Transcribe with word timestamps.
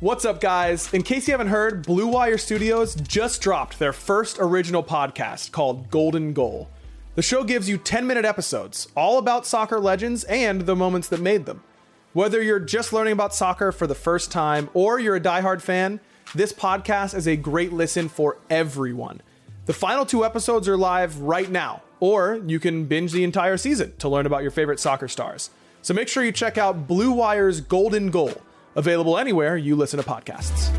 What's 0.00 0.26
up, 0.26 0.42
guys? 0.42 0.92
In 0.92 1.02
case 1.02 1.26
you 1.26 1.32
haven't 1.32 1.46
heard, 1.46 1.86
Blue 1.86 2.06
Wire 2.06 2.36
Studios 2.36 2.94
just 2.96 3.40
dropped 3.40 3.78
their 3.78 3.94
first 3.94 4.36
original 4.38 4.84
podcast 4.84 5.52
called 5.52 5.90
Golden 5.90 6.34
Goal. 6.34 6.68
The 7.14 7.22
show 7.22 7.44
gives 7.44 7.66
you 7.66 7.78
10 7.78 8.06
minute 8.06 8.26
episodes, 8.26 8.88
all 8.94 9.16
about 9.16 9.46
soccer 9.46 9.80
legends 9.80 10.24
and 10.24 10.66
the 10.66 10.76
moments 10.76 11.08
that 11.08 11.22
made 11.22 11.46
them. 11.46 11.62
Whether 12.12 12.42
you're 12.42 12.60
just 12.60 12.92
learning 12.92 13.14
about 13.14 13.34
soccer 13.34 13.72
for 13.72 13.86
the 13.86 13.94
first 13.94 14.30
time 14.30 14.68
or 14.74 15.00
you're 15.00 15.16
a 15.16 15.20
diehard 15.20 15.62
fan, 15.62 16.00
this 16.34 16.52
podcast 16.52 17.16
is 17.16 17.26
a 17.26 17.34
great 17.34 17.72
listen 17.72 18.10
for 18.10 18.36
everyone. 18.50 19.22
The 19.64 19.72
final 19.72 20.04
two 20.04 20.26
episodes 20.26 20.68
are 20.68 20.76
live 20.76 21.20
right 21.20 21.50
now, 21.50 21.80
or 22.00 22.42
you 22.44 22.60
can 22.60 22.84
binge 22.84 23.12
the 23.12 23.24
entire 23.24 23.56
season 23.56 23.94
to 23.96 24.10
learn 24.10 24.26
about 24.26 24.42
your 24.42 24.50
favorite 24.50 24.78
soccer 24.78 25.08
stars. 25.08 25.48
So 25.80 25.94
make 25.94 26.08
sure 26.08 26.22
you 26.22 26.32
check 26.32 26.58
out 26.58 26.86
Blue 26.86 27.12
Wire's 27.12 27.62
Golden 27.62 28.10
Goal, 28.10 28.42
available 28.76 29.18
anywhere 29.18 29.56
you 29.56 29.74
listen 29.74 30.00
to 30.00 30.08
podcasts. 30.08 30.72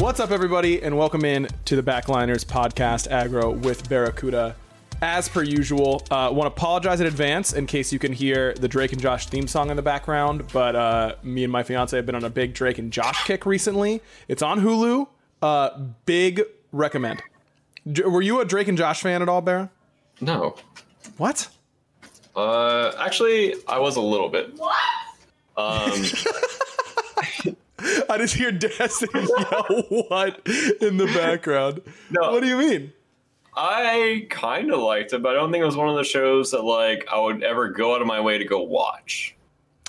What's 0.00 0.20
up, 0.20 0.32
everybody, 0.32 0.82
and 0.82 0.98
welcome 0.98 1.24
in 1.24 1.48
to 1.66 1.76
the 1.76 1.82
Backliners 1.82 2.44
podcast, 2.44 3.08
Aggro 3.08 3.56
with 3.62 3.88
Barracuda. 3.88 4.56
As 5.00 5.28
per 5.28 5.42
usual, 5.42 6.02
uh, 6.10 6.30
want 6.32 6.42
to 6.42 6.56
apologize 6.56 7.00
in 7.00 7.06
advance 7.06 7.52
in 7.52 7.66
case 7.66 7.92
you 7.92 7.98
can 7.98 8.12
hear 8.12 8.54
the 8.54 8.68
Drake 8.68 8.92
and 8.92 9.00
Josh 9.00 9.26
theme 9.26 9.46
song 9.46 9.70
in 9.70 9.76
the 9.76 9.82
background. 9.82 10.44
But 10.52 10.76
uh, 10.76 11.14
me 11.22 11.44
and 11.44 11.52
my 11.52 11.62
fiance 11.62 11.96
have 11.96 12.06
been 12.06 12.14
on 12.14 12.24
a 12.24 12.30
big 12.30 12.54
Drake 12.54 12.78
and 12.78 12.92
Josh 12.92 13.24
kick 13.24 13.46
recently. 13.46 14.02
It's 14.28 14.42
on 14.42 14.60
Hulu. 14.60 15.06
Uh, 15.40 15.70
big 16.06 16.42
recommend. 16.72 17.22
J- 17.90 18.04
were 18.04 18.22
you 18.22 18.40
a 18.40 18.44
Drake 18.44 18.68
and 18.68 18.78
Josh 18.78 19.00
fan 19.02 19.22
at 19.22 19.28
all, 19.28 19.42
Barra? 19.42 19.70
No. 20.20 20.56
What? 21.18 21.48
Uh, 22.36 22.92
actually, 22.98 23.54
I 23.68 23.78
was 23.78 23.96
a 23.96 24.00
little 24.00 24.28
bit. 24.28 24.58
Um, 25.56 25.92
I 28.08 28.18
just 28.18 28.34
hear 28.34 28.50
Destiny 28.50 29.26
yell 29.38 29.82
"what" 30.08 30.40
in 30.80 30.96
the 30.96 31.10
background. 31.14 31.82
No. 32.10 32.32
What 32.32 32.40
do 32.40 32.48
you 32.48 32.58
mean? 32.58 32.92
I 33.56 34.26
kind 34.30 34.72
of 34.72 34.80
liked 34.80 35.12
it, 35.12 35.22
but 35.22 35.30
I 35.30 35.34
don't 35.34 35.52
think 35.52 35.62
it 35.62 35.66
was 35.66 35.76
one 35.76 35.88
of 35.88 35.96
the 35.96 36.04
shows 36.04 36.50
that 36.50 36.64
like 36.64 37.06
I 37.12 37.20
would 37.20 37.42
ever 37.42 37.68
go 37.68 37.94
out 37.94 38.00
of 38.00 38.06
my 38.06 38.20
way 38.20 38.38
to 38.38 38.44
go 38.44 38.62
watch. 38.62 39.36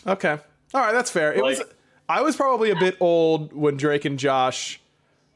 Okay. 0.06 0.38
All 0.74 0.82
right, 0.82 0.94
that's 0.94 1.10
fair. 1.10 1.34
It 1.34 1.42
was 1.42 1.62
I 2.08 2.22
was 2.22 2.36
probably 2.36 2.70
a 2.70 2.76
bit 2.76 2.98
old 3.00 3.54
when 3.54 3.78
Drake 3.78 4.06
and 4.06 4.20
Josh 4.20 4.80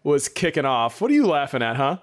was 0.04 0.28
kicking 0.28 0.66
off. 0.66 1.02
What 1.02 1.10
are 1.10 1.14
you 1.16 1.26
laughing 1.26 1.64
at, 1.64 1.76
huh? 1.76 1.98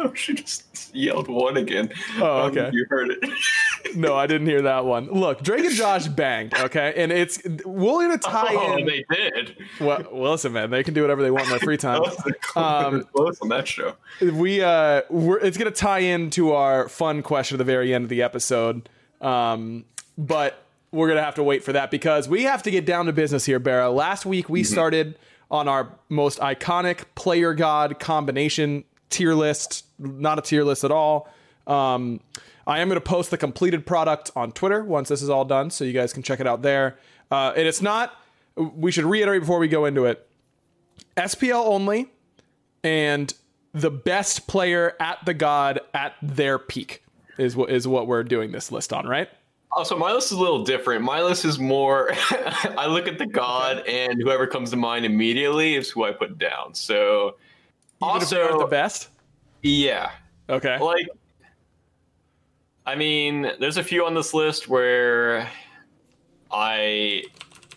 Oh, 0.04 0.14
she 0.14 0.32
just 0.34 0.94
yelled 0.94 1.28
one 1.28 1.58
again. 1.58 1.92
Oh, 2.18 2.44
Um, 2.46 2.50
okay. 2.50 2.70
you 2.72 2.86
heard 2.88 3.10
it. 3.10 3.18
No, 3.96 4.14
I 4.14 4.26
didn't 4.28 4.46
hear 4.46 4.62
that 4.62 4.84
one. 4.84 5.06
Look, 5.06 5.42
Drake 5.42 5.64
and 5.64 5.74
Josh 5.74 6.06
banged, 6.06 6.54
okay? 6.54 6.92
And 6.96 7.10
it's 7.10 7.42
we're 7.64 8.02
gonna 8.06 8.18
tie 8.18 8.54
oh, 8.54 8.76
in 8.76 8.86
they 8.86 9.04
did. 9.10 9.56
well, 9.80 10.04
well, 10.12 10.30
listen, 10.32 10.52
man, 10.52 10.70
they 10.70 10.84
can 10.84 10.94
do 10.94 11.00
whatever 11.02 11.22
they 11.22 11.30
want 11.30 11.44
in 11.46 11.50
their 11.50 11.58
free 11.58 11.76
time. 11.88 12.00
Was 12.00 12.16
Um, 12.54 13.04
on 13.42 13.48
that 13.48 13.66
show. 13.66 13.94
we 14.20 14.62
uh 14.62 15.02
we're, 15.10 15.38
it's 15.40 15.56
gonna 15.58 15.70
tie 15.72 15.98
into 16.00 16.52
our 16.52 16.88
fun 16.88 17.22
question 17.22 17.56
at 17.56 17.58
the 17.58 17.64
very 17.64 17.92
end 17.92 18.04
of 18.04 18.08
the 18.10 18.22
episode 18.22 18.88
um 19.20 19.84
but 20.16 20.62
we're 20.92 21.08
gonna 21.08 21.22
have 21.22 21.34
to 21.36 21.42
wait 21.42 21.64
for 21.64 21.72
that 21.72 21.90
because 21.90 22.28
we 22.28 22.44
have 22.44 22.62
to 22.62 22.70
get 22.70 22.86
down 22.86 23.06
to 23.06 23.12
business 23.12 23.44
here 23.44 23.58
Barra. 23.58 23.90
last 23.90 24.24
week 24.24 24.48
we 24.48 24.62
started 24.62 25.18
on 25.50 25.66
our 25.68 25.90
most 26.08 26.38
iconic 26.38 27.04
player 27.16 27.54
god 27.54 27.98
combination 27.98 28.84
tier 29.10 29.34
list 29.34 29.84
not 30.00 30.38
a 30.38 30.42
tier 30.42 30.64
list 30.64 30.82
at 30.84 30.90
all 30.90 31.28
um 31.66 32.20
I 32.70 32.78
am 32.78 32.88
going 32.88 33.00
to 33.00 33.04
post 33.04 33.32
the 33.32 33.36
completed 33.36 33.84
product 33.84 34.30
on 34.36 34.52
Twitter 34.52 34.84
once 34.84 35.08
this 35.08 35.22
is 35.22 35.28
all 35.28 35.44
done, 35.44 35.70
so 35.70 35.84
you 35.84 35.92
guys 35.92 36.12
can 36.12 36.22
check 36.22 36.38
it 36.38 36.46
out 36.46 36.62
there. 36.62 36.98
Uh, 37.28 37.52
and 37.56 37.66
it's 37.66 37.82
not. 37.82 38.14
We 38.56 38.92
should 38.92 39.06
reiterate 39.06 39.40
before 39.40 39.58
we 39.58 39.66
go 39.66 39.86
into 39.86 40.04
it. 40.04 40.28
SPL 41.16 41.66
only, 41.66 42.08
and 42.84 43.34
the 43.72 43.90
best 43.90 44.46
player 44.46 44.94
at 45.00 45.18
the 45.24 45.34
god 45.34 45.80
at 45.94 46.14
their 46.22 46.58
peak 46.58 47.02
is 47.38 47.56
what 47.56 47.70
is 47.70 47.88
what 47.88 48.06
we're 48.06 48.22
doing 48.22 48.52
this 48.52 48.70
list 48.70 48.92
on, 48.92 49.06
right? 49.06 49.28
Also, 49.72 49.96
my 49.96 50.12
list 50.12 50.32
is 50.32 50.38
a 50.38 50.40
little 50.40 50.64
different. 50.64 51.02
My 51.02 51.22
list 51.22 51.44
is 51.44 51.58
more. 51.58 52.10
I 52.78 52.86
look 52.86 53.08
at 53.08 53.18
the 53.18 53.26
god, 53.26 53.84
and 53.86 54.20
whoever 54.22 54.46
comes 54.46 54.70
to 54.70 54.76
mind 54.76 55.04
immediately 55.04 55.74
is 55.74 55.90
who 55.90 56.04
I 56.04 56.12
put 56.12 56.38
down. 56.38 56.74
So, 56.74 57.36
Even 58.04 58.22
if 58.22 58.30
they 58.30 58.36
aren't 58.36 58.52
also, 58.52 58.64
the 58.64 58.70
best. 58.70 59.08
Yeah, 59.62 60.10
Okay. 60.48 60.78
like 60.78 61.06
i 62.86 62.94
mean 62.94 63.50
there's 63.60 63.76
a 63.76 63.84
few 63.84 64.04
on 64.06 64.14
this 64.14 64.32
list 64.34 64.68
where 64.68 65.48
i 66.50 67.22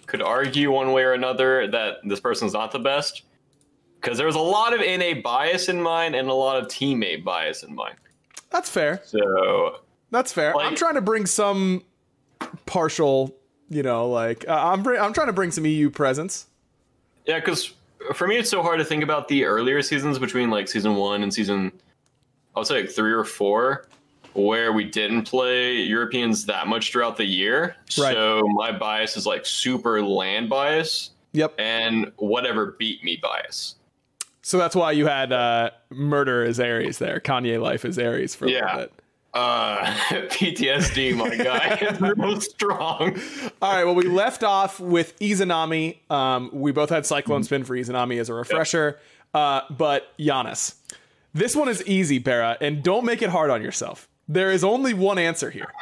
could 0.07 0.21
argue 0.21 0.71
one 0.71 0.91
way 0.93 1.03
or 1.03 1.13
another 1.13 1.67
that 1.67 1.97
this 2.05 2.19
person's 2.19 2.53
not 2.53 2.71
the 2.71 2.79
best 2.79 3.23
because 3.99 4.17
there 4.17 4.25
was 4.27 4.35
a 4.35 4.39
lot 4.39 4.73
of 4.73 4.79
na 4.79 5.13
bias 5.21 5.69
in 5.69 5.81
mine 5.81 6.15
and 6.15 6.29
a 6.29 6.33
lot 6.33 6.57
of 6.61 6.67
teammate 6.67 7.23
bias 7.23 7.63
in 7.63 7.75
mine 7.75 7.95
That's 8.49 8.69
fair. 8.69 9.01
so 9.05 9.79
That's 10.11 10.31
fair. 10.31 10.53
Like- 10.55 10.65
I'm 10.67 10.75
trying 10.75 10.95
to 10.95 11.01
bring 11.01 11.25
some 11.25 11.83
partial, 12.67 13.35
you 13.69 13.81
know, 13.83 14.09
like 14.09 14.45
uh, 14.47 14.53
I'm 14.71 14.83
br- 14.83 14.97
I'm 14.97 15.11
trying 15.13 15.27
to 15.27 15.33
bring 15.33 15.49
some 15.51 15.65
EU 15.65 15.89
presence. 15.89 16.47
yeah 17.25 17.39
because 17.39 17.73
for 18.13 18.27
me 18.27 18.37
it's 18.37 18.49
so 18.49 18.61
hard 18.61 18.79
to 18.79 18.85
think 18.85 19.03
about 19.03 19.27
the 19.27 19.45
earlier 19.45 19.81
seasons 19.81 20.19
between 20.19 20.49
like 20.49 20.67
season 20.67 20.95
one 20.95 21.23
and 21.23 21.33
season 21.33 21.71
i 22.55 22.59
would 22.59 22.67
say 22.67 22.81
like 22.81 22.89
three 22.89 23.11
or 23.13 23.23
four 23.23 23.87
where 24.33 24.73
we 24.73 24.83
didn't 24.83 25.23
play 25.25 25.75
Europeans 25.75 26.45
that 26.47 26.65
much 26.65 26.91
throughout 26.91 27.17
the 27.17 27.23
year. 27.23 27.75
Right. 27.99 28.13
So 28.15 28.41
my 28.55 28.71
bias 28.71 29.15
is 29.15 29.27
like 29.27 29.45
super 29.45 30.01
land 30.01 30.49
bias 30.49 31.11
Yep. 31.33 31.53
and 31.59 32.11
whatever 32.17 32.75
beat 32.79 33.03
me 33.03 33.19
bias. 33.21 33.75
So 34.41 34.57
that's 34.57 34.75
why 34.75 34.91
you 34.93 35.05
had 35.05 35.31
uh, 35.31 35.69
murder 35.91 36.43
as 36.43 36.59
Aries 36.59 36.97
there. 36.97 37.19
Kanye 37.19 37.61
life 37.61 37.85
as 37.85 37.99
Aries 37.99 38.33
for 38.33 38.45
a 38.45 38.49
Yeah. 38.49 38.65
little 38.65 38.79
bit. 38.81 38.93
Uh, 39.33 39.83
PTSD, 40.09 41.15
my 41.15 41.35
guy. 41.43 41.97
real 42.17 42.39
strong. 42.39 43.19
All 43.61 43.73
right. 43.73 43.83
Well, 43.83 43.95
we 43.95 44.03
left 44.03 44.43
off 44.43 44.79
with 44.79 45.17
Izanami. 45.19 45.97
Um, 46.11 46.49
we 46.53 46.71
both 46.71 46.89
had 46.89 47.05
Cyclone 47.05 47.43
Spin 47.43 47.63
for 47.63 47.75
Izanami 47.75 48.19
as 48.19 48.29
a 48.29 48.33
refresher. 48.33 48.99
Uh, 49.33 49.61
but 49.71 50.13
Janus, 50.19 50.75
this 51.33 51.55
one 51.55 51.67
is 51.67 51.83
easy, 51.87 52.19
Bera, 52.19 52.57
and 52.61 52.83
don't 52.83 53.05
make 53.05 53.23
it 53.23 53.29
hard 53.29 53.49
on 53.49 53.63
yourself. 53.63 54.07
There 54.27 54.51
is 54.51 54.63
only 54.63 54.93
one 54.93 55.17
answer 55.17 55.49
here. 55.49 55.73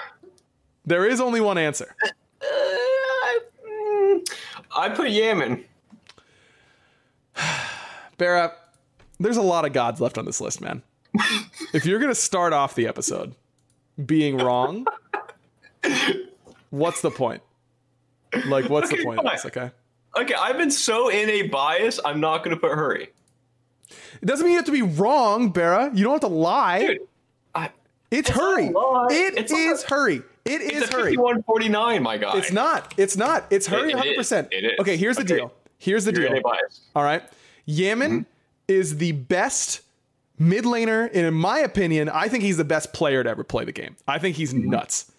There 0.85 1.05
is 1.05 1.19
only 1.19 1.41
one 1.41 1.57
answer. 1.57 1.93
I 4.73 4.89
put 4.89 5.09
Yaman. 5.09 5.65
Bera, 8.17 8.53
there's 9.19 9.37
a 9.37 9.41
lot 9.41 9.65
of 9.65 9.73
gods 9.73 9.99
left 9.99 10.17
on 10.17 10.23
this 10.23 10.39
list, 10.39 10.61
man. 10.61 10.81
if 11.73 11.85
you're 11.85 11.99
gonna 11.99 12.15
start 12.15 12.53
off 12.53 12.73
the 12.75 12.87
episode 12.87 13.35
being 14.05 14.37
wrong, 14.37 14.85
what's 16.69 17.01
the 17.01 17.11
point? 17.11 17.41
Like, 18.45 18.69
what's 18.69 18.89
the 18.89 18.95
Okay, 18.95 19.03
point 19.03 19.19
of 19.19 19.25
this? 19.31 19.45
Okay. 19.45 19.71
Okay, 20.17 20.33
I've 20.33 20.57
been 20.57 20.71
so 20.71 21.09
in 21.09 21.29
a 21.29 21.43
bias, 21.43 21.99
I'm 22.03 22.19
not 22.19 22.43
going 22.43 22.55
to 22.55 22.59
put 22.59 22.71
Hurry. 22.71 23.09
It 24.21 24.25
doesn't 24.25 24.45
mean 24.45 24.51
you 24.53 24.57
have 24.57 24.65
to 24.65 24.71
be 24.71 24.81
wrong, 24.81 25.49
Bera. 25.49 25.91
You 25.93 26.03
don't 26.03 26.13
have 26.13 26.21
to 26.21 26.27
lie. 26.27 26.79
Dude, 26.87 26.99
I, 27.55 27.69
it's, 28.09 28.29
it's 28.29 28.29
hurry. 28.29 28.67
It 28.67 29.37
It's 29.37 29.51
is 29.51 29.83
hurry. 29.83 30.17
It 30.45 30.61
it's 30.61 30.89
hurry. 30.89 31.15
5149, 31.15 32.03
my 32.03 32.17
guy. 32.17 32.37
It's 32.37 32.51
not. 32.51 32.93
It's 32.97 33.15
not. 33.15 33.45
It's 33.49 33.67
hurry 33.67 33.91
It- 33.91 34.05
it 34.05 34.17
100%. 34.17 34.21
is. 34.21 34.47
It 34.51 34.65
is. 34.65 34.71
Okay, 34.79 34.97
here's 34.97 35.17
the 35.17 35.23
Okay. 35.23 35.35
deal. 35.35 35.53
Here's 35.77 36.05
the 36.05 36.13
You're 36.13 36.29
deal. 36.29 36.41
All 36.95 37.03
right. 37.03 37.23
Yaman 37.65 38.11
mm-hmm. 38.11 38.21
is 38.67 38.97
the 38.97 39.13
best 39.13 39.81
mid 40.41 40.65
laner. 40.65 41.07
And 41.07 41.25
in 41.25 41.33
my 41.33 41.59
opinion, 41.59 42.09
I 42.09 42.27
think 42.27 42.43
he's 42.43 42.57
the 42.57 42.63
best 42.65 42.91
player 42.93 43.23
to 43.23 43.29
ever 43.29 43.43
play 43.43 43.63
the 43.63 43.71
game. 43.71 43.95
I 44.07 44.17
think 44.17 44.35
he's 44.35 44.53
nuts. 44.53 45.11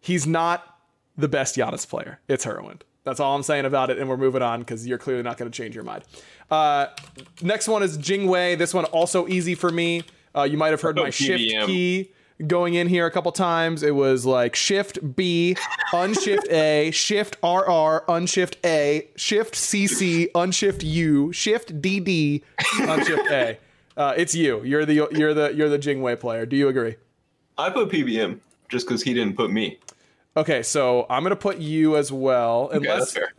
He's 0.00 0.26
not 0.26 0.78
the 1.16 1.28
best 1.28 1.56
Janus 1.56 1.84
player. 1.84 2.20
It's 2.28 2.46
HurriWind. 2.46 2.82
That's 3.04 3.20
all 3.20 3.34
I'm 3.34 3.42
saying 3.42 3.64
about 3.64 3.90
it. 3.90 3.98
And 3.98 4.08
we're 4.08 4.16
moving 4.16 4.42
on 4.42 4.60
because 4.60 4.86
you're 4.86 4.98
clearly 4.98 5.22
not 5.22 5.36
going 5.38 5.50
to 5.50 5.56
change 5.56 5.74
your 5.74 5.84
mind. 5.84 6.04
Uh, 6.50 6.86
next 7.42 7.66
one 7.68 7.82
is 7.82 7.98
Jingwei. 7.98 8.56
This 8.56 8.72
one 8.72 8.84
also 8.86 9.26
easy 9.28 9.54
for 9.54 9.70
me. 9.70 10.02
Uh, 10.36 10.42
you 10.44 10.56
might 10.56 10.70
have 10.70 10.80
heard 10.80 10.98
Oh, 10.98 11.04
my 11.04 11.10
shift 11.10 11.42
key 11.66 12.10
going 12.46 12.74
in 12.74 12.86
here 12.86 13.06
a 13.06 13.10
couple 13.10 13.32
times. 13.32 13.82
It 13.82 13.94
was 13.94 14.24
like 14.24 14.54
shift 14.54 15.16
B, 15.16 15.56
unshift 15.92 16.48
A, 16.50 16.90
shift 16.92 17.36
RR, 17.42 18.04
unshift 18.06 18.54
A, 18.64 19.08
shift 19.16 19.54
CC, 19.54 20.30
unshift 20.32 20.84
U, 20.84 21.32
shift 21.32 21.80
DD, 21.82 22.42
unshift 22.58 23.30
A. 23.30 23.58
Uh, 23.98 24.14
it's 24.16 24.34
you. 24.34 24.62
You're 24.64 24.86
the 24.86 25.08
you're 25.12 25.34
the 25.34 25.52
you're 25.54 25.68
the 25.68 25.78
Jingwei 25.78 26.18
player. 26.18 26.46
Do 26.46 26.56
you 26.56 26.68
agree? 26.68 26.94
I 27.58 27.68
put 27.68 27.90
PBM 27.90 28.38
just 28.68 28.86
because 28.86 29.02
he 29.02 29.12
didn't 29.12 29.36
put 29.36 29.50
me. 29.50 29.78
Okay, 30.36 30.62
so 30.62 31.04
I'm 31.10 31.24
gonna 31.24 31.34
put 31.34 31.58
you 31.58 31.96
as 31.96 32.12
well, 32.12 32.70
Okay, 32.72 32.76
unless 32.76 33.12
that's 33.12 33.12
fair. 33.12 33.32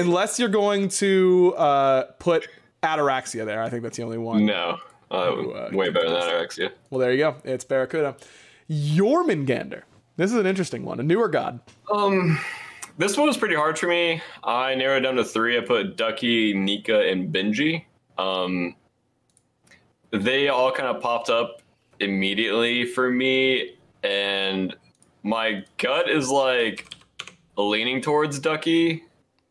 unless 0.00 0.38
you're 0.38 0.48
going 0.48 0.88
to 0.90 1.54
uh, 1.56 2.02
put 2.20 2.46
Ataraxia 2.84 3.44
there. 3.44 3.60
I 3.62 3.68
think 3.68 3.82
that's 3.82 3.96
the 3.96 4.04
only 4.04 4.18
one. 4.18 4.46
No. 4.46 4.78
Uh, 5.10 5.14
uh, 5.14 5.70
way 5.72 5.90
better 5.90 6.08
than 6.08 6.20
Anorexia. 6.20 6.70
Well, 6.90 7.00
there 7.00 7.12
you 7.12 7.18
go. 7.18 7.36
It's 7.44 7.64
Barracuda. 7.64 8.16
Jormungandr. 8.70 9.82
This 10.16 10.32
is 10.32 10.38
an 10.38 10.46
interesting 10.46 10.84
one. 10.84 10.98
A 11.00 11.02
newer 11.02 11.28
god. 11.28 11.60
Um, 11.92 12.38
this 12.98 13.16
one 13.16 13.26
was 13.28 13.36
pretty 13.36 13.54
hard 13.54 13.78
for 13.78 13.86
me. 13.88 14.20
I 14.42 14.74
narrowed 14.74 15.02
it 15.02 15.06
down 15.06 15.16
to 15.16 15.24
three. 15.24 15.58
I 15.58 15.60
put 15.60 15.96
Ducky, 15.96 16.54
Nika, 16.54 17.00
and 17.08 17.32
Benji. 17.32 17.84
Um, 18.18 18.74
they 20.22 20.48
all 20.48 20.72
kind 20.72 20.88
of 20.88 21.02
popped 21.02 21.30
up 21.30 21.62
immediately 22.00 22.84
for 22.84 23.10
me, 23.10 23.76
and 24.02 24.74
my 25.22 25.64
gut 25.78 26.08
is 26.08 26.28
like 26.28 26.94
leaning 27.56 28.00
towards 28.00 28.38
Ducky 28.38 29.02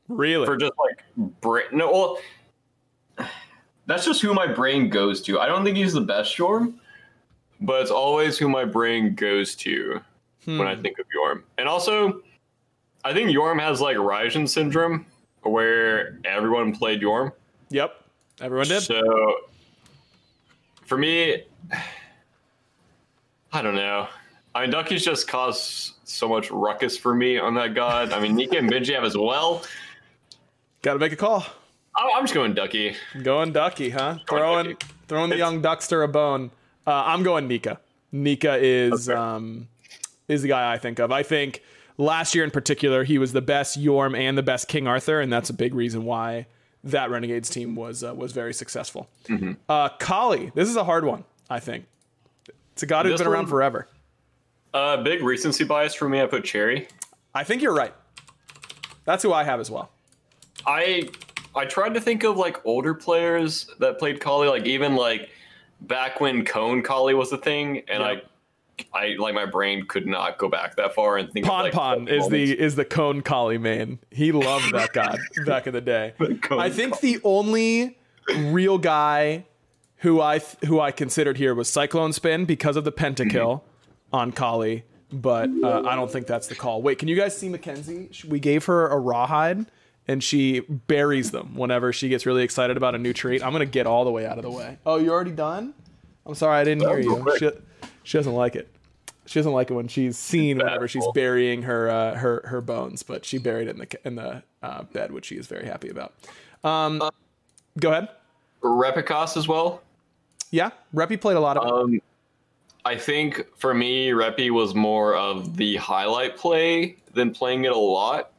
Really? 0.07 0.45
for 0.45 0.57
just 0.57 0.73
like 0.77 1.03
brain. 1.41 1.65
No, 1.71 1.91
well, 1.91 3.27
that's 3.85 4.06
just 4.06 4.21
who 4.21 4.33
my 4.33 4.47
brain 4.47 4.89
goes 4.89 5.21
to. 5.23 5.39
I 5.39 5.47
don't 5.47 5.63
think 5.63 5.77
he's 5.77 5.94
the 5.94 6.01
best 6.01 6.38
Yorm, 6.38 6.75
but 7.62 7.81
it's 7.81 7.91
always 7.91 8.38
who 8.38 8.50
my 8.50 8.65
brain 8.65 9.15
goes 9.15 9.56
to 9.56 10.00
when 10.45 10.62
I 10.62 10.75
hmm. 10.75 10.81
think 10.81 11.00
of 11.00 11.06
Yorm. 11.15 11.44
And 11.57 11.67
also, 11.67 12.21
I 13.03 13.13
think 13.13 13.31
Yorm 13.31 13.59
has 13.59 13.81
like 13.81 13.97
Raijin 13.97 14.47
syndrome, 14.47 15.06
where 15.41 16.19
everyone 16.23 16.75
played 16.75 17.01
Yorm. 17.01 17.31
Yep. 17.69 17.95
Everyone 18.41 18.67
did. 18.67 18.81
So 18.81 19.35
for 20.85 20.97
me, 20.97 21.43
I 23.53 23.61
don't 23.61 23.75
know. 23.75 24.07
I 24.53 24.61
mean, 24.61 24.69
Ducky's 24.71 25.03
just 25.03 25.27
caused 25.27 25.93
so 26.05 26.27
much 26.29 26.49
ruckus 26.51 26.97
for 26.97 27.13
me 27.13 27.37
on 27.37 27.55
that 27.55 27.73
god. 27.73 28.11
I 28.13 28.19
mean, 28.19 28.35
Nika 28.35 28.57
and 28.57 28.71
Benji 28.71 28.93
have 28.93 29.03
as 29.03 29.17
well. 29.17 29.63
Got 30.81 30.93
to 30.93 30.99
make 30.99 31.11
a 31.11 31.15
call. 31.17 31.45
I- 31.95 32.11
I'm 32.15 32.23
just 32.23 32.33
going 32.33 32.53
Ducky. 32.53 32.95
Going 33.23 33.51
Ducky, 33.53 33.89
huh? 33.89 34.19
Throwing 34.29 34.69
Ducky. 34.71 34.85
throwing 35.07 35.29
the 35.29 35.35
It's- 35.35 35.51
young 35.51 35.61
Duckster 35.61 36.03
a 36.03 36.07
bone. 36.07 36.51
Uh, 36.88 37.03
I'm 37.05 37.23
going 37.23 37.47
Nika. 37.47 37.79
Nika 38.11 38.57
is 38.57 39.09
Okay. 39.09 39.17
um, 39.19 39.67
is 40.27 40.41
the 40.41 40.47
guy 40.49 40.71
I 40.73 40.77
think 40.77 40.99
of. 40.99 41.11
I 41.11 41.23
think 41.23 41.61
last 41.97 42.35
year 42.35 42.43
in 42.43 42.51
particular, 42.51 43.03
he 43.03 43.17
was 43.17 43.33
the 43.33 43.41
best 43.41 43.79
Yorm 43.81 44.17
and 44.17 44.38
the 44.38 44.43
best 44.43 44.67
King 44.67 44.88
Arthur, 44.88 45.19
and 45.21 45.31
that's 45.33 45.49
a 45.49 45.53
big 45.53 45.73
reason 45.73 46.05
why 46.05 46.45
that 46.85 47.09
Renegades 47.09 47.49
team 47.49 47.75
was 47.75 48.03
uh, 48.03 48.13
was 48.15 48.31
very 48.31 48.53
successful. 48.53 49.09
Mm-hmm. 49.25 49.53
Uh, 49.67 49.89
Kali, 49.99 50.51
this 50.55 50.69
is 50.69 50.75
a 50.75 50.83
hard 50.83 51.03
one. 51.03 51.25
I 51.49 51.59
think 51.59 51.85
it's 52.73 52.83
a 52.83 52.85
god 52.85 53.05
who's 53.05 53.13
This 53.13 53.21
been 53.21 53.27
around 53.27 53.43
one- 53.43 53.49
forever. 53.49 53.87
Uh, 54.73 55.01
big 55.03 55.21
recency 55.23 55.63
bias 55.63 55.93
for 55.95 56.07
me. 56.09 56.21
I 56.21 56.25
put 56.25 56.43
Cherry. 56.43 56.87
I 57.33 57.43
think 57.45 57.61
you're 57.61 57.73
right. 57.73 57.93
That's 59.05 59.23
who 59.23 59.31
I 59.33 59.43
have 59.43 59.59
as 59.59 59.71
well. 59.71 59.89
I 60.65 61.09
I 61.55 61.65
tried 61.65 61.93
to 61.93 62.01
think 62.01 62.23
of 62.23 62.37
like 62.37 62.65
older 62.65 62.93
players 62.93 63.69
that 63.79 63.99
played 63.99 64.19
Kali, 64.19 64.47
like 64.49 64.65
even 64.65 64.95
like 64.95 65.29
back 65.81 66.19
when 66.19 66.43
Cone 66.45 66.81
Kali 66.81 67.13
was 67.13 67.31
a 67.31 67.38
thing, 67.38 67.83
and 67.88 68.01
Yep. 68.03 68.25
I 68.94 69.16
like 69.18 69.33
my 69.33 69.45
brain 69.45 69.86
could 69.88 70.06
not 70.07 70.38
go 70.38 70.50
back 70.50 70.75
that 70.77 70.94
far 70.95 71.18
and 71.18 71.31
think 71.31 71.45
Pon 71.45 71.63
like 71.63 71.74
Pon 71.74 72.07
is 72.07 72.24
moments- 72.24 72.30
the 72.30 72.60
is 72.60 72.75
the 72.75 72.86
cone 72.86 73.22
Kali 73.22 73.57
main. 73.57 74.00
He 74.12 74.31
loved 74.31 74.74
that 74.74 74.94
guy 74.94 75.18
back 75.45 75.68
in 75.68 75.74
the 75.74 75.81
day. 75.81 76.13
Cone 76.42 76.60
I 76.60 76.69
think 76.69 77.00
the 77.00 77.19
only 77.24 77.98
real 78.38 78.77
guy 78.77 79.45
who 79.98 80.22
I 80.22 80.39
th- 80.39 80.57
who 80.66 80.80
I 80.80 80.92
considered 80.92 81.38
here 81.38 81.54
was 81.56 81.69
Cyclone 81.69 82.13
Spin 82.13 82.45
because 82.45 82.75
of 82.75 82.83
the 82.83 82.92
pentakill 82.92 83.62
on 84.13 84.31
Kali, 84.31 84.84
but 85.12 85.50
uh, 85.63 85.84
I 85.86 85.96
don't 85.96 86.12
think 86.12 86.27
that's 86.27 86.48
the 86.48 86.55
call. 86.55 86.82
Wait, 86.82 87.00
can 87.00 87.08
you 87.08 87.15
guys 87.15 87.38
see 87.38 87.50
Mackenzie? 87.50 88.10
We 88.27 88.39
gave 88.39 88.65
her 88.65 88.88
a 88.88 88.98
rawhide. 89.00 89.65
And 90.08 90.24
she 90.24 90.60
buries 90.60 91.32
them 91.32 91.55
whenever 91.55 91.91
she 91.91 92.10
gets 92.10 92.27
really 92.27 92.44
excited 92.44 92.77
about 92.77 92.94
a 92.94 93.00
new 93.00 93.12
treat. 93.12 93.44
I'm 93.44 93.51
gonna 93.51 93.65
get 93.65 93.88
all 93.88 94.05
the 94.05 94.12
way 94.12 94.27
out 94.27 94.38
of 94.38 94.44
the 94.44 94.51
way. 94.51 94.77
Oh, 94.86 94.98
you 94.98 95.12
already 95.12 95.32
done? 95.32 95.74
I'm 96.27 96.36
sorry, 96.36 96.60
I 96.60 96.63
didn't 96.63 96.88
hear 96.88 97.00
you. 97.00 97.25
She, 97.39 97.50
she 98.05 98.17
doesn't 98.17 98.33
like 98.33 98.55
it. 98.55 98.69
She 99.25 99.39
doesn't 99.39 99.51
like 99.51 99.71
it 99.71 99.74
when 99.74 99.88
she's 99.88 100.17
seen 100.17 100.59
whenever 100.59 100.88
she's 100.88 101.05
burying 101.13 101.63
her 101.63 101.89
uh, 101.89 102.15
her 102.15 102.43
her 102.45 102.62
bones, 102.62 103.01
but 103.03 103.25
she 103.25 103.39
buried 103.39 103.67
it 103.67 103.71
in 103.71 103.79
the 103.79 104.00
in 104.05 104.15
the 104.15 104.43
uh, 104.62 104.83
bed, 104.83 105.12
which 105.12 105.25
she 105.25 105.35
is 105.35 105.47
very 105.47 105.65
happy 105.65 105.89
about. 105.89 106.13
Um, 106.63 107.01
go 107.79 107.91
ahead. 107.91 108.09
Repicos 108.62 109.35
as 109.35 109.47
well. 109.47 109.81
Yeah, 110.51 110.69
Reppy 110.93 111.19
played 111.19 111.38
a 111.38 111.39
lot 111.39 111.57
of. 111.57 111.71
Um, 111.71 112.00
I 112.85 112.95
think 112.95 113.45
for 113.57 113.74
me, 113.74 114.09
Reppy 114.09 114.51
was 114.51 114.75
more 114.75 115.15
of 115.15 115.57
the 115.57 115.75
highlight 115.77 116.38
play 116.38 116.97
than 117.13 117.31
playing 117.31 117.65
it 117.65 117.71
a 117.71 117.77
lot. 117.77 118.31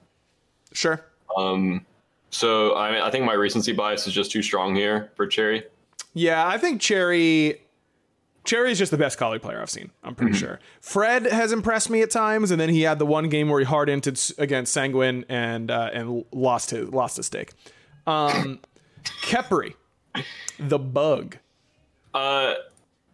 sure. 0.73 1.05
Um, 1.37 1.85
so 2.31 2.77
I 2.77 2.93
mean, 2.93 3.03
I 3.03 3.11
think 3.11 3.25
my 3.25 3.33
recency 3.33 3.73
bias 3.73 4.07
is 4.07 4.15
just 4.15 4.31
too 4.31 4.43
strong 4.43 4.77
here 4.77 5.11
for 5.17 5.27
Cherry. 5.27 5.65
Yeah, 6.15 6.47
I 6.47 6.59
think 6.59 6.81
Cherry. 6.81 7.61
Cherry 8.47 8.71
is 8.71 8.79
just 8.79 8.93
the 8.93 8.97
best 8.97 9.19
Kali 9.19 9.39
player 9.39 9.61
I've 9.61 9.69
seen. 9.69 9.91
I'm 10.03 10.15
pretty 10.15 10.37
sure. 10.37 10.61
Fred 10.81 11.25
has 11.27 11.53
impressed 11.53 11.91
me 11.91 12.01
at 12.03 12.11
times, 12.11 12.51
and 12.51 12.61
then 12.61 12.69
he 12.69 12.83
had 12.83 12.99
the 12.99 13.07
one 13.07 13.29
game 13.29 13.49
where 13.49 13.59
he 13.59 13.67
hard 13.67 13.91
entered 13.91 14.19
against 14.39 14.73
Sanguine 14.73 15.25
and 15.29 15.71
uh, 15.71 15.91
and 15.93 16.25
lost 16.33 16.71
his 16.71 16.89
lost 16.91 17.17
his 17.17 17.27
stake. 17.27 17.53
Um, 18.07 18.61
Khepri, 19.23 19.75
the 20.59 20.79
bug. 20.79 21.37
Uh, 22.15 22.55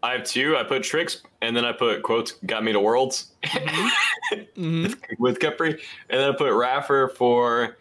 I 0.02 0.12
have 0.12 0.24
two. 0.24 0.56
I 0.56 0.64
put 0.64 0.82
tricks, 0.82 1.22
and 1.40 1.56
then 1.56 1.64
I 1.64 1.72
put 1.72 2.02
quotes. 2.02 2.32
Got 2.46 2.62
me 2.62 2.72
to 2.72 2.80
worlds 2.80 3.32
with 4.56 5.38
Khepri, 5.38 5.80
and 6.10 6.20
then 6.20 6.30
I 6.30 6.36
put 6.36 6.52
Raffer 6.52 7.08
for. 7.08 7.78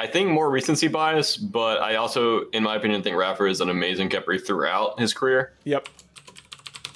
I 0.00 0.06
think 0.06 0.30
more 0.30 0.48
recency 0.48 0.86
bias, 0.86 1.36
but 1.36 1.80
I 1.80 1.96
also, 1.96 2.48
in 2.50 2.62
my 2.62 2.76
opinion, 2.76 3.02
think 3.02 3.16
Raffer 3.16 3.48
is 3.48 3.60
an 3.60 3.68
amazing 3.68 4.08
Khepri 4.08 4.44
throughout 4.44 5.00
his 5.00 5.12
career. 5.12 5.54
Yep, 5.64 5.88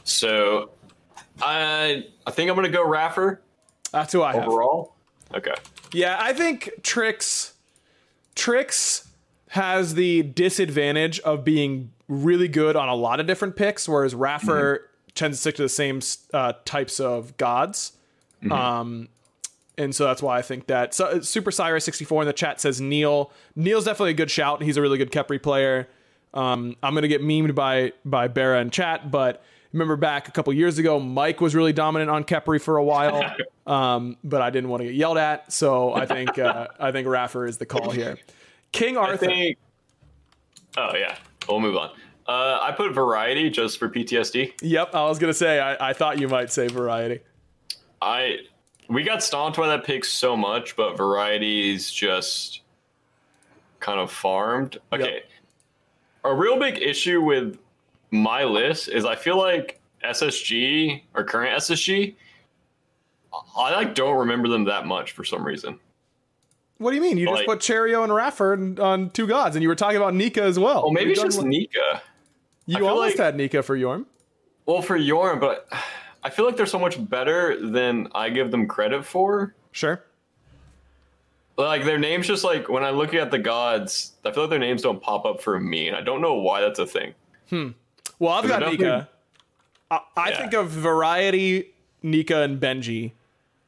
So, 0.04 0.70
I 1.40 2.06
I 2.26 2.30
think 2.30 2.50
I'm 2.50 2.56
gonna 2.56 2.68
go 2.68 2.86
Raffer 2.86 3.40
that's 3.92 4.12
who 4.12 4.22
I 4.22 4.34
have. 4.34 4.48
overall. 4.48 4.94
Okay. 5.34 5.54
Yeah, 5.92 6.16
I 6.20 6.32
think 6.32 6.70
Tricks 6.82 7.52
Tricks 8.34 9.08
has 9.50 9.94
the 9.94 10.22
disadvantage 10.22 11.20
of 11.20 11.44
being 11.44 11.92
really 12.08 12.48
good 12.48 12.74
on 12.74 12.88
a 12.88 12.94
lot 12.94 13.20
of 13.20 13.26
different 13.26 13.54
picks, 13.54 13.86
whereas 13.88 14.14
Raffer 14.14 14.88
tends 15.14 15.38
to 15.38 15.40
stick 15.42 15.56
to 15.56 15.62
the 15.62 15.68
same 15.68 16.00
uh, 16.32 16.54
types 16.64 16.98
of 16.98 17.36
gods. 17.36 17.92
Um, 18.50 19.08
and 19.78 19.94
so 19.94 20.04
that's 20.04 20.22
why 20.22 20.38
I 20.38 20.42
think 20.42 20.66
that 20.66 20.94
so, 20.94 21.20
Super 21.20 21.50
Cyrus 21.50 21.84
64 21.84 22.22
in 22.22 22.26
the 22.26 22.32
chat 22.32 22.60
says 22.60 22.80
Neil. 22.80 23.30
Neil's 23.54 23.84
definitely 23.84 24.12
a 24.12 24.14
good 24.14 24.30
shout. 24.30 24.62
He's 24.62 24.76
a 24.76 24.82
really 24.82 24.98
good 24.98 25.12
Khepri 25.12 25.40
player. 25.40 25.88
Um, 26.34 26.76
I'm 26.82 26.94
gonna 26.94 27.08
get 27.08 27.20
memed 27.20 27.54
by 27.54 27.92
by 28.04 28.28
Bera 28.28 28.60
in 28.60 28.70
chat, 28.70 29.10
but 29.10 29.44
remember 29.72 29.96
back 29.96 30.28
a 30.28 30.30
couple 30.30 30.52
years 30.52 30.78
ago, 30.78 31.00
Mike 31.00 31.40
was 31.40 31.54
really 31.54 31.72
dominant 31.72 32.10
on 32.10 32.24
Khepri 32.24 32.60
for 32.60 32.76
a 32.76 32.84
while, 32.84 33.24
um, 33.66 34.16
but 34.22 34.42
I 34.42 34.50
didn't 34.50 34.70
want 34.70 34.82
to 34.82 34.86
get 34.86 34.94
yelled 34.94 35.18
at. 35.18 35.52
So 35.52 35.94
I 35.94 36.06
think 36.06 36.38
uh, 36.38 36.68
I 36.78 36.92
think 36.92 37.08
Raffer 37.08 37.46
is 37.46 37.58
the 37.58 37.66
call 37.66 37.90
here. 37.90 38.18
King 38.72 38.96
Arthur. 38.96 39.26
think. 39.26 39.58
Oh 40.76 40.92
yeah, 40.96 41.16
we'll 41.48 41.60
move 41.60 41.76
on. 41.76 41.90
Uh, 42.26 42.60
I 42.62 42.72
put 42.72 42.92
variety 42.92 43.50
just 43.50 43.78
for 43.78 43.88
PTSD. 43.88 44.52
Yep, 44.62 44.94
I 44.94 45.04
was 45.04 45.18
gonna 45.18 45.34
say 45.34 45.60
I, 45.60 45.90
I 45.90 45.92
thought 45.92 46.18
you 46.18 46.28
might 46.28 46.52
say 46.52 46.68
variety. 46.68 47.20
I 48.00 48.38
we 48.88 49.02
got 49.02 49.22
stomped 49.22 49.58
by 49.58 49.68
that 49.68 49.84
pick 49.84 50.04
so 50.04 50.36
much, 50.36 50.76
but 50.76 50.96
variety 50.96 51.72
is 51.72 51.90
just 51.90 52.60
kind 53.80 54.00
of 54.00 54.10
farmed. 54.10 54.78
Okay. 54.92 55.14
Yep. 55.14 55.24
A 56.24 56.34
real 56.34 56.58
big 56.58 56.80
issue 56.80 57.20
with 57.20 57.58
my 58.12 58.44
list 58.44 58.88
is 58.88 59.04
I 59.04 59.16
feel 59.16 59.36
like 59.36 59.80
SSG 60.04 61.02
or 61.14 61.24
current 61.24 61.56
SSG, 61.58 62.14
I 63.56 63.74
like 63.74 63.94
don't 63.96 64.18
remember 64.18 64.48
them 64.48 64.64
that 64.64 64.86
much 64.86 65.12
for 65.12 65.24
some 65.24 65.42
reason. 65.44 65.80
What 66.78 66.90
do 66.90 66.96
you 66.96 67.02
mean? 67.02 67.16
You 67.16 67.26
just 67.28 67.46
put 67.46 67.60
Cherio 67.60 68.02
and 68.04 68.12
Raffer 68.14 68.54
on- 68.80 69.10
two 69.10 69.26
gods, 69.26 69.56
and 69.56 69.62
you 69.62 69.68
were 69.68 69.74
talking 69.76 69.96
about 69.96 70.14
Nika 70.14 70.42
as 70.42 70.58
well. 70.58 70.82
Well, 70.82 70.90
maybe 70.92 71.12
it's 71.12 71.22
just 71.22 71.38
one- 71.38 71.48
Nika. 71.48 72.02
You 72.66 72.86
almost 72.86 73.16
like- 73.18 73.24
had 73.24 73.36
Nika 73.36 73.62
for 73.62 73.76
Yorm. 73.76 74.06
Well, 74.66 74.82
for 74.82 74.96
Yorn, 74.96 75.40
but 75.40 75.68
I 76.22 76.30
feel 76.30 76.44
like 76.44 76.56
they're 76.56 76.66
so 76.66 76.78
much 76.78 77.08
better 77.08 77.56
than 77.60 78.08
I 78.14 78.30
give 78.30 78.50
them 78.50 78.66
credit 78.68 79.04
for. 79.04 79.54
Sure. 79.72 80.04
Like 81.56 81.84
their 81.84 81.98
names, 81.98 82.26
just 82.26 82.44
like 82.44 82.68
when 82.68 82.82
I 82.82 82.90
look 82.90 83.14
at 83.14 83.30
the 83.30 83.38
gods, 83.38 84.12
I 84.24 84.32
feel 84.32 84.44
like 84.44 84.50
their 84.50 84.58
names 84.58 84.82
don't 84.82 85.00
pop 85.02 85.24
up 85.24 85.40
for 85.42 85.58
me, 85.60 85.88
and 85.88 85.96
I 85.96 86.00
don't 86.00 86.20
know 86.20 86.34
why 86.34 86.60
that's 86.62 86.78
a 86.78 86.86
thing. 86.86 87.14
Hmm. 87.50 87.68
Well, 88.22 88.32
I've 88.34 88.46
got 88.46 88.70
Nika. 88.70 89.08
I, 89.90 90.00
I 90.16 90.30
Yeah. 90.30 90.38
think 90.38 90.52
of 90.54 90.68
Variety, 90.70 91.74
Nika, 92.04 92.42
and 92.42 92.60
Benji. 92.60 93.12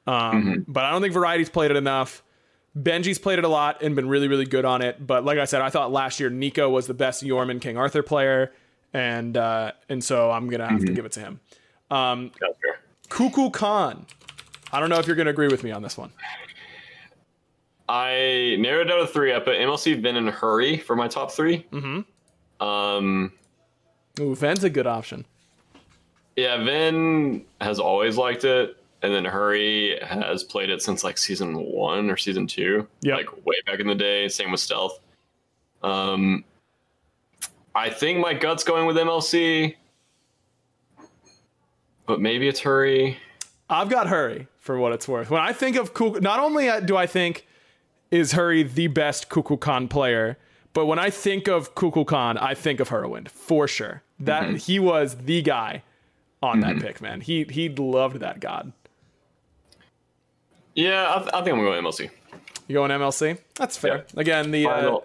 Um, 0.07 0.15
Mm-hmm. 0.15 0.73
But 0.73 0.85
I 0.85 0.93
don't 0.93 1.03
think 1.03 1.13
Variety's 1.13 1.49
played 1.51 1.73
it 1.73 1.77
enough. 1.77 2.23
Benji's 2.79 3.19
played 3.19 3.41
it 3.41 3.45
a 3.45 3.49
lot 3.49 3.83
and 3.83 3.97
been 3.97 4.09
really, 4.09 4.29
really 4.29 4.45
good 4.45 4.65
on 4.65 4.81
it. 4.81 5.05
But 5.05 5.25
like 5.25 5.39
I 5.39 5.45
said, 5.45 5.61
I 5.61 5.71
thought 5.71 5.91
last 5.91 6.21
year 6.21 6.31
Nico 6.31 6.69
was 6.71 6.87
the 6.87 6.95
best 6.95 7.25
Yorman 7.25 7.61
King 7.61 7.77
Arthur 7.77 8.03
player, 8.05 8.53
and 8.93 9.37
uh, 9.37 9.73
and 9.89 10.03
so 10.05 10.31
I'm 10.31 10.49
gonna 10.49 10.69
have 10.69 10.79
to 10.81 10.87
Mm-hmm. 10.87 10.95
give 10.95 11.05
it 11.05 11.13
to 11.13 11.21
him. 11.21 11.41
Um. 11.91 12.31
Kukulkan. 13.11 14.07
I 14.73 14.79
don't 14.81 14.89
know 14.89 14.99
if 15.01 15.07
you're 15.09 15.17
gonna 15.17 15.31
agree 15.31 15.49
with 15.49 15.65
me 15.65 15.73
on 15.73 15.83
this 15.83 15.97
one. 15.99 16.13
I 17.89 18.57
narrowed 18.61 18.89
down 18.89 19.01
to 19.01 19.07
three. 19.07 19.35
I 19.35 19.39
put 19.41 19.55
MLC, 19.57 20.01
Vin, 20.01 20.17
and 20.17 20.31
Hurry 20.31 20.79
for 20.79 20.97
my 20.97 21.07
top 21.09 21.31
3 21.33 21.67
Mm-hmm. 21.71 22.67
Um, 22.67 23.33
Ooh, 24.21 24.35
Ven's 24.35 24.65
a 24.65 24.71
good 24.71 24.87
option. 24.87 25.25
yeah, 26.37 26.63
Vin 26.63 27.45
has 27.61 27.79
always 27.81 28.17
liked 28.17 28.45
it, 28.45 28.77
and 29.03 29.13
then 29.13 29.25
Hurry 29.25 29.99
has 30.03 30.43
played 30.45 30.71
it 30.71 30.83
since 30.83 31.03
like 31.05 31.19
season 31.19 31.55
one 31.57 32.11
or 32.11 32.17
season 32.17 32.47
two, 32.47 32.87
Yep. 33.03 33.17
like 33.17 33.47
way 33.47 33.57
back 33.67 33.81
in 33.81 33.87
the 33.87 33.95
day. 33.95 34.29
Same 34.29 34.51
with 34.51 34.61
Stealth. 34.61 34.99
Um, 35.83 36.45
I 37.75 37.91
think 37.91 38.21
my 38.21 38.35
gut's 38.35 38.65
going 38.65 38.87
with 38.87 38.97
MLC, 38.97 39.75
but 42.07 42.21
maybe 42.21 42.49
it's 42.49 42.61
Hurry. 42.61 43.19
I've 43.69 43.89
got 43.89 44.07
Hurry 44.09 44.47
for 44.59 44.79
what 44.79 44.93
it's 44.93 45.09
worth. 45.09 45.31
When 45.31 45.41
I 45.41 45.53
think 45.53 45.77
of 45.77 45.95
Kuku, 45.95 46.21
not 46.21 46.39
only 46.41 46.69
uh, 46.69 46.81
do 46.81 46.97
I 46.97 47.07
think 47.07 47.47
is 48.11 48.33
Hurry 48.33 48.63
the 48.63 48.87
best 48.89 49.29
Kukulkan 49.29 49.89
player, 49.91 50.39
but 50.75 50.85
when 50.87 50.99
I 50.99 51.09
think 51.09 51.49
of 51.49 51.75
Kukulkan, 51.75 52.41
I 52.41 52.55
think 52.55 52.79
of 52.81 52.91
HurriWind 52.91 53.31
for 53.31 53.67
sure. 53.67 54.03
That 54.21 54.45
Mm-hmm. 54.45 54.57
he 54.57 54.79
was 54.79 55.17
the 55.17 55.41
guy 55.43 55.83
on 56.43 56.61
that 56.61 56.79
pick, 56.81 57.01
man. 57.01 57.21
He 57.23 57.45
he 57.45 57.69
loved 57.71 58.21
that 58.21 58.39
god. 58.41 58.73
Yeah, 60.75 61.15
I, 61.15 61.19
th- 61.21 61.31
I 61.33 61.43
think 61.43 61.57
I'm 61.57 61.63
going 61.63 61.83
MLC. 61.85 62.11
You 62.67 62.75
going 62.75 62.91
MLC? 62.91 63.39
That's 63.55 63.77
fair. 63.77 64.05
Yeah. 64.15 64.21
Again, 64.21 64.51
the 64.51 64.67
uh, 64.67 64.99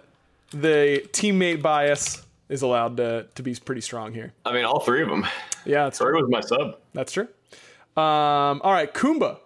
the 0.52 1.04
teammate 1.12 1.62
bias 1.62 2.24
is 2.48 2.62
allowed 2.62 2.96
to 2.98 3.26
to 3.34 3.42
be 3.42 3.54
pretty 3.54 3.80
strong 3.80 4.12
here. 4.12 4.32
I 4.44 4.52
mean, 4.52 4.64
all 4.64 4.80
three 4.80 5.02
of 5.02 5.08
them. 5.08 5.26
Yeah, 5.64 5.84
that's 5.84 5.98
Hurry 5.98 6.20
was 6.22 6.30
my 6.30 6.40
sub. 6.40 6.76
that's 6.94 7.12
true. 7.12 7.28
Um, 7.96 8.60
all 8.62 8.72
right, 8.72 8.92
Kumba. 8.92 9.38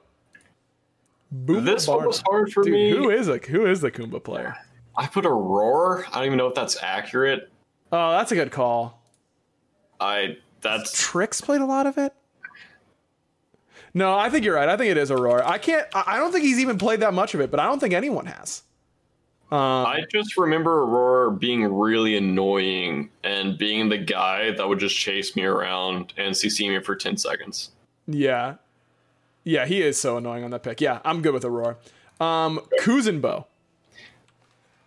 This 1.32 1.88
one 1.88 2.06
was 2.06 2.22
hard 2.28 2.52
for 2.52 2.62
Dude, 2.62 2.72
me. 2.72 2.90
who 2.90 3.10
is 3.10 3.28
a 3.28 3.38
who 3.38 3.66
is 3.66 3.80
the 3.80 3.90
Kumba 3.90 4.22
player? 4.22 4.56
I 4.96 5.06
put 5.06 5.26
Aurora. 5.26 6.04
I 6.10 6.16
don't 6.16 6.26
even 6.26 6.38
know 6.38 6.46
if 6.46 6.54
that's 6.54 6.82
accurate. 6.82 7.50
Oh, 7.92 8.10
that's 8.12 8.32
a 8.32 8.34
good 8.34 8.50
call. 8.50 9.02
I 10.00 10.38
that's 10.60 11.00
tricks 11.00 11.40
played 11.40 11.60
a 11.60 11.66
lot 11.66 11.86
of 11.86 11.98
it. 11.98 12.12
No, 13.92 14.18
I 14.18 14.28
think 14.28 14.44
you're 14.44 14.56
right. 14.56 14.68
I 14.68 14.76
think 14.76 14.90
it 14.90 14.96
is 14.96 15.10
Aurora. 15.10 15.48
I 15.48 15.58
can't. 15.58 15.86
I 15.94 16.18
don't 16.18 16.32
think 16.32 16.44
he's 16.44 16.58
even 16.58 16.78
played 16.78 17.00
that 17.00 17.14
much 17.14 17.34
of 17.34 17.40
it, 17.40 17.50
but 17.50 17.60
I 17.60 17.66
don't 17.66 17.78
think 17.78 17.94
anyone 17.94 18.26
has. 18.26 18.62
I 19.52 20.04
just 20.10 20.36
remember 20.36 20.82
Aurora 20.82 21.30
being 21.30 21.72
really 21.72 22.16
annoying 22.16 23.10
and 23.22 23.56
being 23.56 23.88
the 23.88 23.98
guy 23.98 24.50
that 24.50 24.68
would 24.68 24.80
just 24.80 24.96
chase 24.96 25.36
me 25.36 25.44
around 25.44 26.12
and 26.16 26.34
CC 26.34 26.68
me 26.68 26.80
for 26.80 26.96
10 26.96 27.16
seconds. 27.16 27.70
Yeah, 28.08 28.56
yeah, 29.44 29.66
he 29.66 29.82
is 29.82 29.98
so 29.98 30.16
annoying 30.16 30.42
on 30.42 30.50
that 30.50 30.62
pick. 30.62 30.80
Yeah, 30.80 31.00
I'm 31.04 31.22
good 31.22 31.34
with 31.34 31.44
Aurora. 31.44 31.76
Um, 32.18 32.60
Kuzenbo. 32.80 33.46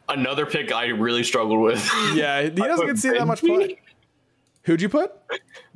Another 0.09 0.45
pick 0.45 0.71
I 0.71 0.87
really 0.87 1.23
struggled 1.23 1.59
with. 1.59 1.89
Yeah, 2.13 2.43
he 2.43 2.49
doesn't 2.49 2.85
get 2.85 2.95
to 2.95 3.01
see 3.01 3.09
that 3.09 3.27
much 3.27 3.41
play. 3.41 3.79
Who'd 4.63 4.81
you 4.81 4.89
put? 4.89 5.13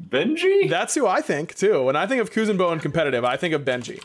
Benji? 0.02 0.70
That's 0.70 0.96
who 0.96 1.08
I 1.08 1.22
think 1.22 1.56
too. 1.56 1.84
When 1.84 1.96
I 1.96 2.08
think 2.08 2.22
of 2.22 2.32
Kuzenbo 2.32 2.72
and 2.72 2.82
competitive, 2.82 3.24
I 3.24 3.38
think 3.38 3.54
of 3.54 3.64
Benji. 3.64 4.04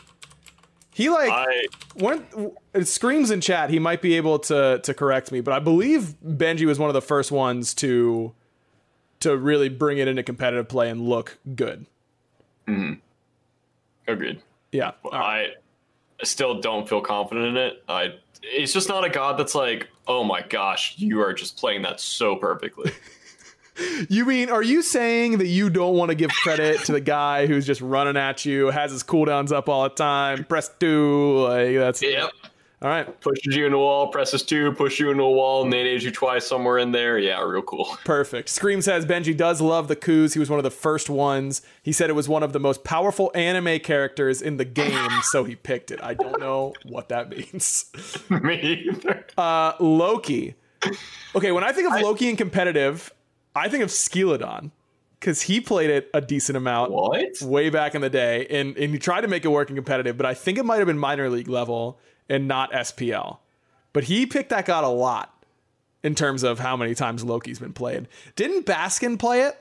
He 0.93 1.09
like 1.09 1.29
I 1.29 1.67
when 1.95 2.25
it 2.73 2.87
screams 2.87 3.29
in 3.29 3.41
chat, 3.41 3.69
he 3.69 3.79
might 3.79 4.01
be 4.01 4.15
able 4.15 4.39
to 4.39 4.79
to 4.79 4.93
correct 4.93 5.31
me, 5.31 5.41
but 5.41 5.53
I 5.53 5.59
believe 5.59 6.15
Benji 6.25 6.65
was 6.65 6.79
one 6.79 6.89
of 6.89 6.93
the 6.93 7.01
first 7.01 7.31
ones 7.31 7.73
to 7.75 8.33
to 9.19 9.35
really 9.35 9.69
bring 9.69 9.97
it 9.97 10.07
into 10.07 10.23
competitive 10.23 10.67
play 10.67 10.89
and 10.89 11.01
look 11.01 11.37
good. 11.55 11.85
Mm-hmm. 12.67 12.93
Agreed. 14.07 14.41
Yeah. 14.71 14.91
All 15.03 15.11
right. 15.11 15.51
I 16.21 16.25
still 16.25 16.59
don't 16.59 16.87
feel 16.87 17.01
confident 17.01 17.47
in 17.47 17.57
it. 17.57 17.83
I 17.87 18.15
it's 18.43 18.73
just 18.73 18.89
not 18.89 19.03
a 19.03 19.09
god 19.09 19.37
that's 19.37 19.55
like, 19.55 19.89
"Oh 20.07 20.23
my 20.23 20.41
gosh, 20.41 20.95
you 20.97 21.21
are 21.21 21.33
just 21.33 21.57
playing 21.57 21.83
that 21.83 21.99
so 21.99 22.35
perfectly." 22.35 22.91
You 24.09 24.25
mean 24.25 24.49
are 24.49 24.63
you 24.63 24.81
saying 24.81 25.37
that 25.37 25.45
you 25.45 25.69
don't 25.69 25.95
want 25.95 26.09
to 26.09 26.15
give 26.15 26.31
credit 26.31 26.79
to 26.85 26.93
the 26.93 26.99
guy 26.99 27.45
who's 27.45 27.63
just 27.63 27.79
running 27.79 28.17
at 28.17 28.43
you, 28.43 28.71
has 28.71 28.91
his 28.91 29.03
cooldowns 29.03 29.51
up 29.51 29.69
all 29.69 29.83
the 29.83 29.89
time, 29.89 30.45
press 30.45 30.71
two, 30.79 31.43
like 31.43 31.75
that's 31.75 32.01
yep. 32.01 32.31
All 32.79 32.89
right. 32.89 33.21
Pushes 33.21 33.55
you 33.55 33.65
into 33.65 33.77
a 33.77 33.79
wall, 33.79 34.07
presses 34.09 34.43
two, 34.43 34.71
push 34.73 34.99
you 34.99 35.09
into 35.09 35.23
a 35.23 35.31
wall, 35.31 35.65
nades 35.65 36.03
you 36.03 36.11
twice 36.11 36.45
somewhere 36.45 36.77
in 36.77 36.91
there. 36.91 37.17
Yeah, 37.17 37.41
real 37.41 37.63
cool. 37.63 37.85
Perfect. 38.05 38.49
Scream 38.49 38.83
says 38.83 39.03
Benji 39.03 39.35
does 39.35 39.61
love 39.61 39.87
the 39.87 39.95
coups. 39.95 40.33
He 40.33 40.39
was 40.39 40.47
one 40.49 40.59
of 40.59 40.63
the 40.63 40.69
first 40.69 41.09
ones. 41.09 41.63
He 41.81 41.91
said 41.91 42.11
it 42.11 42.13
was 42.13 42.29
one 42.29 42.43
of 42.43 42.53
the 42.53 42.59
most 42.59 42.83
powerful 42.83 43.31
anime 43.33 43.79
characters 43.79 44.43
in 44.43 44.57
the 44.57 44.65
game, 44.65 45.09
so 45.23 45.43
he 45.43 45.55
picked 45.55 45.89
it. 45.89 45.99
I 46.03 46.13
don't 46.13 46.39
know 46.39 46.73
what 46.83 47.09
that 47.09 47.29
means. 47.29 47.91
me 48.29 48.85
either. 48.91 49.25
Uh, 49.35 49.73
Loki. 49.79 50.53
Okay, 51.35 51.51
when 51.51 51.63
I 51.63 51.71
think 51.71 51.91
of 51.91 51.99
Loki 51.99 52.29
in 52.29 52.35
competitive, 52.35 53.11
I 53.55 53.69
think 53.69 53.83
of 53.83 53.89
Skilodon 53.89 54.69
because 55.19 55.41
he 55.41 55.59
played 55.59 55.89
it 55.89 56.11
a 56.13 56.21
decent 56.21 56.55
amount 56.55 56.91
what? 56.91 57.41
way 57.41 57.71
back 57.71 57.95
in 57.95 58.01
the 58.01 58.09
day, 58.11 58.45
and 58.51 58.77
and 58.77 58.93
he 58.93 58.99
tried 58.99 59.21
to 59.21 59.27
make 59.27 59.45
it 59.45 59.47
work 59.47 59.71
in 59.71 59.75
competitive, 59.75 60.15
but 60.15 60.27
I 60.27 60.35
think 60.35 60.59
it 60.59 60.63
might 60.63 60.77
have 60.77 60.85
been 60.85 60.99
minor 60.99 61.27
league 61.27 61.47
level 61.47 61.99
and 62.29 62.47
not 62.47 62.71
SPL. 62.71 63.37
But 63.93 64.05
he 64.05 64.25
picked 64.25 64.49
that 64.49 64.65
god 64.65 64.83
a 64.83 64.89
lot 64.89 65.33
in 66.03 66.15
terms 66.15 66.43
of 66.43 66.59
how 66.59 66.77
many 66.77 66.93
times 66.93 67.23
Loki's 67.23 67.59
been 67.59 67.73
played. 67.73 68.07
Didn't 68.35 68.65
Baskin 68.65 69.17
play 69.17 69.41
it? 69.41 69.59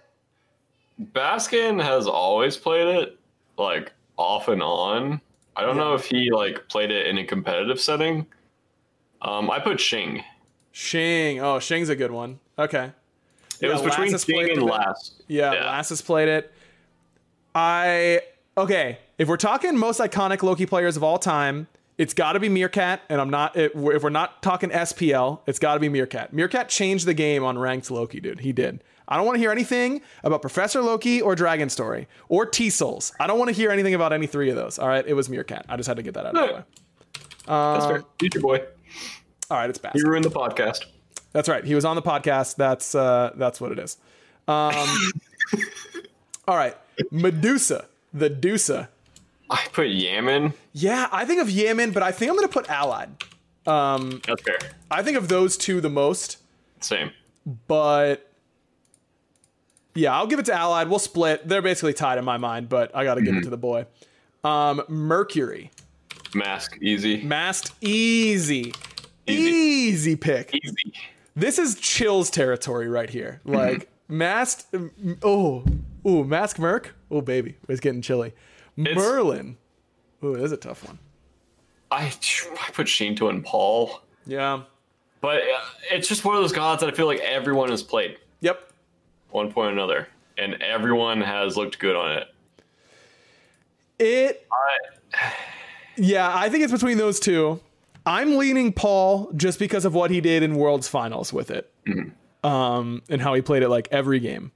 Baskin 1.13 1.83
has 1.83 2.07
always 2.07 2.57
played 2.57 2.87
it, 3.03 3.19
like 3.59 3.93
off 4.17 4.49
and 4.49 4.63
on. 4.63 5.21
I 5.55 5.63
don't 5.63 5.77
know 5.77 5.95
if 5.95 6.05
he 6.07 6.31
like 6.31 6.69
played 6.69 6.91
it 6.91 7.07
in 7.07 7.19
a 7.19 7.25
competitive 7.25 7.81
setting. 7.81 8.27
Um, 9.23 9.51
I 9.51 9.59
put 9.59 9.81
Shing. 9.81 10.23
Shing. 10.73 11.41
Oh, 11.41 11.59
Shing's 11.59 11.89
a 11.89 11.97
good 11.97 12.11
one. 12.11 12.39
Okay. 12.59 12.93
It 13.61 13.67
Yeah, 13.67 13.73
was 13.73 13.83
between 13.83 14.13
Lassus 14.13 14.27
Shing 14.27 14.51
and. 14.51 14.63
Last. 14.63 15.23
Yeah, 15.29 15.53
Yeah. 15.55 15.65
Lassus 15.65 16.03
played 16.05 16.29
it. 16.29 16.53
I 17.55 18.21
okay. 18.57 18.99
If 19.19 19.29
we're 19.29 19.39
talking 19.39 19.77
most 19.79 19.99
iconic 20.01 20.43
Loki 20.43 20.67
players 20.67 20.97
of 20.97 21.03
all 21.03 21.19
time, 21.19 21.69
it's 21.99 22.15
got 22.15 22.33
to 22.33 22.41
be 22.41 22.49
Meerkat. 22.49 23.03
And 23.09 23.21
I'm 23.21 23.31
not. 23.31 23.57
If 23.57 23.75
we're 23.75 23.95
if 23.95 24.03
we're 24.03 24.11
not 24.11 24.43
talking 24.43 24.71
SPL, 24.71 25.41
it's 25.47 25.59
got 25.59 25.75
to 25.75 25.81
be 25.81 25.89
Meerkat. 25.89 26.33
Meerkat 26.33 26.69
changed 26.69 27.07
the 27.07 27.15
game 27.15 27.45
on 27.45 27.59
ranked 27.59 27.91
Loki, 27.91 28.21
dude. 28.21 28.41
He 28.41 28.53
did. 28.53 28.83
I 29.09 29.17
don't 29.17 29.25
want 29.25 29.37
to 29.37 29.41
hear 29.41 29.53
anything 29.53 30.03
about 30.25 30.41
Professor 30.41 30.83
Loki 30.83 31.23
or 31.23 31.37
Dragon 31.37 31.69
Story 31.69 32.09
or 32.29 32.45
T 32.45 32.71
Souls. 32.71 33.13
I 33.21 33.27
don't 33.27 33.39
want 33.39 33.49
to 33.51 33.55
hear 33.55 33.71
anything 33.71 33.95
about 33.95 34.13
any 34.13 34.27
three 34.27 34.51
of 34.51 34.57
those. 34.57 34.79
All 34.79 34.89
right, 34.89 35.07
it 35.07 35.15
was 35.15 35.29
Meerkat. 35.29 35.67
I 35.69 35.77
just 35.77 35.87
had 35.87 35.97
to 35.97 36.03
get 36.03 36.15
that 36.15 36.27
out 36.27 36.37
of 36.37 36.49
the 36.49 36.55
way. 36.55 36.63
That's 37.47 37.87
fair. 37.87 38.05
Future 38.19 38.41
boy. 38.41 38.63
All 39.51 39.59
right, 39.59 39.71
it's 39.71 39.79
Bask. 39.79 39.97
You 39.97 40.05
ruined 40.07 40.25
the 40.25 40.31
podcast. 40.31 40.87
That's 41.33 41.49
right. 41.49 41.65
He 41.65 41.75
was 41.75 41.85
on 41.85 41.95
the 41.97 42.03
podcast. 42.03 42.57
That's 42.57 42.95
uh, 42.95 43.33
that's 43.37 43.61
what 43.61 43.73
it 43.73 43.79
is. 43.79 43.97
Um, 44.49 44.75
all 46.49 46.57
right, 46.57 46.77
Medusa, 47.11 47.87
the 48.13 48.29
Dusa. 48.29 48.89
I 49.51 49.67
put 49.73 49.89
Yaman. 49.89 50.55
Yeah, 50.73 51.09
I 51.13 51.25
think 51.25 51.41
of 51.41 51.51
Yemen, 51.51 51.93
but 51.93 52.03
I 52.03 52.13
think 52.13 52.31
I'm 52.31 52.37
gonna 52.37 52.49
put 52.49 52.69
Allied. 52.69 53.11
Um, 53.67 54.21
That's 54.27 54.43
fair. 54.43 54.59
I 54.91 55.03
think 55.03 55.17
of 55.17 55.29
those 55.29 55.57
two 55.57 55.81
the 55.81 55.91
most, 55.91 56.39
Same. 56.81 57.11
but 57.67 58.31
yeah, 59.95 60.15
I'll 60.15 60.27
give 60.27 60.39
it 60.39 60.47
to 60.47 60.55
Allied. 60.55 60.89
We'll 60.89 60.99
split. 60.99 61.49
They're 61.49 61.63
basically 61.63 61.95
tied 61.95 62.19
in 62.19 62.25
my 62.25 62.37
mind, 62.37 62.69
but 62.69 62.95
I 62.95 63.05
got 63.05 63.15
to 63.15 63.23
give 63.23 63.35
it 63.35 63.39
mm-hmm. 63.39 63.45
to 63.45 63.51
the 63.51 63.57
boy. 63.57 63.87
Um, 64.45 64.83
Mercury, 64.89 65.71
Mask. 66.35 66.79
Easy. 66.81 67.23
masked, 67.23 67.73
easy, 67.81 68.73
Easy. 69.27 69.51
easy 69.51 70.17
pick. 70.17 70.55
Easy. 70.55 70.93
This 71.35 71.59
is 71.59 71.75
chills 71.77 72.31
territory 72.31 72.89
right 72.89 73.11
here. 73.11 73.41
Mm-hmm. 73.45 73.57
Like 73.57 73.91
masked. 74.09 74.71
Mm, 74.73 75.19
oh, 75.23 75.65
ooh, 76.09 76.25
mask 76.25 76.59
Merc. 76.59 76.95
Oh 77.11 77.21
baby, 77.21 77.57
it's 77.69 77.81
getting 77.81 78.03
chilly. 78.03 78.33
Merlin. 78.77 79.57
Ooh, 80.25 80.37
that's 80.37 80.53
a 80.53 80.57
tough 80.57 80.87
one. 80.87 80.99
I, 81.91 82.07
I 82.07 82.71
put 82.73 82.87
Sheento 82.87 83.29
and 83.31 83.45
Paul. 83.45 84.01
Yeah. 84.27 84.63
But 85.21 85.39
uh, 85.43 85.61
it's 85.91 86.09
just 86.09 86.25
one 86.25 86.37
of 86.37 86.43
those 86.43 86.53
gods 86.53 86.81
that 86.81 86.93
I 86.93 86.97
feel 86.97 87.07
like 87.07 87.21
everyone 87.21 87.71
has 87.71 87.83
played 87.83 88.19
Yep. 88.41 88.71
one 89.31 89.53
point 89.53 89.69
or 89.69 89.73
another, 89.73 90.09
and 90.37 90.61
everyone 90.63 91.21
has 91.21 91.57
looked 91.57 91.79
good 91.79 91.97
on 91.97 92.19
it. 92.19 92.29
It. 93.99 94.47
I, 94.53 95.33
Yeah, 95.97 96.31
I 96.35 96.49
think 96.51 96.63
it's 96.65 96.73
between 96.73 96.99
those 96.99 97.19
two. 97.19 97.61
I'm 98.05 98.37
leaning 98.37 98.73
Paul 98.73 99.33
just 99.35 99.59
because 99.59 99.85
of 99.85 99.95
what 99.95 100.11
he 100.11 100.21
did 100.21 100.43
in 100.43 100.55
Worlds 100.55 100.87
Finals 100.87 101.33
with 101.33 101.51
it, 101.51 101.73
um, 102.45 103.03
and 103.09 103.21
how 103.23 103.33
he 103.35 103.41
played 103.43 103.63
it 103.63 103.69
like 103.69 103.89
every 103.91 104.21
game. 104.21 104.53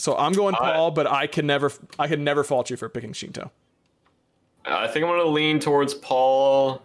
So 0.00 0.16
I'm 0.16 0.32
going 0.32 0.54
Paul, 0.54 0.90
but 0.90 1.06
I 1.06 1.26
can 1.26 1.46
never, 1.46 1.70
I 1.98 2.08
can 2.08 2.24
never 2.24 2.42
fault 2.44 2.70
you 2.70 2.76
for 2.76 2.88
picking 2.88 3.12
Sheento. 3.12 3.50
I 4.64 4.86
think 4.88 5.04
I'm 5.04 5.10
going 5.10 5.20
to 5.20 5.28
lean 5.30 5.58
towards 5.58 5.94
Paul 5.94 6.82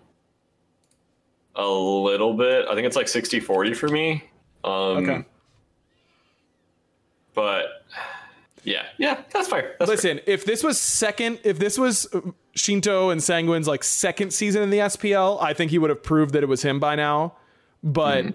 a 1.56 1.68
little 1.68 2.34
bit. 2.34 2.68
I 2.68 2.76
think 2.76 2.88
it's 2.88 2.96
like 2.96 3.08
60 3.08 3.40
40 3.40 3.74
for 3.74 3.88
me. 3.90 4.24
Um, 4.64 4.72
Okay. 4.98 5.26
But 7.34 7.84
yeah, 8.64 8.84
yeah, 8.98 9.22
that's 9.32 9.48
fair. 9.50 9.76
That's 9.78 9.90
fair. 9.90 9.96
Listen, 9.96 10.22
if 10.26 10.46
this 10.46 10.64
was 10.64 10.80
second, 10.80 11.40
if 11.44 11.60
this 11.60 11.78
was 11.78 12.08
Sheento 12.56 13.12
and 13.12 13.22
Sanguine's 13.22 13.68
like 13.68 13.84
second 13.84 14.32
season 14.32 14.64
in 14.64 14.70
the 14.70 14.78
SPL, 14.80 15.42
I 15.42 15.54
think 15.54 15.72
he 15.72 15.78
would 15.78 15.90
have 15.90 16.02
proved 16.02 16.34
that 16.34 16.44
it 16.44 16.50
was 16.50 16.62
him 16.62 16.80
by 16.80 16.96
now. 16.96 17.34
But 17.84 18.34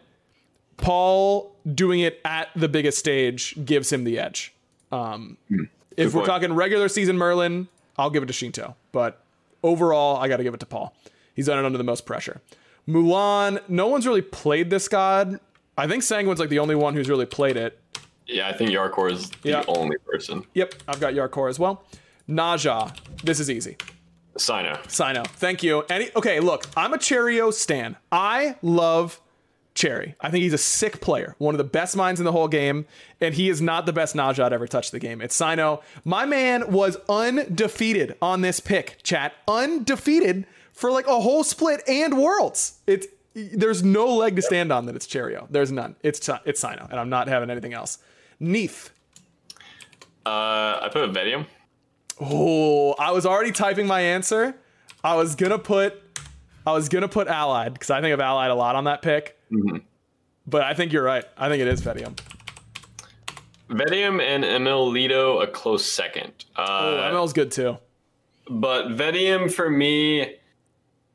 Paul 0.76 1.56
doing 1.74 2.00
it 2.00 2.20
at 2.24 2.48
the 2.54 2.68
biggest 2.68 2.98
stage 2.98 3.56
gives 3.64 3.90
him 3.92 4.04
the 4.04 4.18
edge. 4.18 4.54
Um, 4.92 5.36
if 5.96 6.12
we're 6.14 6.20
point. 6.20 6.26
talking 6.26 6.52
regular 6.54 6.88
season 6.88 7.16
Merlin, 7.18 7.68
I'll 7.98 8.10
give 8.10 8.22
it 8.22 8.26
to 8.26 8.32
Sheento. 8.32 8.74
But 8.92 9.22
overall, 9.62 10.16
I 10.16 10.28
got 10.28 10.38
to 10.38 10.42
give 10.42 10.54
it 10.54 10.60
to 10.60 10.66
Paul. 10.66 10.94
He's 11.34 11.46
done 11.46 11.58
it 11.58 11.64
under 11.64 11.78
the 11.78 11.84
most 11.84 12.06
pressure. 12.06 12.40
Mulan, 12.88 13.60
no 13.68 13.86
one's 13.86 14.06
really 14.06 14.22
played 14.22 14.70
this 14.70 14.88
god. 14.88 15.38
I 15.78 15.86
think 15.86 16.02
Sanguine's 16.02 16.40
like 16.40 16.48
the 16.48 16.58
only 16.58 16.74
one 16.74 16.94
who's 16.94 17.08
really 17.08 17.26
played 17.26 17.56
it. 17.56 17.78
Yeah, 18.26 18.48
I 18.48 18.52
think 18.52 18.70
Yarkor 18.70 19.10
is 19.12 19.30
the 19.42 19.50
Yeah. 19.50 19.64
only 19.68 19.96
person. 20.06 20.44
Yep, 20.54 20.74
I've 20.88 21.00
got 21.00 21.14
Yarkor 21.14 21.48
as 21.48 21.58
well. 21.58 21.84
Naja, 22.28 22.96
this 23.24 23.40
is 23.40 23.50
easy. 23.50 23.76
Sino. 24.36 24.78
Sino. 24.88 25.24
Thank 25.24 25.62
you. 25.62 25.82
Any 25.90 26.10
okay, 26.16 26.38
look, 26.40 26.66
I'm 26.76 26.92
a 26.94 26.98
Cherio 26.98 27.50
stan. 27.52 27.96
I 28.12 28.56
love 28.62 29.20
Cherry. 29.80 30.14
I 30.20 30.30
think 30.30 30.42
he's 30.42 30.52
a 30.52 30.58
sick 30.58 31.00
player, 31.00 31.34
one 31.38 31.54
of 31.54 31.58
the 31.58 31.64
best 31.64 31.96
minds 31.96 32.20
in 32.20 32.26
the 32.26 32.32
whole 32.32 32.48
game, 32.48 32.84
and 33.18 33.34
he 33.34 33.48
is 33.48 33.62
not 33.62 33.86
the 33.86 33.94
best 33.94 34.14
Naja 34.14 34.46
to 34.46 34.54
ever 34.54 34.66
touch 34.66 34.90
the 34.90 34.98
game. 34.98 35.22
It's 35.22 35.34
Sino. 35.34 35.80
My 36.04 36.26
man 36.26 36.70
was 36.70 36.98
undefeated 37.08 38.14
on 38.20 38.42
this 38.42 38.60
pick, 38.60 38.98
chat. 39.02 39.32
Undefeated 39.48 40.44
for 40.74 40.90
like 40.92 41.06
a 41.06 41.18
whole 41.18 41.44
split 41.44 41.80
and 41.88 42.18
worlds. 42.18 42.78
It's 42.86 43.06
there's 43.32 43.82
no 43.82 44.14
leg 44.14 44.36
to 44.36 44.42
stand 44.42 44.70
on 44.70 44.84
that 44.84 44.96
it's 44.96 45.06
Cherio. 45.06 45.46
There's 45.48 45.72
none. 45.72 45.96
It's 46.02 46.28
it's 46.44 46.60
Sino, 46.60 46.86
and 46.90 47.00
I'm 47.00 47.08
not 47.08 47.28
having 47.28 47.48
anything 47.48 47.72
else. 47.72 47.96
Neith. 48.38 48.90
Uh, 50.26 50.76
I 50.82 50.90
put 50.92 51.04
a 51.04 51.08
Vedium. 51.10 51.46
Oh, 52.20 52.92
I 52.98 53.12
was 53.12 53.24
already 53.24 53.50
typing 53.50 53.86
my 53.86 54.02
answer. 54.02 54.56
I 55.02 55.14
was 55.14 55.34
gonna 55.36 55.58
put, 55.58 56.09
I 56.66 56.72
was 56.72 56.88
gonna 56.88 57.08
put 57.08 57.26
Allied 57.28 57.72
because 57.74 57.90
I 57.90 58.00
think 58.00 58.12
of 58.14 58.20
Allied 58.20 58.50
a 58.50 58.54
lot 58.54 58.76
on 58.76 58.84
that 58.84 59.02
pick. 59.02 59.38
But 60.46 60.62
I 60.62 60.74
think 60.74 60.92
you're 60.92 61.02
right. 61.04 61.24
I 61.36 61.48
think 61.48 61.60
it 61.60 61.68
is 61.68 61.80
Vedium. 61.80 62.14
Vedium 63.68 64.20
and 64.20 64.44
Emil 64.44 64.88
Lido 64.90 65.38
a 65.40 65.46
close 65.46 65.84
second. 65.84 66.32
Oh, 66.56 66.62
Uh, 66.98 67.10
ML's 67.12 67.32
good 67.32 67.52
too. 67.52 67.78
but 68.48 68.90
Vedium 68.90 69.48
for 69.48 69.70
me, 69.70 70.36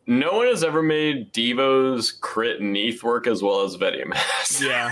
no 0.08 0.34
one 0.38 0.48
has 0.48 0.64
ever 0.64 0.82
made 0.82 1.32
Devo's 1.34 2.12
crit 2.12 2.62
Neith 2.62 3.04
work 3.04 3.28
as 3.28 3.42
well 3.44 3.62
as 3.64 3.76
Vedium 3.76 4.12
has. 4.16 4.62
Yeah. 4.64 4.92